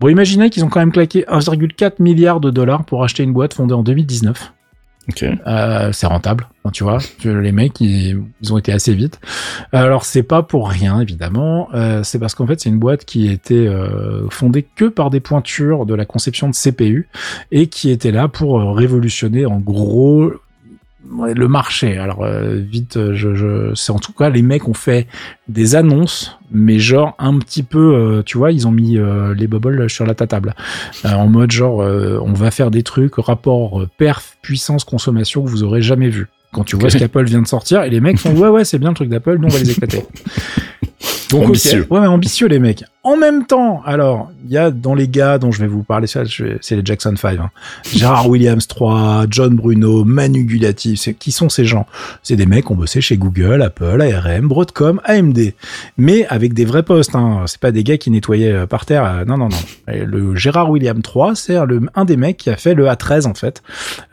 Bon, 0.00 0.08
imaginez 0.08 0.50
qu'ils 0.50 0.64
ont 0.64 0.68
quand 0.68 0.80
même 0.80 0.92
claqué 0.92 1.24
1,4 1.28 2.02
milliard 2.02 2.40
de 2.40 2.50
dollars 2.50 2.84
pour 2.84 3.04
acheter 3.04 3.22
une 3.22 3.32
boîte 3.32 3.54
fondée 3.54 3.74
en 3.74 3.82
2019. 3.82 4.52
Ok. 5.08 5.24
Euh, 5.24 5.90
c'est 5.92 6.06
rentable, 6.06 6.46
tu 6.72 6.84
vois. 6.84 6.98
Les 7.24 7.50
mecs, 7.50 7.80
ils, 7.80 8.22
ont 8.50 8.58
été 8.58 8.72
assez 8.72 8.94
vite. 8.94 9.20
Alors 9.72 10.04
c'est 10.04 10.22
pas 10.22 10.44
pour 10.44 10.68
rien 10.68 11.00
évidemment. 11.00 11.68
Euh, 11.74 12.04
c'est 12.04 12.20
parce 12.20 12.36
qu'en 12.36 12.46
fait 12.46 12.60
c'est 12.60 12.68
une 12.68 12.78
boîte 12.78 13.04
qui 13.04 13.28
était 13.28 13.54
euh, 13.54 14.28
fondée 14.30 14.64
que 14.76 14.84
par 14.84 15.10
des 15.10 15.18
pointures 15.18 15.86
de 15.86 15.94
la 15.94 16.04
conception 16.04 16.48
de 16.48 16.54
CPU 16.54 17.08
et 17.50 17.66
qui 17.66 17.90
était 17.90 18.12
là 18.12 18.28
pour 18.28 18.60
révolutionner 18.76 19.44
en 19.44 19.58
gros 19.58 20.32
le 21.34 21.48
marché. 21.48 21.98
Alors 21.98 22.24
euh, 22.24 22.56
vite, 22.56 22.96
euh, 22.96 23.14
je, 23.14 23.34
je 23.34 23.74
c'est 23.74 23.92
en 23.92 23.98
tout 23.98 24.12
cas 24.12 24.30
les 24.30 24.42
mecs 24.42 24.68
ont 24.68 24.74
fait 24.74 25.06
des 25.48 25.74
annonces, 25.74 26.38
mais 26.50 26.78
genre 26.78 27.14
un 27.18 27.38
petit 27.38 27.62
peu, 27.62 27.94
euh, 27.94 28.22
tu 28.22 28.38
vois, 28.38 28.52
ils 28.52 28.66
ont 28.66 28.70
mis 28.70 28.98
les 29.36 29.46
bubbles 29.46 29.88
sur 29.90 30.06
la 30.06 30.14
table, 30.14 30.54
en 31.04 31.28
mode 31.28 31.50
genre 31.50 31.78
on 31.78 32.32
va 32.32 32.50
faire 32.50 32.70
des 32.70 32.82
trucs 32.82 33.14
rapport 33.16 33.86
perf 33.98 34.36
puissance 34.42 34.84
consommation 34.84 35.42
que 35.42 35.48
vous 35.48 35.62
aurez 35.62 35.82
jamais 35.82 36.08
vu. 36.08 36.28
Quand 36.52 36.64
tu 36.64 36.76
vois 36.76 36.90
ce 36.90 36.98
qu'Apple 36.98 37.24
vient 37.24 37.40
de 37.40 37.46
sortir, 37.46 37.82
et 37.82 37.90
les 37.90 38.00
mecs 38.00 38.18
font 38.18 38.36
ouais 38.36 38.48
ouais 38.48 38.64
c'est 38.64 38.78
bien 38.78 38.90
le 38.90 38.94
truc 38.94 39.08
d'Apple, 39.08 39.38
nous 39.38 39.48
on 39.48 39.50
va 39.50 39.58
les 39.58 39.70
éclater. 39.70 40.04
Donc, 41.30 41.48
ambitieux. 41.48 41.86
Ouais, 41.90 42.00
mais 42.00 42.06
ambitieux 42.06 42.46
les 42.46 42.58
mecs. 42.58 42.84
En 43.04 43.16
même 43.16 43.46
temps, 43.46 43.82
alors, 43.84 44.30
il 44.44 44.52
y 44.52 44.58
a 44.58 44.70
dans 44.70 44.94
les 44.94 45.08
gars 45.08 45.38
dont 45.38 45.50
je 45.50 45.60
vais 45.60 45.66
vous 45.66 45.82
parler, 45.82 46.06
c'est 46.06 46.22
les 46.76 46.82
Jackson 46.84 47.14
5. 47.16 47.40
Hein. 47.40 47.50
Gérard 47.92 48.28
Williams 48.28 48.68
3, 48.68 49.26
John 49.28 49.56
Bruno, 49.56 50.04
Manu 50.04 50.44
Gulati, 50.44 51.16
qui 51.18 51.32
sont 51.32 51.48
ces 51.48 51.64
gens? 51.64 51.86
C'est 52.22 52.36
des 52.36 52.46
mecs 52.46 52.66
qui 52.66 52.72
ont 52.72 52.76
bossé 52.76 53.00
chez 53.00 53.16
Google, 53.16 53.60
Apple, 53.60 54.00
ARM, 54.00 54.46
Broadcom, 54.46 55.00
AMD. 55.04 55.52
Mais 55.96 56.26
avec 56.26 56.54
des 56.54 56.64
vrais 56.64 56.84
postes, 56.84 57.16
hein. 57.16 57.42
c'est 57.46 57.58
pas 57.58 57.72
des 57.72 57.82
gars 57.82 57.98
qui 57.98 58.12
nettoyaient 58.12 58.52
euh, 58.52 58.66
par 58.66 58.86
terre. 58.86 59.04
Euh, 59.04 59.24
non, 59.24 59.36
non, 59.36 59.48
non. 59.48 59.56
le 59.88 60.36
Gérard 60.36 60.70
Williams 60.70 61.02
3, 61.02 61.34
c'est 61.34 61.56
un 61.56 62.04
des 62.04 62.16
mecs 62.16 62.36
qui 62.36 62.50
a 62.50 62.56
fait 62.56 62.74
le 62.74 62.86
A13 62.86 63.26
en 63.26 63.34
fait, 63.34 63.64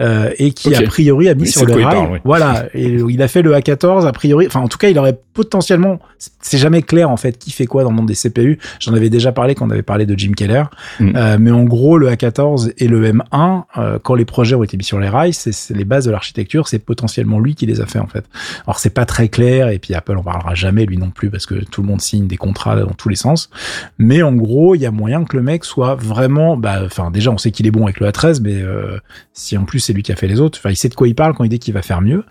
euh, 0.01 0.31
et 0.39 0.51
qui 0.51 0.73
a 0.73 0.81
priori 0.81 1.29
a 1.29 1.35
mis 1.35 1.47
sur 1.47 1.65
le 1.67 1.75
rail. 1.85 2.21
Voilà, 2.23 2.65
et 2.73 2.87
il 2.87 3.21
a 3.21 3.27
fait 3.27 3.43
le 3.43 3.53
A14 3.53 4.07
a 4.07 4.11
priori. 4.13 4.47
Enfin, 4.47 4.61
en 4.61 4.67
tout 4.67 4.79
cas, 4.79 4.89
il 4.89 4.97
aurait 4.97 5.19
potentiellement, 5.33 5.99
c'est 6.41 6.57
jamais 6.57 6.81
clair 6.81 7.09
en 7.09 7.17
fait 7.17 7.37
qui 7.37 7.51
fait 7.51 7.65
quoi 7.65 7.83
dans 7.83 7.91
le 7.91 7.95
monde 7.95 8.07
des 8.07 8.15
CPU. 8.15 8.57
J'en 8.79 8.93
avais 8.93 9.09
déjà 9.09 9.31
parlé 9.31 9.55
quand 9.55 9.67
on 9.67 9.71
avait 9.71 9.81
parlé 9.81 10.05
de 10.05 10.17
Jim 10.17 10.31
Keller. 10.35 10.63
Mm. 10.99 11.11
Euh, 11.15 11.37
mais 11.39 11.51
en 11.51 11.63
gros, 11.63 11.97
le 11.97 12.09
A14 12.09 12.73
et 12.77 12.87
le 12.87 13.11
M1, 13.11 13.63
euh, 13.77 13.99
quand 14.01 14.15
les 14.15 14.25
projets 14.25 14.55
ont 14.55 14.63
été 14.63 14.77
mis 14.77 14.83
sur 14.83 14.99
les 14.99 15.09
rails, 15.09 15.33
c'est 15.33 15.75
les 15.75 15.85
bases 15.85 16.05
de 16.05 16.11
l'architecture, 16.11 16.67
c'est 16.67 16.79
potentiellement 16.79 17.39
lui 17.39 17.55
qui 17.55 17.65
les 17.65 17.81
a 17.81 17.85
fait 17.85 17.99
en 17.99 18.07
fait. 18.07 18.25
Alors 18.65 18.79
c'est 18.79 18.89
pas 18.89 19.05
très 19.05 19.27
clair 19.27 19.69
et 19.69 19.79
puis 19.79 19.93
Apple 19.93 20.17
en 20.17 20.23
parlera 20.23 20.55
jamais 20.55 20.85
lui 20.85 20.97
non 20.97 21.09
plus 21.09 21.29
parce 21.29 21.45
que 21.45 21.55
tout 21.55 21.81
le 21.81 21.87
monde 21.87 22.01
signe 22.01 22.27
des 22.27 22.37
contrats 22.37 22.79
dans 22.79 22.93
tous 22.93 23.09
les 23.09 23.15
sens. 23.15 23.49
Mais 23.97 24.21
en 24.21 24.33
gros, 24.33 24.75
il 24.75 24.81
y 24.81 24.85
a 24.85 24.91
moyen 24.91 25.25
que 25.25 25.35
le 25.35 25.43
mec 25.43 25.65
soit 25.65 25.95
vraiment, 25.95 26.57
bah, 26.57 26.81
enfin 26.85 27.11
déjà 27.11 27.31
on 27.31 27.37
sait 27.37 27.51
qu'il 27.51 27.67
est 27.67 27.71
bon 27.71 27.83
avec 27.83 27.99
le 27.99 28.07
A13, 28.07 28.41
mais 28.41 28.61
euh, 28.61 28.97
si 29.33 29.57
en 29.57 29.65
plus 29.65 29.79
c'est 29.79 29.93
lui 29.93 30.03
qui 30.03 30.11
a 30.11 30.15
fait 30.15 30.27
les 30.27 30.39
autres, 30.39 30.59
enfin 30.59 30.69
il 30.69 30.75
sait 30.75 30.89
de 30.89 30.95
quoi 30.95 31.07
il 31.07 31.15
parle 31.15 31.33
quand 31.33 31.43
il 31.43 31.49
dit 31.49 31.59
qu'il 31.59 31.73
va 31.73 31.81
faire 31.81 32.01
mieux. 32.01 32.23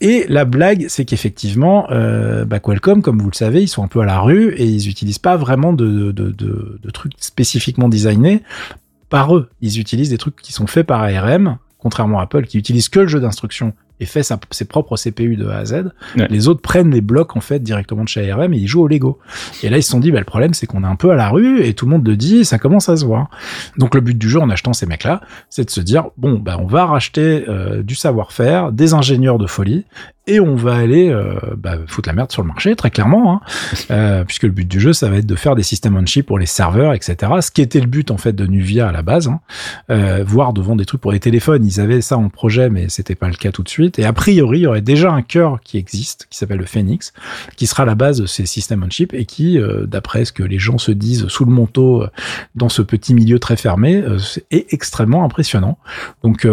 et 0.00 0.26
la 0.28 0.44
blague, 0.44 0.86
c'est 0.88 1.04
qu'effectivement, 1.04 1.86
bah, 2.46 2.60
Qualcomm, 2.60 3.02
comme 3.02 3.18
vous 3.18 3.30
le 3.30 3.36
savez, 3.36 3.62
ils 3.62 3.68
sont 3.68 3.84
un 3.84 3.88
peu 3.88 4.00
à 4.00 4.06
la 4.06 4.20
rue 4.20 4.54
et 4.54 4.64
ils 4.64 4.88
utilisent 4.88 5.18
pas 5.18 5.36
vraiment 5.36 5.65
de, 5.72 6.12
trucs 6.92 7.12
spécifiquement 7.18 7.88
designés 7.88 8.42
par 9.08 9.36
eux. 9.36 9.48
Ils 9.60 9.78
utilisent 9.78 10.10
des 10.10 10.18
trucs 10.18 10.36
qui 10.36 10.52
sont 10.52 10.66
faits 10.66 10.86
par 10.86 11.02
ARM, 11.02 11.58
contrairement 11.78 12.18
à 12.18 12.24
Apple 12.24 12.46
qui 12.46 12.58
utilise 12.58 12.88
que 12.88 13.00
le 13.00 13.06
jeu 13.06 13.20
d'instruction 13.20 13.74
et 14.00 14.06
fait 14.06 14.22
ses 14.50 14.64
propres 14.64 14.96
CPU 14.96 15.36
de 15.36 15.48
A 15.48 15.58
à 15.58 15.64
Z. 15.64 15.92
Les 16.28 16.48
autres 16.48 16.60
prennent 16.60 16.90
les 16.90 17.00
blocs 17.00 17.36
en 17.36 17.40
fait 17.40 17.62
directement 17.62 18.04
de 18.04 18.08
chez 18.08 18.30
ARM 18.30 18.52
et 18.52 18.58
ils 18.58 18.66
jouent 18.66 18.82
au 18.82 18.88
Lego. 18.88 19.18
Et 19.62 19.68
là 19.68 19.78
ils 19.78 19.82
se 19.82 19.90
sont 19.90 20.00
dit 20.00 20.10
bah, 20.10 20.18
le 20.18 20.24
problème 20.24 20.54
c'est 20.54 20.66
qu'on 20.66 20.84
est 20.84 20.88
un 20.88 20.96
peu 20.96 21.10
à 21.10 21.16
la 21.16 21.28
rue 21.28 21.62
et 21.62 21.74
tout 21.74 21.86
le 21.86 21.92
monde 21.92 22.06
le 22.06 22.16
dit 22.16 22.38
et 22.38 22.44
ça 22.44 22.58
commence 22.58 22.88
à 22.88 22.96
se 22.96 23.04
voir. 23.04 23.30
Donc 23.78 23.94
le 23.94 24.00
but 24.00 24.16
du 24.16 24.28
jeu 24.28 24.40
en 24.40 24.50
achetant 24.50 24.72
ces 24.72 24.86
mecs 24.86 25.04
là, 25.04 25.20
c'est 25.50 25.64
de 25.64 25.70
se 25.70 25.80
dire 25.80 26.06
bon 26.16 26.38
bah 26.38 26.58
on 26.60 26.66
va 26.66 26.86
racheter 26.86 27.44
euh, 27.48 27.82
du 27.82 27.94
savoir-faire, 27.94 28.72
des 28.72 28.94
ingénieurs 28.94 29.38
de 29.38 29.46
folie 29.46 29.84
et 30.28 30.40
on 30.40 30.56
va 30.56 30.74
aller 30.74 31.08
euh, 31.08 31.38
bah, 31.56 31.76
foutre 31.86 32.08
la 32.08 32.12
merde 32.12 32.32
sur 32.32 32.42
le 32.42 32.48
marché, 32.48 32.74
très 32.74 32.90
clairement, 32.90 33.34
hein, 33.34 33.40
euh, 33.92 34.24
puisque 34.24 34.42
le 34.42 34.50
but 34.50 34.66
du 34.66 34.80
jeu, 34.80 34.92
ça 34.92 35.08
va 35.08 35.18
être 35.18 35.26
de 35.26 35.36
faire 35.36 35.54
des 35.54 35.62
systèmes 35.62 35.96
on 35.96 36.04
chip 36.04 36.26
pour 36.26 36.38
les 36.38 36.46
serveurs, 36.46 36.94
etc. 36.94 37.32
Ce 37.40 37.52
qui 37.52 37.62
était 37.62 37.80
le 37.80 37.86
but 37.86 38.10
en 38.10 38.16
fait 38.16 38.32
de 38.32 38.44
Nuvia 38.44 38.88
à 38.88 38.92
la 38.92 39.02
base, 39.02 39.28
hein, 39.28 39.40
voire 40.24 40.52
de 40.52 40.60
vendre 40.60 40.78
des 40.78 40.84
trucs 40.84 41.00
pour 41.00 41.12
les 41.12 41.20
téléphones. 41.20 41.64
Ils 41.64 41.80
avaient 41.80 42.00
ça 42.00 42.18
en 42.18 42.28
projet, 42.28 42.70
mais 42.70 42.88
c'était 42.88 43.14
pas 43.14 43.28
le 43.28 43.34
cas 43.34 43.52
tout 43.52 43.62
de 43.62 43.68
suite. 43.68 43.85
Et 43.98 44.04
a 44.04 44.12
priori, 44.12 44.58
il 44.58 44.62
y 44.62 44.66
aurait 44.66 44.80
déjà 44.80 45.10
un 45.10 45.22
cœur 45.22 45.60
qui 45.62 45.78
existe, 45.78 46.26
qui 46.30 46.38
s'appelle 46.38 46.58
le 46.58 46.66
Phoenix, 46.66 47.12
qui 47.56 47.66
sera 47.66 47.84
la 47.84 47.94
base 47.94 48.20
de 48.20 48.26
ces 48.26 48.46
systèmes 48.46 48.84
on 48.84 48.90
chip 48.90 49.14
et 49.14 49.24
qui, 49.24 49.58
euh, 49.58 49.86
d'après 49.86 50.24
ce 50.24 50.32
que 50.32 50.42
les 50.42 50.58
gens 50.58 50.78
se 50.78 50.92
disent 50.92 51.28
sous 51.28 51.44
le 51.44 51.52
manteau 51.52 52.02
euh, 52.02 52.08
dans 52.54 52.68
ce 52.68 52.82
petit 52.82 53.14
milieu 53.14 53.38
très 53.38 53.56
fermé, 53.56 53.96
euh, 53.96 54.18
est 54.50 54.72
extrêmement 54.72 55.24
impressionnant. 55.24 55.78
Donc, 56.22 56.46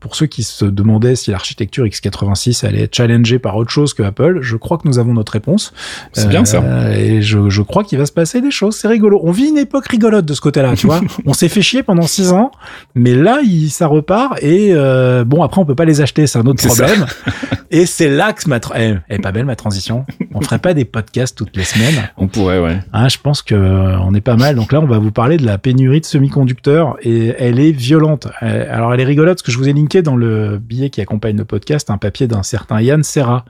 pour 0.00 0.16
ceux 0.16 0.26
qui 0.26 0.42
se 0.42 0.64
demandaient 0.64 1.16
si 1.16 1.30
l'architecture 1.30 1.84
x86 1.84 2.66
allait 2.66 2.82
être 2.82 2.94
challenge 2.94 3.38
par 3.38 3.56
autre 3.56 3.70
chose 3.70 3.94
que 3.94 4.02
Apple, 4.02 4.38
je 4.42 4.56
crois 4.56 4.78
que 4.78 4.88
nous 4.88 4.98
avons 4.98 5.14
notre 5.14 5.32
réponse. 5.32 5.72
C'est 6.12 6.28
bien 6.28 6.44
ça. 6.44 6.62
Euh, 6.62 6.94
et 6.94 7.22
je, 7.22 7.48
je 7.48 7.62
crois 7.62 7.84
qu'il 7.84 7.98
va 7.98 8.06
se 8.06 8.12
passer 8.12 8.40
des 8.40 8.50
choses. 8.50 8.76
C'est 8.76 8.88
rigolo. 8.88 9.20
On 9.22 9.30
vit 9.30 9.48
une 9.48 9.58
époque 9.58 9.86
rigolote 9.86 10.24
de 10.24 10.34
ce 10.34 10.40
côté-là, 10.40 10.74
tu 10.74 10.86
vois. 10.86 11.00
on 11.26 11.32
s'est 11.32 11.48
fait 11.48 11.62
chier 11.62 11.82
pendant 11.82 12.06
six 12.06 12.32
ans, 12.32 12.50
mais 12.94 13.14
là, 13.14 13.40
il, 13.42 13.70
ça 13.70 13.86
repart. 13.86 14.42
Et 14.42 14.70
euh, 14.72 15.24
bon, 15.24 15.42
après, 15.42 15.60
on 15.60 15.64
peut 15.64 15.74
pas 15.74 15.84
les 15.84 16.00
acheter, 16.00 16.26
c'est 16.26 16.38
un 16.38 16.46
autre 16.46 16.64
problème. 16.64 16.77
et 17.70 17.86
c'est 17.86 18.08
là 18.08 18.32
que 18.32 18.48
ma 18.48 18.58
eh, 18.76 18.78
elle 18.78 19.02
est 19.08 19.18
pas 19.18 19.32
belle 19.32 19.44
ma 19.44 19.56
transition. 19.56 20.04
On 20.34 20.40
ferait 20.40 20.58
pas 20.58 20.74
des 20.74 20.84
podcasts 20.84 21.36
toutes 21.36 21.56
les 21.56 21.64
semaines. 21.64 22.08
On 22.16 22.28
pourrait, 22.28 22.60
ouais. 22.60 22.78
Hein, 22.92 23.08
je 23.08 23.18
pense 23.18 23.42
que 23.42 23.54
euh, 23.54 23.98
on 24.00 24.14
est 24.14 24.20
pas 24.20 24.36
mal. 24.36 24.54
Donc 24.56 24.72
là, 24.72 24.80
on 24.80 24.86
va 24.86 24.98
vous 24.98 25.10
parler 25.10 25.36
de 25.36 25.44
la 25.44 25.58
pénurie 25.58 26.00
de 26.00 26.06
semi-conducteurs 26.06 26.96
et 27.02 27.34
elle 27.38 27.60
est 27.60 27.72
violente. 27.72 28.28
Alors 28.40 28.94
elle 28.94 29.00
est 29.00 29.04
rigolote 29.04 29.38
parce 29.38 29.42
que 29.42 29.52
je 29.52 29.58
vous 29.58 29.68
ai 29.68 29.72
linké 29.72 30.02
dans 30.02 30.16
le 30.16 30.58
billet 30.58 30.90
qui 30.90 31.00
accompagne 31.00 31.36
le 31.36 31.44
podcast 31.44 31.90
un 31.90 31.98
papier 31.98 32.26
d'un 32.26 32.42
certain 32.42 32.80
Yann 32.80 33.02
Serra, 33.02 33.44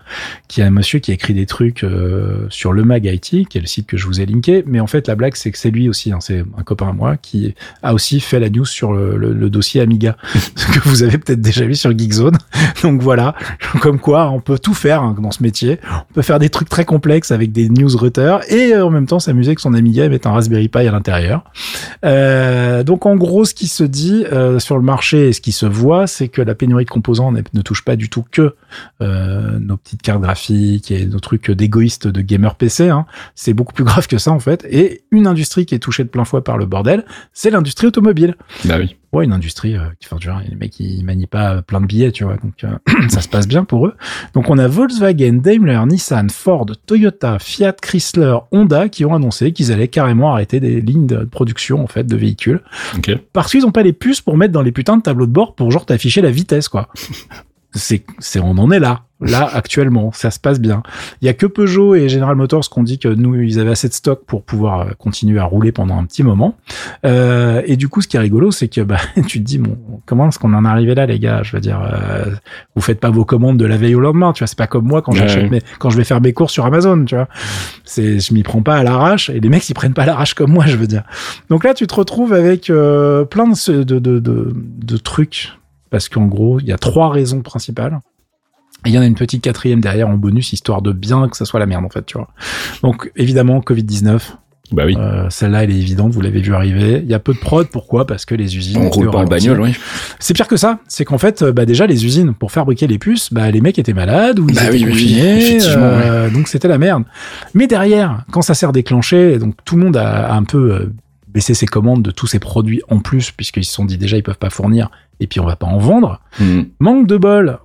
qui 0.48 0.60
est 0.60 0.64
un 0.64 0.70
monsieur 0.70 0.98
qui 0.98 1.10
a 1.10 1.14
écrit 1.14 1.34
des 1.34 1.46
trucs 1.46 1.84
euh, 1.84 2.46
sur 2.50 2.72
le 2.72 2.84
Mag 2.84 3.04
IT, 3.04 3.48
qui 3.48 3.58
est 3.58 3.60
le 3.60 3.66
site 3.66 3.86
que 3.86 3.96
je 3.96 4.06
vous 4.06 4.20
ai 4.20 4.26
linké. 4.26 4.64
Mais 4.66 4.80
en 4.80 4.86
fait, 4.86 5.06
la 5.08 5.14
blague, 5.14 5.34
c'est 5.36 5.50
que 5.50 5.58
c'est 5.58 5.70
lui 5.70 5.88
aussi, 5.88 6.12
hein, 6.12 6.18
c'est 6.20 6.44
un 6.56 6.62
copain 6.62 6.88
à 6.88 6.92
moi, 6.92 7.16
qui 7.16 7.54
a 7.82 7.94
aussi 7.94 8.20
fait 8.20 8.40
la 8.40 8.50
news 8.50 8.64
sur 8.64 8.92
le, 8.92 9.48
dossier 9.48 9.80
Amiga, 9.80 10.16
que 10.72 10.88
vous 10.88 11.02
avez 11.02 11.18
peut-être 11.18 11.40
déjà 11.40 11.64
vu 11.64 11.74
sur 11.74 11.96
Geekzone. 11.96 12.38
Donc 12.82 13.02
voilà, 13.02 13.17
comme 13.80 13.98
quoi, 13.98 14.30
on 14.30 14.40
peut 14.40 14.58
tout 14.58 14.74
faire 14.74 15.02
hein, 15.02 15.16
dans 15.20 15.30
ce 15.30 15.42
métier. 15.42 15.78
On 16.10 16.14
peut 16.14 16.22
faire 16.22 16.38
des 16.38 16.50
trucs 16.50 16.68
très 16.68 16.84
complexes 16.84 17.30
avec 17.30 17.52
des 17.52 17.68
news 17.68 17.88
newsletters 17.88 18.38
et 18.48 18.72
euh, 18.72 18.86
en 18.86 18.90
même 18.90 19.06
temps 19.06 19.18
s'amuser 19.18 19.50
avec 19.50 19.60
son 19.60 19.74
Amiga 19.74 20.04
et 20.04 20.08
mettre 20.08 20.28
un 20.28 20.32
Raspberry 20.32 20.68
Pi 20.68 20.78
à 20.78 20.90
l'intérieur. 20.90 21.44
Euh, 22.04 22.82
donc 22.82 23.06
en 23.06 23.16
gros, 23.16 23.44
ce 23.44 23.54
qui 23.54 23.68
se 23.68 23.84
dit 23.84 24.24
sur 24.58 24.76
le 24.76 24.82
marché 24.82 25.28
et 25.28 25.32
ce 25.32 25.40
qui 25.40 25.52
se 25.52 25.66
voit, 25.66 26.06
c'est 26.06 26.28
que 26.28 26.42
la 26.42 26.54
pénurie 26.54 26.84
de 26.84 26.90
composants 26.90 27.32
ne 27.32 27.62
touche 27.62 27.84
pas 27.84 27.96
du 27.96 28.08
tout 28.08 28.24
que 28.30 28.54
euh, 29.00 29.58
nos 29.58 29.76
petites 29.76 30.02
cartes 30.02 30.20
graphiques 30.20 30.90
et 30.90 31.06
nos 31.06 31.20
trucs 31.20 31.50
d'égoïstes 31.50 32.08
de 32.08 32.20
gamer 32.20 32.54
PC. 32.54 32.88
Hein. 32.88 33.06
C'est 33.34 33.54
beaucoup 33.54 33.72
plus 33.72 33.84
grave 33.84 34.06
que 34.06 34.18
ça 34.18 34.32
en 34.32 34.40
fait. 34.40 34.66
Et 34.70 35.02
une 35.10 35.26
industrie 35.26 35.66
qui 35.66 35.74
est 35.74 35.78
touchée 35.78 36.04
de 36.04 36.08
plein 36.08 36.24
fouet 36.24 36.40
par 36.40 36.58
le 36.58 36.66
bordel, 36.66 37.04
c'est 37.32 37.50
l'industrie 37.50 37.86
automobile. 37.86 38.36
Bah 38.64 38.76
oui. 38.78 38.96
Ouais, 39.12 39.24
une 39.24 39.32
industrie 39.32 39.74
euh, 39.74 39.86
qui, 40.00 40.08
vois, 40.08 40.42
les 40.46 40.54
mecs 40.54 40.78
ils 40.80 41.02
manient 41.02 41.26
pas 41.26 41.54
euh, 41.54 41.62
plein 41.62 41.80
de 41.80 41.86
billets, 41.86 42.12
tu 42.12 42.24
vois, 42.24 42.36
donc 42.36 42.62
euh, 42.64 42.76
ça 43.08 43.22
se 43.22 43.28
passe 43.28 43.48
bien 43.48 43.64
pour 43.64 43.86
eux. 43.86 43.94
Donc 44.34 44.50
on 44.50 44.58
a 44.58 44.68
Volkswagen, 44.68 45.34
Daimler, 45.34 45.80
Nissan, 45.86 46.28
Ford, 46.28 46.66
Toyota, 46.86 47.38
Fiat, 47.38 47.72
Chrysler, 47.80 48.36
Honda 48.52 48.90
qui 48.90 49.06
ont 49.06 49.14
annoncé 49.14 49.52
qu'ils 49.52 49.72
allaient 49.72 49.88
carrément 49.88 50.32
arrêter 50.32 50.60
des 50.60 50.82
lignes 50.82 51.06
de 51.06 51.24
production 51.24 51.82
en 51.82 51.86
fait 51.86 52.04
de 52.04 52.16
véhicules 52.16 52.60
parce 53.32 53.50
qu'ils 53.50 53.64
ont 53.64 53.72
pas 53.72 53.82
les 53.82 53.94
puces 53.94 54.20
pour 54.20 54.36
mettre 54.36 54.52
dans 54.52 54.62
les 54.62 54.72
putains 54.72 54.98
de 54.98 55.02
tableaux 55.02 55.26
de 55.26 55.32
bord 55.32 55.54
pour 55.54 55.70
genre 55.70 55.86
t'afficher 55.86 56.20
la 56.20 56.30
vitesse 56.30 56.68
quoi. 56.68 56.88
C'est, 57.74 58.02
c'est, 58.18 58.40
on 58.40 58.52
en 58.52 58.70
est 58.70 58.80
là, 58.80 59.02
là 59.20 59.48
actuellement, 59.54 60.10
ça 60.12 60.30
se 60.30 60.38
passe 60.38 60.60
bien. 60.60 60.82
Il 61.20 61.26
y 61.26 61.28
a 61.28 61.34
que 61.34 61.46
Peugeot 61.46 61.94
et 61.94 62.08
General 62.08 62.34
Motors 62.36 62.68
qui 62.68 62.78
ont 62.78 62.82
dit 62.82 62.98
que 62.98 63.08
nous 63.08 63.34
ils 63.36 63.58
avaient 63.58 63.70
assez 63.70 63.88
de 63.88 63.92
stock 63.94 64.24
pour 64.26 64.42
pouvoir 64.42 64.80
euh, 64.80 64.90
continuer 64.98 65.38
à 65.38 65.44
rouler 65.44 65.72
pendant 65.72 65.98
un 65.98 66.04
petit 66.04 66.22
moment. 66.22 66.56
Euh, 67.04 67.62
et 67.66 67.76
du 67.76 67.88
coup, 67.88 68.00
ce 68.00 68.08
qui 68.08 68.16
est 68.16 68.20
rigolo, 68.20 68.50
c'est 68.50 68.68
que 68.68 68.80
bah, 68.80 68.98
tu 69.26 69.38
te 69.40 69.44
dis 69.44 69.58
bon, 69.58 69.76
comment 70.06 70.28
est-ce 70.28 70.38
qu'on 70.38 70.54
en 70.54 70.64
est 70.64 70.68
arrivé 70.68 70.94
là, 70.94 71.06
les 71.06 71.18
gars? 71.18 71.42
Je 71.42 71.52
veux 71.56 71.60
dire, 71.60 71.80
euh, 71.82 72.24
vous 72.74 72.82
faites 72.82 73.00
pas 73.00 73.10
vos 73.10 73.24
commandes 73.24 73.56
de 73.58 73.66
la 73.66 73.76
veille 73.76 73.94
au 73.94 74.00
lendemain, 74.00 74.32
tu 74.32 74.40
vois. 74.40 74.46
C'est 74.46 74.58
pas 74.58 74.66
comme 74.66 74.86
moi 74.86 75.02
quand 75.02 75.12
Ouais. 75.12 75.18
j'achète 75.18 75.50
mes, 75.50 75.62
quand 75.78 75.90
je 75.90 75.96
vais 75.96 76.04
faire 76.04 76.20
mes 76.20 76.32
courses 76.32 76.52
sur 76.52 76.64
Amazon, 76.66 77.04
tu 77.04 77.14
vois. 77.16 77.28
C'est, 77.84 78.20
je 78.20 78.34
m'y 78.34 78.42
prends 78.42 78.62
pas 78.62 78.76
à 78.76 78.82
l'arrache 78.82 79.30
et 79.30 79.40
les 79.40 79.48
mecs 79.48 79.68
ils 79.68 79.74
prennent 79.74 79.94
pas 79.94 80.02
à 80.02 80.06
l'arrache 80.06 80.34
comme 80.34 80.52
moi, 80.52 80.64
je 80.66 80.76
veux 80.76 80.86
dire. 80.86 81.02
Donc 81.50 81.64
là, 81.64 81.74
tu 81.74 81.86
te 81.86 81.94
retrouves 81.94 82.32
avec 82.32 82.70
euh, 82.70 83.24
plein 83.24 83.46
de, 83.48 83.82
de, 83.82 83.98
de, 83.98 84.18
de, 84.18 84.52
de 84.54 84.96
trucs 84.96 85.52
parce 85.90 86.08
qu'en 86.08 86.26
gros, 86.26 86.60
il 86.60 86.66
y 86.66 86.72
a 86.72 86.78
trois 86.78 87.10
raisons 87.10 87.40
principales. 87.40 87.98
Il 88.88 88.94
y 88.94 88.98
en 88.98 89.02
a 89.02 89.06
une 89.06 89.14
petite 89.14 89.42
quatrième 89.42 89.80
derrière 89.80 90.08
en 90.08 90.14
bonus, 90.16 90.52
histoire 90.52 90.82
de 90.82 90.92
bien 90.92 91.28
que 91.28 91.36
ça 91.36 91.44
soit 91.44 91.60
la 91.60 91.66
merde, 91.66 91.84
en 91.84 91.90
fait, 91.90 92.04
tu 92.06 92.16
vois. 92.18 92.28
Donc, 92.82 93.10
évidemment, 93.16 93.60
Covid-19, 93.60 94.20
Bah 94.72 94.82
oui. 94.86 94.94
euh, 94.98 95.26
celle-là, 95.30 95.64
elle 95.64 95.70
est 95.70 95.76
évidente, 95.78 96.12
vous 96.12 96.20
l'avez 96.20 96.40
vu 96.40 96.54
arriver. 96.54 97.00
Il 97.04 97.08
y 97.10 97.14
a 97.14 97.18
peu 97.18 97.32
de 97.32 97.38
prod, 97.38 97.66
pourquoi? 97.68 98.06
Parce 98.06 98.24
que 98.24 98.34
les 98.34 98.56
usines... 98.56 98.78
On 98.78 98.90
roule 98.90 99.10
pas 99.10 99.18
en 99.18 99.24
bagnole, 99.24 99.60
oui. 99.60 99.74
C'est 100.18 100.34
pire 100.34 100.46
que 100.48 100.56
ça. 100.56 100.78
C'est 100.88 101.04
qu'en 101.04 101.16
fait, 101.18 101.42
euh, 101.42 101.52
bah 101.52 101.64
déjà 101.64 101.86
les 101.86 102.04
usines 102.04 102.34
pour 102.34 102.52
fabriquer 102.52 102.86
les 102.86 102.98
puces, 102.98 103.32
bah 103.32 103.50
les 103.50 103.60
mecs 103.60 103.78
étaient 103.78 103.94
malades 103.94 104.38
ou 104.38 104.46
ils 104.48 104.54
Bah 104.54 104.64
étaient 104.64 104.72
oui, 104.84 104.84
oui, 104.86 104.92
oui, 104.94 105.18
effectivement, 105.20 105.82
euh, 105.84 106.28
donc 106.30 106.48
c'était 106.48 106.68
la 106.68 106.78
merde. 106.78 107.04
Mais 107.54 107.66
derrière, 107.66 108.24
quand 108.30 108.42
ça 108.42 108.54
s'est 108.54 108.66
redéclenché, 108.66 109.32
et 109.34 109.38
donc 109.38 109.54
tout 109.64 109.76
le 109.76 109.84
monde 109.84 109.96
a, 109.96 110.26
a 110.32 110.34
un 110.34 110.44
peu 110.44 110.72
euh, 110.72 110.92
baissé 111.28 111.54
ses 111.54 111.66
commandes 111.66 112.02
de 112.02 112.10
tous 112.10 112.26
ces 112.26 112.38
produits 112.38 112.80
en 112.88 112.98
plus 113.00 113.30
puisqu'ils 113.30 113.64
se 113.64 113.72
sont 113.72 113.84
dit 113.84 113.98
déjà 113.98 114.16
ils 114.16 114.22
peuvent 114.22 114.38
pas 114.38 114.48
fournir 114.50 114.90
et 115.20 115.26
puis 115.26 115.40
on 115.40 115.44
va 115.46 115.56
pas 115.56 115.66
en 115.66 115.78
vendre. 115.78 116.20
Mhm. 116.40 116.68
Manque 116.80 117.06
de 117.06 117.16
bol. 117.16 117.58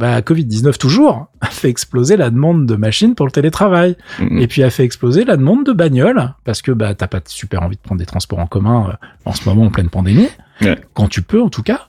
Bah, 0.00 0.20
Covid-19 0.22 0.78
toujours 0.78 1.26
a 1.42 1.46
fait 1.46 1.68
exploser 1.68 2.16
la 2.16 2.30
demande 2.30 2.64
de 2.66 2.74
machines 2.74 3.14
pour 3.14 3.26
le 3.26 3.32
télétravail. 3.32 3.96
Mhm. 4.18 4.38
Et 4.38 4.46
puis 4.46 4.62
a 4.62 4.70
fait 4.70 4.84
exploser 4.84 5.24
la 5.24 5.36
demande 5.36 5.64
de 5.66 5.72
bagnoles 5.72 6.34
parce 6.44 6.62
que 6.62 6.72
bah 6.72 6.94
t'as 6.94 7.06
pas 7.06 7.20
super 7.26 7.62
envie 7.62 7.76
de 7.76 7.82
prendre 7.82 7.98
des 7.98 8.06
transports 8.06 8.38
en 8.38 8.46
commun 8.46 8.88
euh, 8.90 9.06
en 9.26 9.32
ce 9.32 9.46
moment 9.48 9.64
en 9.66 9.70
pleine 9.70 9.90
pandémie, 9.90 10.28
Ouais. 10.62 10.78
quand 10.94 11.08
tu 11.08 11.22
peux 11.22 11.40
en 11.40 11.48
tout 11.48 11.62
cas. 11.62 11.86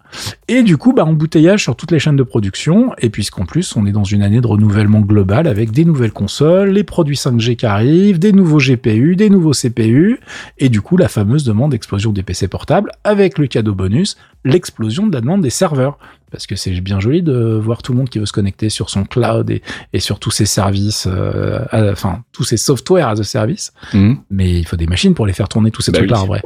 Et 0.47 0.63
du 0.63 0.77
coup 0.77 0.93
bah 0.93 1.03
embouteillage 1.05 1.61
sur 1.63 1.75
toutes 1.75 1.91
les 1.91 1.99
chaînes 1.99 2.15
de 2.15 2.23
production 2.23 2.91
et 2.97 3.09
puisqu'en 3.09 3.45
plus 3.45 3.75
on 3.75 3.85
est 3.85 3.91
dans 3.91 4.03
une 4.05 4.21
année 4.23 4.39
de 4.41 4.47
renouvellement 4.47 5.01
global 5.01 5.47
avec 5.47 5.71
des 5.71 5.83
nouvelles 5.85 6.13
consoles, 6.13 6.69
les 6.69 6.83
produits 6.83 7.15
5G 7.17 7.55
qui 7.57 7.65
arrivent, 7.65 8.19
des 8.19 8.31
nouveaux 8.33 8.59
GPU, 8.59 9.15
des 9.17 9.29
nouveaux 9.29 9.51
CPU 9.53 10.19
et 10.57 10.69
du 10.69 10.81
coup 10.81 10.95
la 10.97 11.07
fameuse 11.09 11.43
demande 11.43 11.71
d'explosion 11.71 12.11
des 12.13 12.23
PC 12.23 12.47
portables 12.47 12.91
avec 13.03 13.37
le 13.37 13.47
cadeau 13.47 13.73
bonus, 13.75 14.15
l'explosion 14.45 15.07
de 15.07 15.13
la 15.13 15.21
demande 15.21 15.41
des 15.41 15.49
serveurs. 15.49 15.97
Parce 16.31 16.47
que 16.47 16.55
c'est 16.55 16.71
bien 16.79 16.99
joli 16.99 17.21
de 17.21 17.59
voir 17.61 17.81
tout 17.81 17.91
le 17.91 17.97
monde 17.97 18.09
qui 18.09 18.17
veut 18.19 18.25
se 18.25 18.31
connecter 18.31 18.69
sur 18.69 18.89
son 18.89 19.03
cloud 19.03 19.49
et, 19.49 19.61
et 19.93 19.99
sur 19.99 20.17
tous 20.17 20.31
ces 20.31 20.45
services, 20.45 21.07
euh, 21.11 21.59
à- 21.71 21.91
enfin 21.91 22.23
tous 22.31 22.43
ces 22.45 22.57
softwares 22.57 23.09
as 23.09 23.19
a 23.19 23.23
service, 23.23 23.73
Mhm. 23.93 24.17
mais 24.29 24.49
il 24.59 24.65
faut 24.65 24.77
des 24.77 24.87
machines 24.87 25.13
pour 25.13 25.25
les 25.25 25.33
faire 25.33 25.49
tourner 25.49 25.71
tous 25.71 25.81
ces 25.81 25.91
Bah 25.91 25.97
trucs-là 25.99 26.17
oui. 26.19 26.23
en 26.23 26.27
vrai. 26.27 26.41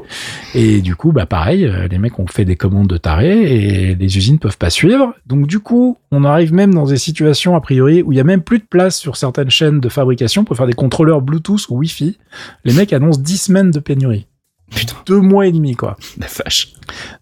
Et 0.55 0.81
du 0.81 0.95
coup, 0.95 1.11
bah 1.11 1.25
pareil, 1.25 1.65
euh, 1.65 1.87
les 1.87 1.99
mecs 1.99 2.17
ont 2.19 2.27
fait 2.27 2.45
des 2.45 2.55
commandes 2.55 2.87
de 2.87 2.97
tarés 2.97 3.43
et 3.91 3.95
les 3.95 4.17
usines 4.17 4.39
peuvent 4.39 4.57
pas 4.57 4.69
suivre. 4.69 5.13
Donc 5.27 5.47
du 5.47 5.59
coup, 5.59 5.97
on 6.11 6.23
arrive 6.23 6.53
même 6.53 6.73
dans 6.73 6.85
des 6.87 6.97
situations 6.97 7.55
a 7.55 7.61
priori 7.61 8.01
où 8.01 8.11
il 8.11 8.15
y 8.15 8.19
a 8.21 8.23
même 8.23 8.41
plus 8.41 8.59
de 8.59 8.65
place 8.69 8.97
sur 8.97 9.15
certaines 9.17 9.49
chaînes 9.51 9.79
de 9.79 9.89
fabrication 9.89 10.43
pour 10.45 10.55
faire 10.57 10.67
des 10.67 10.73
contrôleurs 10.73 11.21
Bluetooth 11.21 11.67
ou 11.69 11.77
Wi-Fi. 11.79 12.17
Les 12.63 12.73
mecs 12.73 12.91
annoncent 12.93 13.21
10 13.21 13.37
semaines 13.37 13.71
de 13.71 13.79
pénurie. 13.79 14.25
Putain, 14.73 14.95
Deux 15.05 15.21
mois 15.21 15.45
et 15.47 15.51
demi, 15.51 15.75
quoi. 15.75 15.95
la 16.17 16.27
vache. 16.27 16.73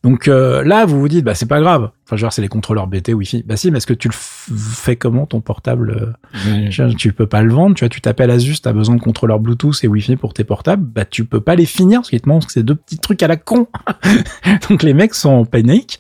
Donc 0.04 0.28
euh, 0.28 0.64
là, 0.64 0.86
vous 0.86 1.00
vous 1.00 1.08
dites, 1.10 1.26
bah 1.26 1.36
c'est 1.36 1.46
pas 1.46 1.60
grave. 1.62 1.92
Enfin, 2.06 2.16
genre, 2.16 2.32
c'est 2.34 2.42
les 2.42 2.48
contrôleurs 2.48 2.88
BT 2.88 3.14
Wi-Fi. 3.14 3.44
Bah 3.46 3.58
si, 3.58 3.70
mais 3.70 3.78
est-ce 3.78 3.88
que 3.88 3.94
tu 3.94 4.08
le 4.08 4.14
fais 4.14 4.96
comment 4.96 5.26
ton 5.26 5.42
portable 5.42 6.16
euh, 6.46 6.70
tu 6.98 7.14
peux 7.14 7.28
pas 7.28 7.42
le 7.42 7.54
vendre, 7.54 7.76
tu 7.76 7.84
vois, 7.84 7.90
tu 7.90 8.02
t'appelles 8.02 8.32
Asus, 8.32 8.62
t'as 8.62 8.74
besoin 8.74 8.96
de 8.96 9.02
contrôleurs 9.02 9.40
Bluetooth 9.40 9.84
et 9.84 9.88
Wi-Fi 9.88 10.16
pour 10.16 10.34
tes 10.34 10.44
portables, 10.44 10.84
bah 10.84 11.06
tu 11.06 11.26
peux 11.26 11.42
pas 11.42 11.56
les 11.56 11.66
finir 11.66 12.00
parce 12.00 12.10
qu'ils 12.10 12.22
te 12.22 12.30
montrent 12.30 12.48
que 12.48 12.54
c'est 12.54 12.64
deux 12.64 12.76
petits 12.76 12.98
trucs 12.98 13.22
à 13.24 13.28
la 13.28 13.38
con. 13.38 13.68
Donc 14.70 14.84
les 14.84 14.94
mecs 14.94 15.14
sont 15.14 15.32
en 15.32 15.46
panique. 15.46 16.00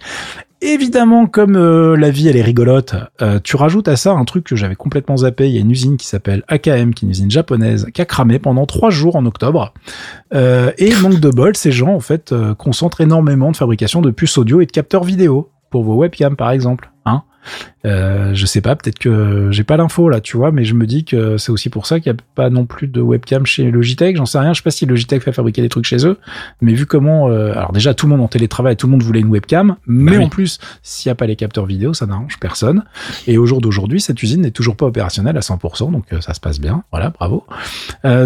Évidemment, 0.65 1.27
comme 1.27 1.57
euh, 1.57 1.97
la 1.97 2.09
vie 2.09 2.29
elle 2.29 2.37
est 2.37 2.41
rigolote, 2.41 2.95
euh, 3.21 3.37
tu 3.43 3.57
rajoutes 3.57 3.89
à 3.89 3.97
ça 3.97 4.13
un 4.13 4.23
truc 4.23 4.45
que 4.45 4.55
j'avais 4.55 4.75
complètement 4.75 5.17
zappé. 5.17 5.49
Il 5.49 5.53
y 5.53 5.57
a 5.57 5.59
une 5.59 5.71
usine 5.71 5.97
qui 5.97 6.07
s'appelle 6.07 6.41
AKM, 6.47 6.93
qui 6.93 7.03
est 7.03 7.07
une 7.07 7.09
usine 7.09 7.29
japonaise, 7.29 7.85
qui 7.93 8.01
a 8.01 8.05
cramé 8.05 8.39
pendant 8.39 8.65
trois 8.65 8.89
jours 8.89 9.17
en 9.17 9.25
octobre. 9.25 9.73
Euh, 10.33 10.71
et 10.77 10.95
manque 10.95 11.19
de 11.19 11.29
bol, 11.29 11.57
ces 11.57 11.73
gens 11.73 11.93
en 11.93 11.99
fait 11.99 12.31
euh, 12.31 12.55
concentrent 12.55 13.01
énormément 13.01 13.51
de 13.51 13.57
fabrication 13.57 13.99
de 13.99 14.09
puces 14.09 14.37
audio 14.37 14.61
et 14.61 14.65
de 14.65 14.71
capteurs 14.71 15.03
vidéo 15.03 15.51
pour 15.69 15.83
vos 15.83 15.95
webcams 15.95 16.37
par 16.37 16.51
exemple. 16.51 16.91
Hein 17.05 17.23
euh, 17.85 18.33
je 18.33 18.45
sais 18.45 18.61
pas, 18.61 18.75
peut-être 18.75 18.99
que 18.99 19.49
j'ai 19.51 19.63
pas 19.63 19.77
l'info 19.77 20.09
là, 20.09 20.21
tu 20.21 20.37
vois, 20.37 20.51
mais 20.51 20.63
je 20.63 20.73
me 20.73 20.85
dis 20.85 21.03
que 21.03 21.37
c'est 21.37 21.51
aussi 21.51 21.69
pour 21.69 21.85
ça 21.85 21.99
qu'il 21.99 22.11
y 22.11 22.15
a 22.15 22.17
pas 22.35 22.49
non 22.49 22.65
plus 22.65 22.87
de 22.87 23.01
webcam 23.01 23.45
chez 23.45 23.69
Logitech. 23.71 24.15
J'en 24.15 24.25
sais 24.25 24.39
rien, 24.39 24.53
je 24.53 24.59
sais 24.59 24.63
pas 24.63 24.71
si 24.71 24.85
Logitech 24.85 25.21
fait 25.21 25.31
fabriquer 25.33 25.61
des 25.61 25.69
trucs 25.69 25.85
chez 25.85 26.05
eux, 26.05 26.17
mais 26.61 26.73
vu 26.73 26.85
comment, 26.85 27.29
euh, 27.29 27.51
alors 27.53 27.71
déjà 27.73 27.93
tout 27.93 28.05
le 28.05 28.11
monde 28.11 28.21
en 28.21 28.27
télétravail, 28.27 28.75
tout 28.77 28.87
le 28.87 28.91
monde 28.91 29.03
voulait 29.03 29.19
une 29.19 29.27
webcam, 29.29 29.75
mais 29.85 30.11
Bah 30.11 30.17
oui. 30.19 30.25
en 30.25 30.29
plus 30.29 30.59
s'il 30.81 31.09
y 31.09 31.11
a 31.11 31.15
pas 31.15 31.25
les 31.25 31.35
capteurs 31.35 31.65
vidéo, 31.65 31.93
ça 31.93 32.05
n'arrange 32.05 32.39
personne. 32.39 32.83
Et 33.27 33.37
au 33.37 33.45
jour 33.45 33.59
d'aujourd'hui, 33.61 33.99
cette 34.01 34.21
usine 34.23 34.41
n'est 34.41 34.51
toujours 34.51 34.75
pas 34.75 34.85
opérationnelle 34.85 35.37
à 35.37 35.41
100%, 35.41 35.91
donc 35.91 36.05
euh, 36.13 36.21
ça 36.21 36.33
se 36.33 36.39
passe 36.39 36.59
bien. 36.59 36.83
Voilà, 36.91 37.09
bravo. 37.09 37.45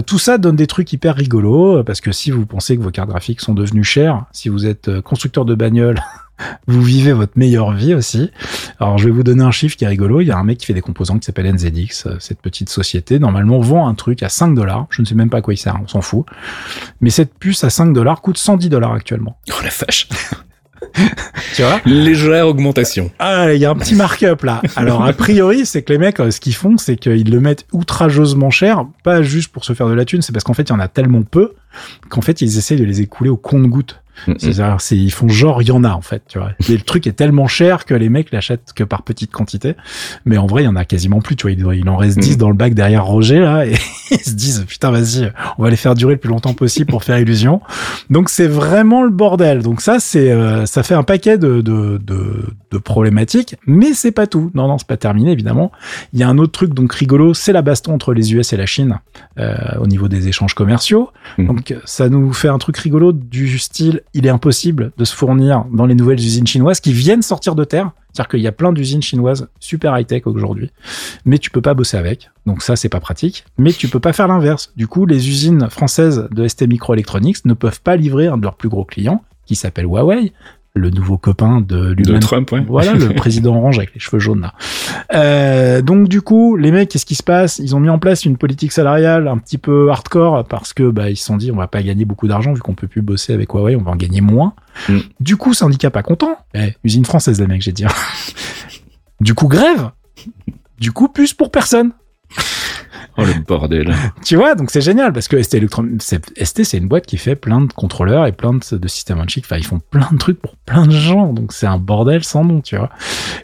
Tout 0.06 0.20
ça 0.20 0.38
donne 0.38 0.56
des 0.56 0.68
trucs 0.68 0.92
hyper 0.94 1.16
rigolos 1.16 1.84
parce 1.84 2.02
que 2.02 2.12
si 2.12 2.32
vous 2.32 2.46
pensez 2.46 2.78
que 2.78 2.82
vos 2.82 2.92
cartes 2.92 3.10
graphiques 3.10 3.42
sont 3.42 3.54
devenues 3.54 3.84
chères, 3.84 4.26
si 4.32 4.50
vous 4.50 4.66
êtes 4.66 5.02
constructeur 5.02 5.46
de 5.46 5.56
bagnole, 5.56 6.00
vous 6.68 6.82
vivez 6.82 7.14
votre 7.14 7.34
meilleure 7.36 7.72
vie 7.72 7.94
aussi. 7.94 8.32
Alors, 8.80 8.98
je 8.98 9.06
vais 9.06 9.12
vous 9.12 9.24
donner 9.24 9.44
un 9.44 9.52
chiffre 9.52 9.76
qui 9.76 9.86
est 9.86 9.88
rigolo. 9.88 10.22
Il 10.22 10.28
y 10.28 10.32
a 10.32 10.38
un 10.38 10.44
mec 10.44 10.58
qui 10.60 10.66
fait 10.66 10.74
des 10.74 10.82
composants 10.82 11.18
qui 11.18 11.26
s'appelle 11.26 11.52
NZX. 11.52 12.06
Euh, 12.08 12.18
Cette 12.20 12.42
petite 12.42 12.70
société, 12.70 13.20
normalement, 13.20 13.60
vend 13.60 13.88
un 13.88 13.94
truc 13.96 14.24
à 14.24 14.30
5 14.30 14.54
dollars. 14.54 14.88
Je 14.90 15.02
ne 15.02 15.08
sais 15.08 15.16
même 15.16 15.30
pas 15.30 15.38
à 15.38 15.42
quoi 15.42 15.54
il 15.54 15.58
sert, 15.58 15.78
on 15.84 15.88
s'en 15.88 16.02
fout. 16.02 16.26
Mais 17.02 17.10
cette 17.10 17.34
puce 17.34 17.64
à 17.64 17.70
5 17.70 17.94
dollars 17.94 18.22
coûte 18.22 18.38
110 18.38 18.70
dollars 18.70 18.94
actuellement. 18.94 19.38
Oh 19.50 19.64
la 19.64 19.70
vache. 19.70 20.08
Tu 21.56 21.64
vois? 21.64 21.82
Légère 21.86 22.48
augmentation. 22.48 23.12
Ah, 23.20 23.54
il 23.54 23.60
y 23.60 23.66
a 23.66 23.72
un 23.72 23.76
petit 23.76 23.96
markup 23.96 24.44
là. 24.44 24.62
Alors, 24.76 25.04
a 25.04 25.14
priori, 25.14 25.66
c'est 25.66 25.82
que 25.82 25.92
les 25.92 25.98
mecs, 26.00 26.20
euh, 26.20 26.30
ce 26.32 26.40
qu'ils 26.40 26.54
font, 26.54 26.78
c'est 26.78 26.96
qu'ils 26.98 27.30
le 27.32 27.40
mettent 27.40 27.66
outrageusement 27.72 28.50
cher, 28.52 28.86
pas 29.04 29.22
juste 29.24 29.52
pour 29.52 29.66
se 29.66 29.74
faire 29.74 29.88
de 29.88 29.94
la 29.94 30.06
thune, 30.06 30.22
c'est 30.22 30.32
parce 30.32 30.44
qu'en 30.44 30.54
fait, 30.54 30.64
il 30.64 30.70
y 30.70 30.76
en 30.76 30.80
a 30.80 30.88
tellement 30.88 31.24
peu 31.24 31.54
qu'en 32.10 32.22
fait, 32.22 32.42
ils 32.42 32.58
essayent 32.58 32.80
de 32.80 32.84
les 32.86 33.02
écouler 33.02 33.30
au 33.30 33.38
compte-goutte. 33.38 34.02
C'est-à-dire, 34.38 34.78
c'est, 34.80 34.98
ils 34.98 35.12
font 35.12 35.28
genre, 35.30 35.62
il 35.62 35.68
y 35.68 35.72
en 35.72 35.84
a, 35.84 35.92
en 35.92 36.02
fait, 36.02 36.24
tu 36.28 36.40
vois. 36.40 36.52
Et 36.70 36.74
le 36.74 36.82
truc 36.82 37.08
est 37.08 37.14
tellement 37.14 37.48
cher 37.48 37.86
que 37.86 37.94
les 37.94 38.10
mecs 38.10 38.32
l'achètent 38.32 38.74
que 38.76 38.84
par 38.84 39.04
petite 39.04 39.32
quantité. 39.32 39.76
Mais 40.26 40.38
en 40.38 40.48
vrai, 40.48 40.64
il 40.64 40.66
y 40.66 40.70
en 40.70 40.76
a 40.76 40.86
quasiment 40.86 41.22
plus, 41.22 41.36
tu 41.36 41.44
vois. 41.44 41.76
Il, 41.76 41.88
en 41.90 41.98
reste 41.98 42.20
10 42.20 42.32
Mhm. 42.32 42.38
dans 42.38 42.50
le 42.50 42.56
bac 42.56 42.74
derrière 42.74 43.06
Roger, 43.06 43.40
là, 43.40 43.66
et 43.66 43.74
ils 44.12 44.20
se 44.20 44.32
disent, 44.32 44.66
putain, 44.68 44.92
vas-y, 44.92 45.32
on 45.58 45.64
va 45.64 45.70
les 45.70 45.76
faire 45.76 45.96
durer 45.96 46.14
le 46.16 46.20
plus 46.20 46.30
longtemps 46.30 46.54
possible 46.54 46.90
pour 46.90 47.04
faire 47.04 47.20
illusion. 47.20 47.62
Donc, 48.10 48.30
c'est 48.30 48.48
vraiment 48.48 49.04
le 49.04 49.10
bordel. 49.10 49.62
Donc, 49.62 49.82
ça, 49.82 50.00
c'est, 50.00 50.32
euh, 50.32 50.66
ça 50.66 50.84
fait 50.84 50.96
un 50.96 51.04
paquet 51.04 51.38
de, 51.38 51.62
de, 51.62 52.00
de, 52.04 52.46
de 52.72 52.78
problématiques, 52.78 53.56
mais 53.66 53.94
c'est 53.94 54.12
pas 54.12 54.28
tout. 54.28 54.52
Non, 54.54 54.68
non, 54.68 54.78
c'est 54.78 54.88
pas 54.88 54.98
terminé, 54.98 55.32
évidemment. 55.32 55.72
Il 56.14 56.20
y 56.20 56.24
a 56.24 56.30
un 56.30 56.38
autre 56.38 56.52
truc, 56.52 56.74
donc, 56.74 56.94
rigolo, 56.94 57.34
c'est 57.34 57.54
la 57.54 57.62
baston 57.62 57.94
entre 57.94 58.14
les 58.14 58.34
US 58.34 58.52
et 58.54 58.58
la 58.58 58.66
Chine, 58.66 59.00
euh, 59.40 59.56
au 59.80 59.88
niveau 59.88 60.08
des 60.08 60.28
échanges 60.28 60.54
commerciaux. 60.54 61.10
Mhm. 61.38 61.48
Donc, 61.48 61.76
ça 61.86 62.10
nous 62.10 62.34
fait 62.34 62.50
un 62.50 62.58
truc 62.58 62.78
rigolo 62.78 63.12
du 63.14 63.58
style, 63.60 64.02
il 64.14 64.26
est 64.26 64.30
impossible 64.30 64.92
de 64.98 65.06
se 65.06 65.16
fournir 65.16 65.66
dans 65.72 65.86
les 65.86 65.96
nouvelles 65.96 66.20
usines 66.20 66.48
chinoises 66.48 66.80
qui 66.80 66.94
viennent 66.94 67.22
sortir 67.22 67.56
de 67.56 67.64
terre. 67.64 67.92
C'est-à-dire 68.14 68.30
qu'il 68.30 68.42
y 68.42 68.48
a 68.48 68.52
plein 68.52 68.74
d'usines 68.74 69.02
chinoises 69.02 69.48
super 69.60 69.98
high-tech 69.98 70.24
aujourd'hui, 70.26 70.72
mais 71.26 71.38
tu 71.38 71.52
peux 71.52 71.62
pas 71.62 71.76
bosser 71.76 71.98
avec. 71.98 72.32
Donc 72.48 72.64
ça, 72.64 72.76
c'est 72.76 72.90
pas 72.90 73.00
pratique. 73.00 73.46
Mais 73.60 73.74
tu 73.74 73.88
peux 73.90 74.00
pas 74.00 74.14
faire 74.14 74.28
l'inverse. 74.28 74.74
Du 74.76 74.88
coup, 74.88 75.06
les 75.06 75.30
usines 75.30 75.70
françaises 75.70 76.28
de 76.32 76.48
ST 76.48 76.68
Microelectronics 76.68 77.46
ne 77.46 77.54
peuvent 77.54 77.82
pas 77.82 77.96
livrer 77.96 78.28
un 78.28 78.38
de 78.38 78.44
leurs 78.44 78.56
plus 78.56 78.70
gros 78.70 78.86
clients, 78.86 79.24
qui 79.46 79.56
s'appelle 79.56 79.86
Huawei, 79.86 80.34
le 80.78 80.90
nouveau 80.90 81.18
copain 81.18 81.62
de 81.62 81.96
Trump, 82.20 82.52
ouais. 82.52 82.64
voilà, 82.68 82.94
le 82.94 83.10
président 83.16 83.56
orange 83.56 83.78
avec 83.78 83.94
les 83.94 84.00
cheveux 84.00 84.20
jaunes 84.20 84.42
là. 84.42 84.54
Euh, 85.14 85.82
donc 85.82 86.08
du 86.08 86.22
coup, 86.22 86.56
les 86.56 86.72
mecs, 86.72 86.90
qu'est-ce 86.90 87.06
qui 87.06 87.16
se 87.16 87.24
passe? 87.24 87.60
Ils 87.60 87.76
ont 87.76 87.80
mis 87.80 87.90
en 87.90 88.00
place 88.00 88.26
une 88.26 88.38
politique 88.38 88.72
salariale 88.72 89.28
un 89.28 89.38
petit 89.38 89.58
peu 89.58 89.90
hardcore 89.90 90.46
parce 90.46 90.74
que 90.74 90.90
bah 90.90 91.10
ils 91.10 91.18
se 91.18 91.26
sont 91.26 91.38
dit 91.38 91.52
on 91.52 91.58
va 91.58 91.68
pas 91.68 91.84
gagner 91.84 92.06
beaucoup 92.06 92.28
d'argent 92.28 92.54
vu 92.54 92.62
qu'on 92.62 92.76
peut 92.76 92.88
plus 92.88 93.02
bosser 93.02 93.34
avec 93.34 93.52
Huawei, 93.52 93.76
on 93.76 93.84
va 93.84 93.92
en 93.92 93.96
gagner 93.96 94.22
moins. 94.22 94.54
Mm. 94.90 95.00
Du 95.20 95.38
coup, 95.38 95.54
syndicat 95.54 95.90
pas 95.90 96.04
content. 96.04 96.38
Eh, 96.54 96.74
usine 96.84 97.06
française 97.06 97.40
les 97.40 97.48
mecs, 97.48 97.62
j'ai 97.62 97.72
dit. 97.72 97.86
du 99.22 99.34
coup, 99.34 99.48
grève. 99.48 99.92
Du 100.80 100.92
coup, 100.92 101.08
plus 101.08 101.34
pour 101.34 101.52
personne. 101.52 101.92
Oh 103.18 103.24
le 103.26 103.34
bordel. 103.46 103.94
tu 104.26 104.36
vois, 104.36 104.56
donc 104.56 104.70
c'est 104.72 104.82
génial 104.82 105.12
parce 105.14 105.28
que 105.28 105.42
ST 105.42 105.56
Electron, 105.56 105.88
c'est- 106.00 106.32
ST 106.44 106.64
c'est 106.64 106.78
une 106.78 106.88
boîte 106.88 107.06
qui 107.06 107.18
fait 107.18 107.36
plein 107.36 107.62
de 107.62 107.74
contrôleurs 107.74 108.26
et 108.28 108.32
plein 108.32 108.54
de, 108.54 108.78
de 108.78 108.88
systèmes 108.88 109.20
on 109.20 109.28
chip. 109.28 109.44
Enfin, 109.46 109.58
ils 109.58 109.66
font 109.66 109.80
plein 109.90 110.08
de 110.12 110.18
trucs 110.18 110.40
pour 110.40 110.56
plein 110.58 110.86
de 110.86 110.92
gens, 110.92 111.34
donc 111.34 111.52
c'est 111.54 111.66
un 111.68 111.78
bordel 111.78 112.24
sans 112.24 112.44
nom, 112.44 112.62
tu 112.62 112.76
vois. 112.78 112.90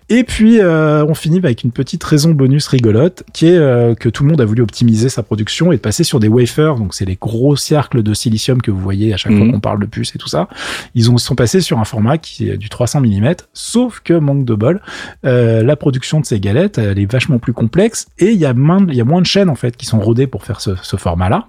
Et 0.09 0.23
puis 0.23 0.59
euh, 0.59 1.03
on 1.07 1.13
finit 1.15 1.39
avec 1.39 1.63
une 1.63 1.71
petite 1.71 2.03
raison 2.03 2.31
bonus 2.31 2.67
rigolote 2.67 3.23
qui 3.33 3.47
est 3.47 3.57
euh, 3.57 3.95
que 3.95 4.09
tout 4.09 4.23
le 4.23 4.29
monde 4.29 4.41
a 4.41 4.45
voulu 4.45 4.61
optimiser 4.61 5.09
sa 5.09 5.23
production 5.23 5.71
et 5.71 5.77
de 5.77 5.81
passer 5.81 6.03
sur 6.03 6.19
des 6.19 6.27
wafers. 6.27 6.75
Donc 6.75 6.93
c'est 6.93 7.05
les 7.05 7.15
gros 7.19 7.55
cercles 7.55 8.03
de 8.03 8.13
silicium 8.13 8.61
que 8.61 8.69
vous 8.71 8.79
voyez 8.79 9.13
à 9.13 9.17
chaque 9.17 9.33
fois 9.33 9.45
Mhm. 9.45 9.51
qu'on 9.53 9.59
parle 9.59 9.79
de 9.79 9.85
puces 9.87 10.13
et 10.15 10.19
tout 10.19 10.27
ça. 10.27 10.47
Ils 10.95 11.09
ont 11.09 11.17
sont 11.17 11.35
passés 11.35 11.61
sur 11.61 11.79
un 11.79 11.85
format 11.85 12.17
qui 12.17 12.49
est 12.49 12.57
du 12.57 12.69
300 12.69 13.01
mm, 13.01 13.33
sauf 13.53 14.01
que 14.03 14.13
manque 14.13 14.45
de 14.45 14.53
bol, 14.53 14.81
euh, 15.25 15.63
la 15.63 15.75
production 15.75 16.19
de 16.19 16.25
ces 16.25 16.39
galettes, 16.39 16.77
elle 16.77 16.99
est 16.99 17.11
vachement 17.11 17.39
plus 17.39 17.53
complexe 17.53 18.07
et 18.19 18.31
il 18.31 18.37
y 18.37 18.45
a 18.45 18.53
moins, 18.53 18.85
il 18.89 18.95
y 18.95 19.01
a 19.01 19.05
moins 19.05 19.21
de 19.21 19.25
chaînes 19.25 19.49
en 19.49 19.55
fait 19.55 19.62
qui 19.71 19.85
sont 19.85 19.99
rodées 19.99 20.27
pour 20.27 20.43
faire 20.43 20.61
ce, 20.61 20.75
ce 20.75 20.97
format-là. 20.97 21.47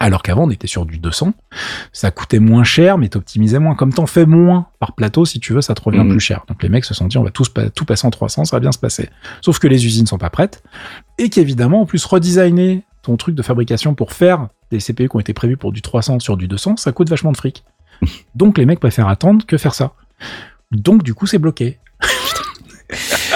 Alors 0.00 0.22
qu'avant, 0.22 0.44
on 0.44 0.50
était 0.50 0.68
sur 0.68 0.86
du 0.86 0.98
200. 0.98 1.32
Ça 1.92 2.10
coûtait 2.12 2.38
moins 2.38 2.62
cher, 2.62 2.98
mais 2.98 3.08
t'optimisais 3.08 3.58
moins. 3.58 3.74
Comme 3.74 3.92
t'en 3.92 4.06
fais 4.06 4.26
moins 4.26 4.68
par 4.78 4.94
plateau, 4.94 5.24
si 5.24 5.40
tu 5.40 5.52
veux, 5.52 5.60
ça 5.60 5.74
te 5.74 5.82
revient 5.82 5.98
Mhm. 5.98 6.10
plus 6.10 6.20
cher. 6.20 6.44
Donc 6.46 6.62
les 6.62 6.68
mecs 6.68 6.84
se 6.84 6.94
sont 6.94 7.06
dit, 7.08 7.18
on 7.18 7.24
va 7.24 7.30
tous 7.32 7.52
tout 7.74 7.84
passer 7.84 8.06
en 8.06 8.10
300, 8.10 8.44
ça 8.44 8.56
va 8.56 8.60
bien 8.60 8.70
se 8.70 8.78
passer. 8.78 9.10
Sauf 9.40 9.58
que 9.58 9.66
les 9.66 9.84
usines 9.86 10.06
sont 10.06 10.18
pas 10.18 10.30
prêtes. 10.30 10.62
Et 11.18 11.30
qu'évidemment, 11.30 11.80
en 11.82 11.86
plus, 11.86 12.04
redesigner 12.04 12.84
ton 13.02 13.16
truc 13.16 13.34
de 13.34 13.42
fabrication 13.42 13.94
pour 13.94 14.12
faire 14.12 14.48
des 14.70 14.78
CPU 14.78 15.08
qui 15.08 15.16
ont 15.16 15.20
été 15.20 15.32
prévus 15.32 15.56
pour 15.56 15.72
du 15.72 15.82
300 15.82 16.20
sur 16.20 16.36
du 16.36 16.46
200, 16.46 16.76
ça 16.76 16.92
coûte 16.92 17.08
vachement 17.08 17.32
de 17.32 17.36
fric. 17.36 17.64
Donc 18.36 18.56
les 18.58 18.66
mecs 18.66 18.78
préfèrent 18.80 19.08
attendre 19.08 19.46
que 19.46 19.56
faire 19.58 19.74
ça. 19.74 19.92
Donc 20.70 21.02
du 21.02 21.14
coup, 21.14 21.26
c'est 21.26 21.38
bloqué. 21.38 21.78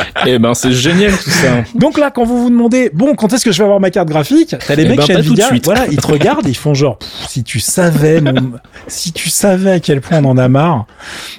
Eh 0.27 0.39
ben 0.39 0.55
c'est 0.55 0.73
génial 0.73 1.11
tout 1.13 1.31
ça. 1.31 1.65
Donc 1.75 1.99
là, 1.99 2.11
quand 2.11 2.25
vous 2.25 2.43
vous 2.45 2.51
demandez, 2.51 2.91
bon, 2.95 3.15
quand 3.15 3.33
est-ce 3.33 3.45
que 3.45 3.51
je 3.53 3.59
vais 3.59 3.65
avoir 3.65 3.81
ma 3.81 3.91
carte 3.91 4.09
graphique 4.09 4.55
T'as 4.67 4.75
les 4.77 4.85
Eh 4.85 4.89
mecs 4.89 4.99
ben, 4.99 5.07
chez 5.07 5.15
Nvidia, 5.15 5.49
voilà, 5.65 5.87
ils 5.91 5.97
te 5.97 6.07
regardent, 6.07 6.47
ils 6.47 6.57
font 6.57 6.75
genre, 6.75 6.99
si 7.29 7.43
tu 7.43 7.59
savais, 7.61 8.21
mon- 8.21 8.53
si 8.87 9.13
tu 9.13 9.29
savais 9.31 9.73
à 9.73 9.81
quel 9.81 10.01
point 10.01 10.19
on 10.23 10.31
en 10.31 10.39
a 10.39 10.49
marre. 10.49 10.87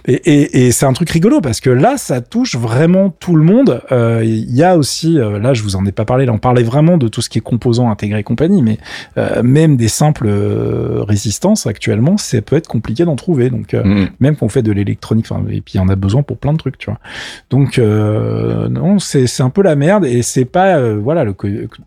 Et, 0.06 0.14
et, 0.14 0.66
et 0.68 0.72
c'est 0.72 0.86
un 0.86 0.94
truc 0.94 1.10
rigolo 1.12 1.40
parce 1.42 1.62
que 1.62 1.70
là, 1.70 1.98
ça 1.98 2.20
touche 2.22 2.56
vraiment 2.56 3.10
tout 3.20 3.36
le 3.36 3.44
monde. 3.44 3.82
Euh, 3.92 4.22
Il 4.24 4.54
y 4.54 4.64
a 4.64 4.78
aussi, 4.78 5.18
euh, 5.18 5.40
là, 5.40 5.54
je 5.54 5.64
vous 5.64 5.76
en 5.78 5.86
ai 5.86 5.92
pas 5.92 6.06
parlé, 6.06 6.26
là, 6.26 6.34
on 6.34 6.38
parlait 6.40 6.64
vraiment 6.64 6.98
de 6.98 7.08
tout 7.08 7.22
ce 7.22 7.30
qui 7.30 7.38
est 7.38 7.42
composants 7.42 7.90
intégrés 7.90 8.20
et 8.20 8.24
compagnie, 8.24 8.62
mais 8.62 8.78
euh, 9.18 9.42
même 9.44 9.78
des 9.78 9.88
simples 9.88 10.28
euh, 10.28 11.04
résistances 11.08 11.68
actuellement, 11.68 12.18
ça 12.18 12.42
peut 12.42 12.56
être 12.58 12.68
compliqué 12.68 13.06
d'en 13.06 13.16
trouver. 13.16 13.50
Donc 13.50 13.74
euh, 13.74 13.84
Mm. 13.84 14.08
même 14.22 14.36
qu'on 14.36 14.50
fait 14.50 14.62
de 14.64 14.72
l'électronique, 14.72 15.26
et 15.50 15.62
puis 15.62 15.74
il 15.76 15.78
y 15.78 15.80
en 15.80 15.90
a 15.90 15.96
besoin 15.96 16.24
pour 16.24 16.38
plein 16.38 16.54
de 16.54 16.58
trucs, 16.58 16.78
tu 16.78 16.90
vois. 16.90 17.00
Donc 17.50 17.78
euh, 18.54 18.70
non, 18.70 19.00
c'est 19.00 19.42
un 19.42 19.50
peu 19.50 19.62
la 19.62 19.76
merde 19.76 20.06
et 20.06 20.22
c'est 20.22 20.46
pas 20.46 20.78
euh, 20.78 20.98
voilà 20.98 21.24
le, 21.24 21.36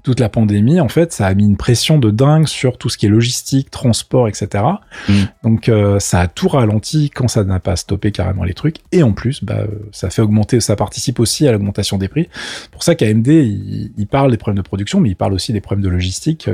toute 0.02 0.20
la 0.20 0.28
pandémie 0.28 0.80
en 0.80 0.88
fait, 0.88 1.12
ça 1.12 1.26
a 1.26 1.34
mis 1.34 1.44
une 1.44 1.56
pression 1.56 1.98
de 1.98 2.10
dingue 2.10 2.46
sur 2.46 2.78
tout 2.78 2.88
ce 2.88 2.98
qui 2.98 3.06
est 3.06 3.08
logistique, 3.08 3.70
transport, 3.70 4.28
etc. 4.28 4.64
Mm. 5.08 5.12
Donc 5.44 5.68
euh, 5.68 5.98
ça 5.98 6.20
a 6.20 6.26
tout 6.26 6.48
ralenti 6.48 7.10
quand 7.10 7.28
ça 7.28 7.44
n'a 7.44 7.60
pas 7.60 7.76
stoppé 7.76 8.10
carrément 8.10 8.44
les 8.44 8.54
trucs 8.54 8.76
et 8.92 9.02
en 9.02 9.12
plus 9.12 9.44
bah 9.44 9.64
ça 9.92 10.10
fait 10.10 10.22
augmenter, 10.22 10.60
ça 10.60 10.76
participe 10.76 11.20
aussi 11.20 11.46
à 11.46 11.52
l'augmentation 11.52 11.98
des 11.98 12.08
prix. 12.08 12.28
Pour 12.72 12.82
ça 12.82 12.94
qu'AMD 12.94 13.28
il, 13.28 13.92
il 13.96 14.06
parle 14.06 14.30
des 14.30 14.36
problèmes 14.36 14.62
de 14.62 14.66
production, 14.66 15.00
mais 15.00 15.10
il 15.10 15.16
parle 15.16 15.32
aussi 15.32 15.52
des 15.52 15.60
problèmes 15.60 15.84
de 15.84 15.90
logistique. 15.90 16.50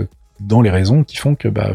Dans 0.47 0.61
les 0.61 0.71
raisons 0.71 1.05
qui 1.05 1.17
font 1.17 1.35
que 1.35 1.49
bah, 1.49 1.71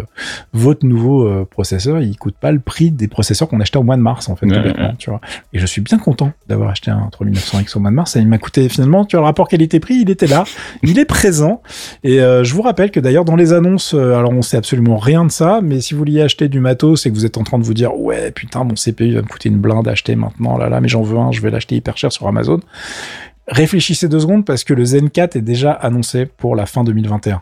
votre 0.53 0.85
nouveau 0.85 1.27
euh, 1.27 1.45
processeur, 1.49 2.01
il 2.01 2.17
coûte 2.17 2.35
pas 2.39 2.51
le 2.51 2.59
prix 2.59 2.91
des 2.91 3.07
processeurs 3.07 3.47
qu'on 3.47 3.59
achetait 3.59 3.77
au 3.77 3.83
mois 3.83 3.97
de 3.97 4.01
mars, 4.01 4.29
en 4.29 4.35
fait, 4.35 4.45
Ouais, 4.47 4.55
complètement, 4.55 4.87
ouais. 4.87 4.95
tu 4.97 5.09
vois. 5.09 5.21
Et 5.53 5.59
je 5.59 5.65
suis 5.65 5.81
bien 5.81 5.97
content 5.97 6.31
d'avoir 6.47 6.69
acheté 6.69 6.91
un 6.91 7.09
3900X 7.11 7.77
au 7.77 7.79
mois 7.79 7.89
de 7.91 7.95
mars. 7.95 8.15
Et 8.15 8.19
il 8.19 8.27
m'a 8.27 8.37
coûté 8.37 8.67
finalement, 8.69 9.05
tu 9.05 9.15
vois, 9.15 9.21
le 9.21 9.25
rapport 9.25 9.47
qualité-prix, 9.47 9.95
il 10.01 10.09
était 10.09 10.27
là, 10.27 10.43
il 10.83 10.99
est 10.99 11.05
présent. 11.05 11.61
Et 12.03 12.21
euh, 12.21 12.43
je 12.43 12.53
vous 12.53 12.61
rappelle 12.61 12.91
que 12.91 12.99
d'ailleurs, 12.99 13.25
dans 13.25 13.35
les 13.35 13.53
annonces, 13.53 13.93
euh, 13.93 14.15
alors 14.15 14.31
on 14.31 14.41
sait 14.41 14.57
absolument 14.57 14.97
rien 14.97 15.25
de 15.25 15.31
ça, 15.31 15.59
mais 15.63 15.81
si 15.81 15.93
vous 15.93 15.99
vouliez 15.99 16.21
acheter 16.21 16.47
du 16.47 16.59
matos 16.59 17.05
et 17.05 17.09
que 17.09 17.15
vous 17.15 17.25
êtes 17.25 17.37
en 17.37 17.43
train 17.43 17.59
de 17.59 17.63
vous 17.63 17.73
dire, 17.73 17.97
ouais, 17.99 18.31
putain, 18.31 18.63
mon 18.63 18.73
CPU 18.75 19.13
va 19.13 19.21
me 19.21 19.27
coûter 19.27 19.49
une 19.49 19.59
blinde 19.59 19.87
à 19.87 19.91
acheter 19.91 20.15
maintenant, 20.15 20.57
là, 20.57 20.69
là, 20.69 20.81
mais 20.81 20.87
j'en 20.87 21.01
veux 21.01 21.17
un, 21.17 21.31
je 21.31 21.41
vais 21.41 21.49
l'acheter 21.51 21.75
hyper 21.75 21.97
cher 21.97 22.11
sur 22.11 22.27
Amazon. 22.27 22.59
Réfléchissez 23.47 24.09
deux 24.09 24.19
secondes 24.19 24.45
parce 24.45 24.63
que 24.65 24.73
le 24.73 24.83
Zen 24.83 25.09
4 25.09 25.37
est 25.37 25.41
déjà 25.41 25.71
annoncé 25.71 26.25
pour 26.25 26.55
la 26.55 26.65
fin 26.65 26.83
2021. 26.83 27.41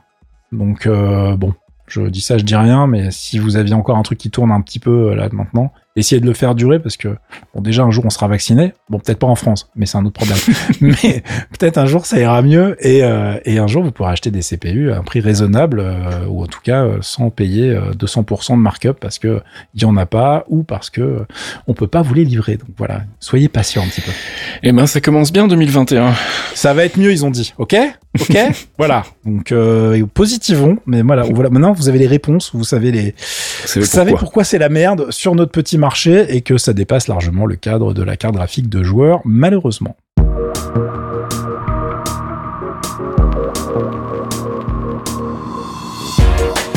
Donc, 0.51 0.85
euh, 0.85 1.35
bon, 1.35 1.53
je 1.87 2.01
dis 2.01 2.21
ça, 2.21 2.37
je 2.37 2.43
dis 2.43 2.55
rien, 2.55 2.87
mais 2.87 3.11
si 3.11 3.39
vous 3.39 3.57
aviez 3.57 3.73
encore 3.73 3.97
un 3.97 4.03
truc 4.03 4.17
qui 4.17 4.31
tourne 4.31 4.51
un 4.51 4.61
petit 4.61 4.79
peu 4.79 5.11
euh, 5.11 5.15
là 5.15 5.29
maintenant, 5.31 5.71
essayez 5.95 6.19
de 6.19 6.25
le 6.25 6.33
faire 6.33 6.55
durer 6.55 6.79
parce 6.79 6.97
que, 6.97 7.15
bon, 7.53 7.61
déjà 7.61 7.83
un 7.83 7.91
jour 7.91 8.05
on 8.05 8.09
sera 8.09 8.27
vacciné. 8.27 8.73
Bon, 8.89 8.99
peut-être 8.99 9.19
pas 9.19 9.27
en 9.27 9.35
France, 9.35 9.69
mais 9.75 9.85
c'est 9.85 9.97
un 9.97 10.05
autre 10.05 10.19
problème. 10.19 10.37
mais 10.81 11.23
peut-être 11.57 11.77
un 11.77 11.85
jour 11.85 12.05
ça 12.05 12.19
ira 12.19 12.41
mieux 12.41 12.75
et, 12.85 13.03
euh, 13.03 13.39
et 13.45 13.59
un 13.59 13.67
jour 13.67 13.83
vous 13.83 13.91
pourrez 13.91 14.11
acheter 14.11 14.31
des 14.31 14.41
CPU 14.41 14.91
à 14.91 14.97
un 14.97 15.03
prix 15.03 15.19
raisonnable 15.19 15.79
euh, 15.79 16.25
ou 16.27 16.43
en 16.43 16.47
tout 16.47 16.59
cas 16.61 16.83
euh, 16.83 16.97
sans 17.01 17.29
payer 17.29 17.69
euh, 17.69 17.91
200% 17.93 18.51
de 18.51 18.57
markup 18.57 18.99
parce 18.99 19.19
que 19.19 19.41
il 19.73 19.81
y 19.81 19.85
en 19.85 19.95
a 19.97 20.05
pas 20.05 20.45
ou 20.49 20.63
parce 20.63 20.89
que 20.89 21.25
on 21.67 21.73
peut 21.73 21.87
pas 21.87 22.01
vous 22.01 22.13
les 22.13 22.25
livrer. 22.25 22.57
Donc 22.57 22.69
voilà, 22.77 23.03
soyez 23.19 23.47
patient 23.47 23.83
un 23.83 23.87
petit 23.87 24.01
peu. 24.01 24.11
Eh 24.63 24.71
ben 24.71 24.87
ça 24.87 25.01
commence 25.01 25.31
bien 25.31 25.47
2021. 25.47 26.13
Ça 26.53 26.73
va 26.73 26.85
être 26.85 26.97
mieux, 26.97 27.11
ils 27.11 27.25
ont 27.25 27.31
dit. 27.31 27.53
Ok, 27.57 27.75
ok, 28.19 28.37
voilà. 28.77 29.03
Donc 29.25 29.51
euh, 29.51 30.05
positivons, 30.13 30.77
mais 30.85 31.01
voilà, 31.01 31.23
voilà. 31.23 31.49
Maintenant, 31.49 31.73
vous 31.73 31.89
avez 31.89 31.99
les 31.99 32.07
réponses, 32.07 32.51
vous 32.53 32.63
savez 32.63 32.91
les, 32.91 33.11
Vous 33.11 33.67
savez 33.67 33.85
vous 33.85 33.91
savez 33.91 34.11
pourquoi 34.11 34.25
pourquoi 34.25 34.43
c'est 34.43 34.57
la 34.57 34.69
merde 34.69 35.11
sur 35.11 35.35
notre 35.35 35.51
petit 35.51 35.77
marché 35.77 35.84
et 36.29 36.41
que 36.41 36.57
ça 36.57 36.73
dépasse 36.73 37.07
largement 37.07 37.45
le 37.45 37.55
cadre 37.55 37.93
de 37.93 38.03
la 38.03 38.17
carte 38.17 38.35
graphique 38.35 38.69
de 38.69 38.83
joueurs, 38.83 39.21
malheureusement. 39.23 39.95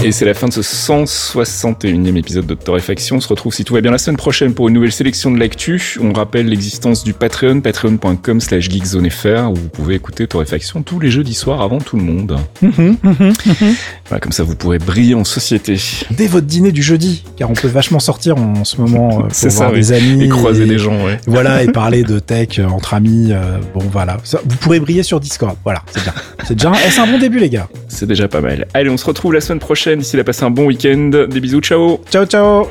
Et 0.05 0.13
c'est 0.13 0.25
la 0.25 0.33
fin 0.35 0.47
de 0.47 0.53
ce 0.53 0.61
161e 0.63 2.17
épisode 2.17 2.47
de 2.47 2.55
Torréfaction. 2.55 3.17
On 3.17 3.21
se 3.21 3.29
retrouve 3.29 3.53
si 3.53 3.65
tout 3.65 3.75
va 3.75 3.81
bien 3.81 3.91
la 3.91 3.99
semaine 3.99 4.17
prochaine 4.17 4.55
pour 4.55 4.69
une 4.69 4.75
nouvelle 4.75 4.93
sélection 4.93 5.31
de 5.33 5.39
l'actu. 5.39 5.99
On 6.01 6.13
rappelle 6.13 6.47
l'existence 6.47 7.03
du 7.03 7.13
Patreon, 7.13 7.61
patreon.com 7.61 8.41
slash 8.41 8.71
geekzonefr, 8.71 9.51
où 9.51 9.55
vous 9.57 9.69
pouvez 9.69 9.97
écouter 9.97 10.29
Torréfaction 10.29 10.83
tous 10.83 11.01
les 11.01 11.11
jeudis 11.11 11.35
soirs 11.35 11.61
avant 11.63 11.79
tout 11.79 11.97
le 11.97 12.05
monde. 12.05 12.39
Voilà, 12.63 14.21
comme 14.21 14.33
ça 14.33 14.45
vous 14.45 14.55
pourrez 14.55 14.79
briller 14.79 15.15
en 15.15 15.25
société. 15.25 15.77
Dès 16.13 16.29
votre 16.29 16.47
dîner 16.47 16.71
du 16.71 16.83
jeudi, 16.83 17.25
car 17.37 17.51
on 17.51 17.55
peut 17.55 17.69
vachement 17.69 18.01
sortir 18.01 18.37
en 18.39 18.65
ce 18.65 18.81
moment 18.81 19.19
euh, 19.19 19.23
pour 19.25 19.35
ça, 19.35 19.49
voir 19.49 19.73
oui. 19.73 19.81
des 19.81 19.93
amis 19.93 20.25
Et 20.25 20.29
croiser 20.29 20.67
des 20.67 20.79
gens, 20.79 21.05
ouais. 21.05 21.19
Voilà, 21.27 21.65
et 21.65 21.67
parler 21.73 22.05
de 22.05 22.21
tech 22.21 22.61
euh, 22.61 22.67
entre 22.67 22.95
amis. 22.95 23.33
euh, 23.33 23.59
bon, 23.75 23.85
voilà. 23.91 24.19
Ça, 24.23 24.41
vous 24.45 24.57
pourrez 24.57 24.79
briller 24.81 25.03
sur 25.03 25.19
Discord. 25.19 25.57
Voilà, 25.65 25.83
c'est 25.91 26.03
bien. 26.03 26.15
C'est 26.47 26.55
déjà, 26.55 26.73
c'est 26.89 27.01
un 27.01 27.07
bon 27.07 27.19
début, 27.19 27.41
les 27.41 27.51
gars. 27.51 27.69
C'est 27.89 28.07
déjà 28.07 28.29
pas 28.29 28.41
mal. 28.41 28.67
Allez, 28.75 28.91
on 28.91 28.97
se 28.97 29.05
retrouve 29.05 29.33
la 29.35 29.41
semaine 29.41 29.59
prochaine. 29.59 29.88
D'ici 29.97 30.17
là, 30.17 30.25
passez 30.25 30.45
un 30.45 30.51
bon 30.51 30.67
week-end. 30.67 31.27
Des 31.29 31.41
bisous, 31.41 31.61
ciao 31.61 32.01
Ciao, 32.11 32.27
ciao. 32.27 32.67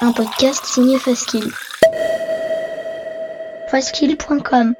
Un 0.00 0.12
podcast 0.12 0.64
signé 0.64 0.98
Faskill. 0.98 1.50
Faskill.com 3.70 4.74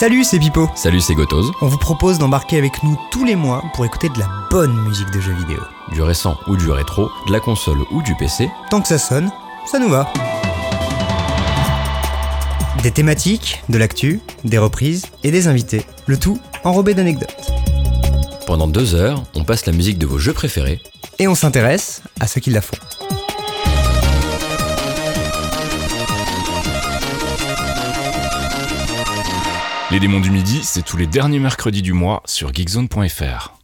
Salut, 0.00 0.24
c'est 0.24 0.38
Pipo. 0.38 0.66
Salut, 0.76 1.00
c'est 1.02 1.14
Gotoz. 1.14 1.52
On 1.60 1.66
vous 1.66 1.76
propose 1.76 2.18
d'embarquer 2.18 2.56
avec 2.56 2.82
nous 2.82 2.98
tous 3.10 3.24
les 3.26 3.36
mois 3.36 3.62
pour 3.74 3.84
écouter 3.84 4.08
de 4.08 4.18
la 4.18 4.28
bonne 4.50 4.74
musique 4.84 5.10
de 5.10 5.20
jeux 5.20 5.34
vidéo. 5.34 5.60
Du 5.92 6.00
récent 6.00 6.38
ou 6.46 6.56
du 6.56 6.70
rétro, 6.70 7.10
de 7.26 7.32
la 7.32 7.40
console 7.40 7.80
ou 7.90 8.00
du 8.02 8.14
PC, 8.14 8.50
Tant 8.70 8.80
que 8.80 8.88
ça 8.88 8.96
sonne, 8.96 9.30
ça 9.66 9.78
nous 9.78 9.88
va. 9.88 10.12
Des 12.82 12.90
thématiques, 12.90 13.62
de 13.68 13.78
l'actu, 13.78 14.20
des 14.44 14.58
reprises 14.58 15.06
et 15.22 15.30
des 15.30 15.48
invités. 15.48 15.84
Le 16.06 16.18
tout 16.18 16.40
enrobé 16.64 16.94
d'anecdotes. 16.94 17.52
pendant 18.46 18.66
deux 18.66 18.94
heures, 18.94 19.22
on 19.34 19.44
passe 19.44 19.66
la 19.66 19.72
musique 19.72 19.98
de 19.98 20.06
vos 20.06 20.18
jeux 20.18 20.32
préférés 20.32 20.80
Et 21.18 21.28
on 21.28 21.34
s'intéresse 21.34 22.02
à 22.18 22.26
ceux 22.26 22.40
qui 22.40 22.50
la 22.50 22.60
font. 22.60 22.76
Les 29.90 29.98
démons 29.98 30.20
du 30.20 30.30
midi, 30.30 30.60
c'est 30.62 30.82
tous 30.84 30.96
les 30.96 31.06
derniers 31.06 31.40
mercredis 31.40 31.82
du 31.82 31.92
mois 31.92 32.22
sur 32.24 32.54
geekzone.fr. 32.54 33.59